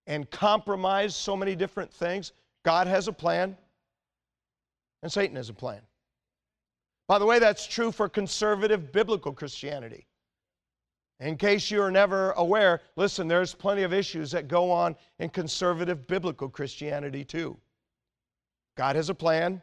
and 0.07 0.31
compromised 0.31 1.17
so 1.17 1.35
many 1.35 1.55
different 1.55 1.93
things. 1.93 2.31
God 2.63 2.87
has 2.87 3.09
a 3.09 3.13
plan, 3.13 3.57
and 5.03 5.11
Satan 5.11 5.35
has 5.35 5.49
a 5.49 5.53
plan. 5.53 5.81
By 7.09 7.19
the 7.19 7.25
way, 7.25 7.39
that's 7.39 7.67
true 7.67 7.91
for 7.91 8.07
conservative 8.07 8.93
biblical 8.93 9.33
Christianity. 9.33 10.07
In 11.19 11.35
case 11.35 11.69
you're 11.69 11.91
never 11.91 12.31
aware, 12.31 12.79
listen, 12.95 13.27
there's 13.27 13.53
plenty 13.53 13.83
of 13.83 13.91
issues 13.91 14.31
that 14.31 14.47
go 14.47 14.71
on 14.71 14.95
in 15.19 15.29
conservative 15.29 16.07
biblical 16.07 16.47
Christianity 16.47 17.25
too. 17.25 17.57
God 18.77 18.95
has 18.95 19.09
a 19.09 19.15
plan, 19.15 19.61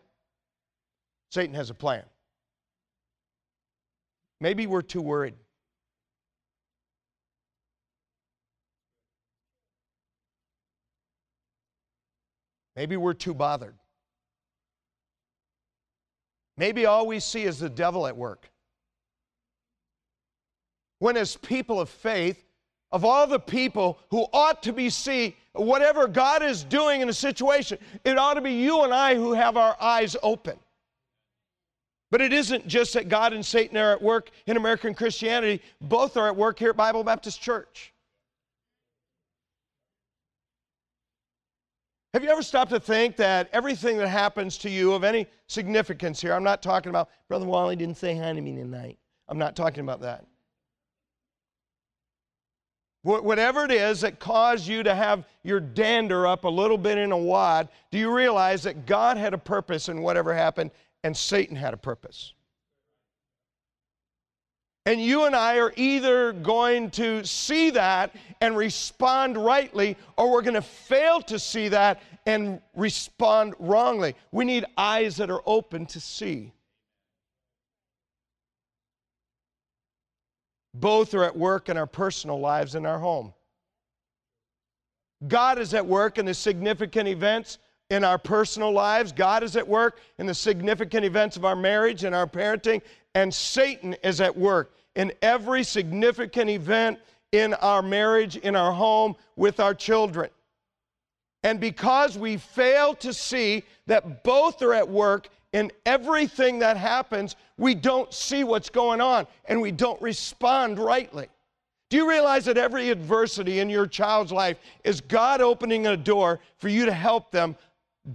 Satan 1.31 1.55
has 1.55 1.71
a 1.71 1.75
plan. 1.75 2.03
Maybe 4.41 4.67
we're 4.67 4.83
too 4.83 5.01
worried. 5.01 5.35
Maybe 12.75 12.97
we're 12.97 13.15
too 13.15 13.35
bothered. 13.35 13.77
Maybe 16.57 16.85
all 16.87 17.07
we 17.07 17.21
see 17.21 17.45
is 17.45 17.61
the 17.61 17.71
devil 17.71 18.09
at 18.09 18.17
work. 18.17 18.51
When, 20.99 21.17
as 21.17 21.37
people 21.37 21.81
of 21.81 21.89
faith, 21.89 22.45
of 22.91 23.05
all 23.05 23.29
the 23.29 23.39
people 23.39 24.01
who 24.11 24.27
ought 24.33 24.65
to 24.65 24.73
be 24.73 24.91
see 24.91 25.37
whatever 25.55 26.09
God 26.09 26.43
is 26.43 26.65
doing 26.65 27.01
in 27.01 27.09
a 27.09 27.13
situation, 27.13 27.79
it 28.05 28.19
ought 28.19 28.35
to 28.35 28.41
be 28.41 28.53
you 28.53 28.83
and 28.83 28.93
I 28.93 29.15
who 29.15 29.33
have 29.33 29.57
our 29.57 29.77
eyes 29.81 30.17
open. 30.23 30.59
But 32.11 32.21
it 32.21 32.33
isn't 32.33 32.67
just 32.67 32.95
that 32.95 33.09
God 33.09 33.33
and 33.33 33.45
Satan 33.45 33.77
are 33.77 33.93
at 33.93 34.03
work 34.03 34.31
in 34.47 34.57
American 34.57 34.95
Christianity, 34.95 35.63
both 35.81 36.17
are 36.17 36.29
at 36.29 36.37
work 36.37 36.59
here 36.59 36.71
at 36.71 36.77
Bible 36.77 37.03
Baptist 37.03 37.41
Church. 37.41 37.93
Have 42.13 42.23
you 42.23 42.31
ever 42.31 42.43
stopped 42.43 42.71
to 42.71 42.79
think 42.79 43.17
that 43.17 43.49
everything 43.53 43.97
that 43.99 44.07
happens 44.07 44.57
to 44.59 44.71
you 44.71 44.93
of 44.93 45.03
any 45.03 45.27
significance 45.49 46.21
here, 46.21 46.33
I'm 46.33 46.45
not 46.45 46.63
talking 46.63 46.91
about, 46.91 47.11
Brother 47.29 47.47
Wally 47.47 47.75
didn't 47.75 47.97
say 47.97 48.17
hi 48.17 48.33
to 48.33 48.41
me 48.41 48.55
tonight. 48.55 48.99
I'm 49.29 49.39
not 49.39 49.57
talking 49.57 49.81
about 49.81 50.01
that. 50.03 50.25
Whatever 53.05 53.67
it 53.67 53.71
is 53.71 54.01
that 54.01 54.19
caused 54.19 54.67
you 54.67 54.83
to 54.83 54.95
have 54.95 55.27
your 55.43 55.61
dander 55.61 56.27
up 56.27 56.45
a 56.45 56.49
little 56.49 56.79
bit 56.79 56.97
in 56.97 57.13
a 57.13 57.19
wad, 57.19 57.69
do 57.91 57.99
you 57.99 58.11
realize 58.11 58.63
that 58.63 58.87
God 58.87 59.19
had 59.19 59.35
a 59.35 59.39
purpose 59.39 59.91
in 59.91 60.01
whatever 60.01 60.33
happened 60.33 60.71
and 61.03 61.15
Satan 61.15 61.55
had 61.55 61.75
a 61.75 61.77
purpose? 61.77 62.33
And 64.87 65.03
you 65.03 65.25
and 65.25 65.37
I 65.37 65.59
are 65.59 65.75
either 65.77 66.33
going 66.33 66.91
to 66.93 67.27
see 67.27 67.69
that 67.71 68.17
and 68.41 68.57
respond 68.57 69.37
rightly, 69.37 69.99
or 70.17 70.33
we're 70.33 70.41
going 70.41 70.55
to 70.55 70.63
fail 70.63 71.21
to 71.23 71.39
see 71.39 71.69
that 71.69 72.01
and 72.25 72.59
respond 72.75 73.53
wrongly. 73.59 74.15
We 74.33 74.47
need 74.47 74.65
eyes 74.79 75.17
that 75.19 75.31
are 75.31 75.43
open 75.45 75.85
to 75.87 76.01
see. 76.01 76.53
Both 80.75 81.15
are 81.15 81.25
at 81.25 81.37
work 81.37 81.69
in 81.69 81.77
our 81.77 81.87
personal 81.87 82.41
lives 82.41 82.75
and 82.75 82.87
our 82.87 82.99
home. 82.99 83.33
God 85.29 85.59
is 85.59 85.73
at 85.73 85.87
work 85.87 86.19
in 86.19 86.27
the 86.27 86.35
significant 86.35 87.09
events 87.09 87.59
in 87.91 88.05
our 88.05 88.19
personal 88.19 88.73
lives. 88.73 89.13
God 89.13 89.43
is 89.43 89.57
at 89.57 89.67
work 89.67 90.01
in 90.19 90.27
the 90.27 90.35
significant 90.35 91.05
events 91.05 91.37
of 91.37 91.45
our 91.45 91.57
marriage 91.57 92.05
and 92.05 92.15
our 92.15 92.27
parenting. 92.27 92.83
And 93.15 93.33
Satan 93.33 93.95
is 94.03 94.21
at 94.21 94.37
work 94.37 94.75
in 94.97 95.13
every 95.23 95.63
significant 95.63 96.51
event 96.51 96.99
in 97.33 97.55
our 97.55 97.83
marriage, 97.83 98.37
in 98.37 98.57
our 98.57 98.73
home, 98.73 99.17
with 99.37 99.61
our 99.61 99.75
children. 99.75 100.31
And 101.43 101.61
because 101.61 102.17
we 102.17 102.37
fail 102.37 102.95
to 102.97 103.13
see 103.13 103.65
that 103.87 104.25
both 104.25 104.63
are 104.63 104.73
at 104.73 104.89
work 104.89 105.29
in 105.55 105.71
everything 105.87 106.59
that 106.59 106.77
happens, 106.77 107.37
we 107.57 107.77
don't 107.77 108.13
see 108.13 108.43
what's 108.43 108.69
going 108.69 109.01
on 109.01 109.25
and 109.45 109.63
we 109.63 109.71
don't 109.71 110.03
respond 110.03 110.81
rightly. 110.81 111.29
Do 111.91 111.97
you 111.97 112.11
realize 112.11 112.45
that 112.47 112.59
every 112.59 112.91
adversity 112.91 113.61
in 113.61 113.71
your 113.71 113.87
child's 113.87 114.33
life 114.33 114.59
is 114.83 115.01
God 115.01 115.41
opening 115.41 115.87
a 115.87 115.97
door 115.97 116.41
for 116.59 116.69
you 116.69 116.85
to 116.87 116.93
help 116.93 117.31
them 117.31 117.55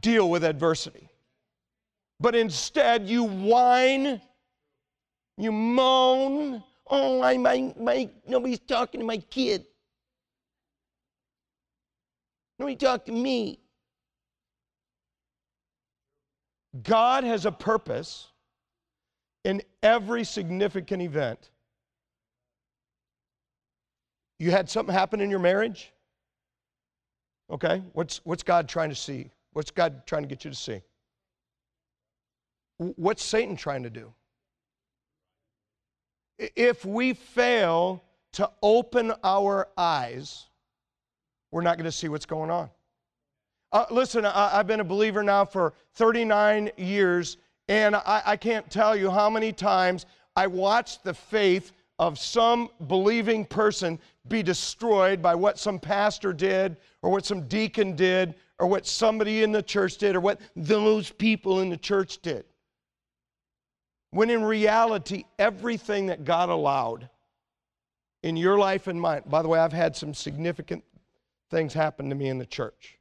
deal 0.01 0.29
with 0.29 0.43
adversity? 0.43 1.07
But 2.19 2.35
instead, 2.35 3.07
you 3.07 3.23
whine, 3.23 4.19
you 5.37 5.53
moan. 5.53 6.61
Oh, 6.87 7.21
I, 7.21 7.37
my, 7.37 7.73
my, 7.79 8.09
nobody's 8.27 8.59
talking 8.59 8.99
to 8.99 9.05
my 9.05 9.17
kid. 9.17 9.65
Nobody 12.59 12.75
talk 12.75 13.05
to 13.05 13.13
me. 13.13 13.59
God 16.83 17.23
has 17.23 17.45
a 17.45 17.51
purpose 17.51 18.27
in 19.43 19.61
every 19.81 20.23
significant 20.23 21.01
event. 21.01 21.49
You 24.37 24.51
had 24.51 24.69
something 24.69 24.93
happen 24.93 25.21
in 25.21 25.29
your 25.29 25.39
marriage? 25.39 25.91
Okay, 27.51 27.81
what's, 27.93 28.21
what's 28.23 28.43
God 28.43 28.69
trying 28.69 28.89
to 28.89 28.95
see? 28.95 29.31
What's 29.53 29.71
God 29.71 30.05
trying 30.05 30.21
to 30.23 30.27
get 30.27 30.45
you 30.45 30.51
to 30.51 30.57
see? 30.57 30.81
What's 32.77 33.23
Satan 33.23 33.55
trying 33.55 33.83
to 33.83 33.89
do? 33.89 34.13
If 36.37 36.85
we 36.85 37.13
fail 37.13 38.03
to 38.33 38.49
open 38.61 39.11
our 39.23 39.67
eyes, 39.77 40.45
we're 41.51 41.61
not 41.61 41.77
going 41.77 41.85
to 41.85 41.91
see 41.91 42.07
what's 42.07 42.25
going 42.25 42.51
on. 42.51 42.69
Uh, 43.71 43.85
listen, 43.91 44.25
I, 44.25 44.49
have 44.49 44.67
been 44.67 44.79
a 44.79 44.85
believer 44.85 45.21
now 45.21 45.45
for 45.45 45.73
39 45.93 46.71
years, 46.77 47.37
and 47.67 47.95
I, 47.95 48.21
I 48.25 48.35
can't 48.35 48.69
tell 48.71 48.95
you 48.95 49.11
how 49.11 49.29
many 49.29 49.51
times 49.51 50.07
I 50.35 50.47
watched 50.47 51.03
the 51.03 51.13
faith 51.13 51.71
of 51.99 52.17
some 52.17 52.69
believing 52.87 53.45
person 53.45 53.99
be 54.27 54.41
destroyed 54.41 55.21
by 55.21 55.35
what 55.35 55.59
some 55.59 55.77
pastor 55.79 56.33
did, 56.33 56.77
or 57.01 57.11
what 57.11 57.25
some 57.25 57.47
deacon 57.47 57.95
did, 57.95 58.35
or 58.57 58.67
what 58.67 58.87
somebody 58.87 59.43
in 59.43 59.51
the 59.51 59.61
church 59.61 59.97
did, 59.97 60.15
or 60.15 60.19
what 60.19 60.41
those 60.55 61.11
people 61.11 61.59
in 61.59 61.69
the 61.69 61.77
church 61.77 62.19
did. 62.21 62.45
When 64.11 64.31
in 64.31 64.43
reality, 64.43 65.25
everything 65.37 66.07
that 66.07 66.25
God 66.25 66.49
allowed 66.49 67.09
in 68.23 68.35
your 68.35 68.57
life 68.57 68.87
and 68.87 68.99
mine, 68.99 69.21
by 69.27 69.43
the 69.43 69.47
way, 69.47 69.59
I've 69.59 69.73
had 69.73 69.95
some 69.95 70.15
significant 70.15 70.83
things 71.51 71.73
happen 71.73 72.09
to 72.09 72.15
me 72.15 72.29
in 72.29 72.39
the 72.39 72.45
church. 72.45 72.98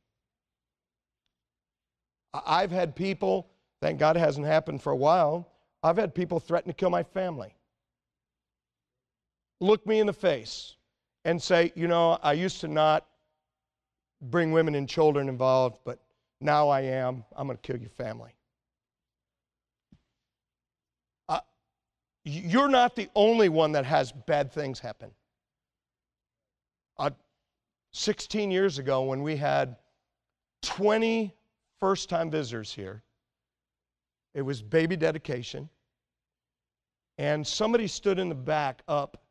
I've 2.34 2.70
had 2.70 2.94
people, 2.94 3.48
thank 3.80 3.98
God 3.98 4.16
it 4.16 4.20
hasn't 4.20 4.46
happened 4.46 4.82
for 4.82 4.92
a 4.92 4.96
while, 4.96 5.48
I've 5.82 5.96
had 5.96 6.14
people 6.14 6.40
threaten 6.40 6.70
to 6.70 6.74
kill 6.74 6.90
my 6.90 7.02
family. 7.02 7.54
Look 9.60 9.86
me 9.86 10.00
in 10.00 10.06
the 10.06 10.12
face 10.12 10.76
and 11.24 11.42
say, 11.42 11.72
you 11.74 11.88
know, 11.88 12.18
I 12.22 12.32
used 12.32 12.60
to 12.60 12.68
not 12.68 13.06
bring 14.20 14.52
women 14.52 14.74
and 14.74 14.88
children 14.88 15.28
involved, 15.28 15.78
but 15.84 16.00
now 16.40 16.68
I 16.68 16.82
am. 16.82 17.24
I'm 17.36 17.46
going 17.46 17.56
to 17.56 17.62
kill 17.62 17.80
your 17.80 17.90
family. 17.90 18.30
Uh, 21.28 21.40
you're 22.24 22.68
not 22.68 22.94
the 22.94 23.08
only 23.14 23.48
one 23.48 23.72
that 23.72 23.84
has 23.84 24.12
bad 24.12 24.52
things 24.52 24.78
happen. 24.78 25.10
Uh, 26.98 27.10
16 27.92 28.50
years 28.50 28.78
ago, 28.78 29.02
when 29.02 29.22
we 29.22 29.36
had 29.36 29.76
20 30.62 31.34
first 31.80 32.08
time 32.08 32.30
visitors 32.30 32.72
here. 32.72 33.02
It 34.34 34.42
was 34.42 34.62
baby 34.62 34.96
dedication. 34.96 35.68
And 37.18 37.46
somebody 37.46 37.88
stood 37.88 38.18
in 38.18 38.28
the 38.28 38.34
back 38.34 38.82
up 38.86 39.24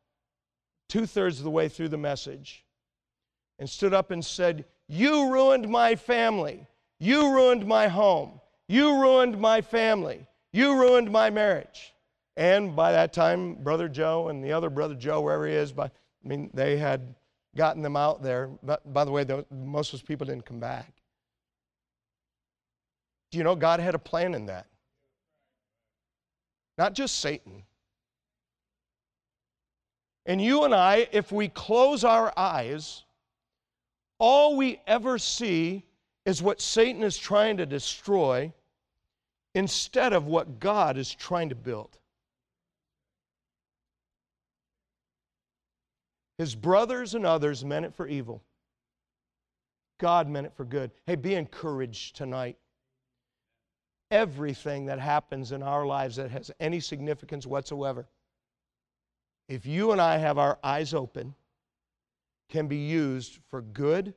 two 0.88 1.06
thirds 1.06 1.38
of 1.38 1.44
the 1.44 1.50
way 1.50 1.68
through 1.68 1.88
the 1.88 1.98
message 1.98 2.64
and 3.58 3.68
stood 3.68 3.94
up 3.94 4.10
and 4.10 4.24
said, 4.24 4.64
You 4.88 5.32
ruined 5.32 5.68
my 5.68 5.96
family. 5.96 6.66
You 7.00 7.32
ruined 7.32 7.66
my 7.66 7.88
home. 7.88 8.40
You 8.68 9.00
ruined 9.00 9.40
my 9.40 9.60
family. 9.62 10.26
You 10.52 10.78
ruined 10.78 11.10
my 11.10 11.30
marriage. 11.30 11.94
And 12.36 12.76
by 12.76 12.92
that 12.92 13.12
time, 13.12 13.54
Brother 13.54 13.88
Joe 13.88 14.28
and 14.28 14.44
the 14.44 14.52
other 14.52 14.70
Brother 14.70 14.94
Joe, 14.94 15.20
wherever 15.20 15.46
he 15.46 15.54
is, 15.54 15.72
by, 15.72 15.86
I 15.86 15.90
mean, 16.22 16.50
they 16.54 16.76
had 16.76 17.14
gotten 17.56 17.82
them 17.82 17.96
out 17.96 18.22
there. 18.22 18.50
But 18.62 18.92
by 18.92 19.04
the 19.04 19.10
way, 19.10 19.24
most 19.50 19.92
of 19.92 20.00
those 20.00 20.06
people 20.06 20.26
didn't 20.26 20.44
come 20.44 20.60
back. 20.60 20.97
Do 23.30 23.38
you 23.38 23.44
know 23.44 23.54
God 23.54 23.80
had 23.80 23.94
a 23.94 23.98
plan 23.98 24.34
in 24.34 24.46
that? 24.46 24.66
Not 26.78 26.94
just 26.94 27.18
Satan. 27.18 27.64
And 30.26 30.40
you 30.40 30.64
and 30.64 30.74
I, 30.74 31.08
if 31.12 31.32
we 31.32 31.48
close 31.48 32.04
our 32.04 32.32
eyes, 32.36 33.04
all 34.18 34.56
we 34.56 34.80
ever 34.86 35.18
see 35.18 35.84
is 36.26 36.42
what 36.42 36.60
Satan 36.60 37.02
is 37.02 37.16
trying 37.16 37.56
to 37.56 37.66
destroy 37.66 38.52
instead 39.54 40.12
of 40.12 40.26
what 40.26 40.60
God 40.60 40.98
is 40.98 41.14
trying 41.14 41.48
to 41.48 41.54
build. 41.54 41.98
His 46.36 46.54
brothers 46.54 47.14
and 47.14 47.26
others 47.26 47.64
meant 47.64 47.86
it 47.86 47.94
for 47.94 48.06
evil. 48.06 48.42
God 49.98 50.28
meant 50.28 50.46
it 50.46 50.52
for 50.54 50.64
good. 50.64 50.92
Hey, 51.06 51.16
be 51.16 51.34
encouraged 51.34 52.14
tonight. 52.14 52.56
Everything 54.10 54.86
that 54.86 54.98
happens 54.98 55.52
in 55.52 55.62
our 55.62 55.86
lives 55.86 56.16
that 56.16 56.30
has 56.30 56.50
any 56.60 56.80
significance 56.80 57.46
whatsoever, 57.46 58.06
if 59.48 59.66
you 59.66 59.92
and 59.92 60.00
I 60.00 60.18
have 60.18 60.38
our 60.38 60.58
eyes 60.62 60.94
open, 60.94 61.34
can 62.48 62.68
be 62.68 62.76
used 62.76 63.38
for 63.48 63.60
good 63.60 64.14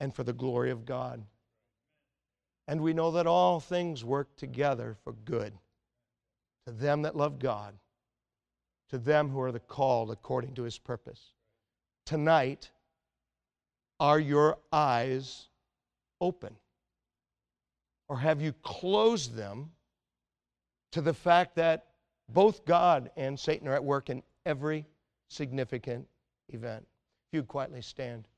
and 0.00 0.14
for 0.14 0.24
the 0.24 0.32
glory 0.32 0.70
of 0.70 0.84
God. 0.84 1.22
And 2.68 2.80
we 2.80 2.92
know 2.92 3.12
that 3.12 3.26
all 3.26 3.60
things 3.60 4.04
work 4.04 4.36
together 4.36 4.96
for 5.04 5.12
good 5.12 5.52
to 6.66 6.72
them 6.72 7.02
that 7.02 7.16
love 7.16 7.38
God, 7.38 7.74
to 8.90 8.98
them 8.98 9.30
who 9.30 9.40
are 9.40 9.52
the 9.52 9.60
called 9.60 10.10
according 10.10 10.54
to 10.54 10.64
his 10.64 10.78
purpose. 10.78 11.32
Tonight, 12.04 12.70
are 14.00 14.18
your 14.18 14.58
eyes 14.72 15.48
open? 16.20 16.56
Or 18.08 18.18
have 18.18 18.40
you 18.40 18.52
closed 18.62 19.34
them 19.34 19.70
to 20.92 21.00
the 21.00 21.14
fact 21.14 21.56
that 21.56 21.86
both 22.28 22.64
God 22.64 23.10
and 23.16 23.38
Satan 23.38 23.68
are 23.68 23.74
at 23.74 23.84
work 23.84 24.10
in 24.10 24.22
every 24.44 24.86
significant 25.28 26.06
event? 26.48 26.86
If 27.28 27.36
you 27.36 27.42
quietly 27.42 27.82
stand. 27.82 28.28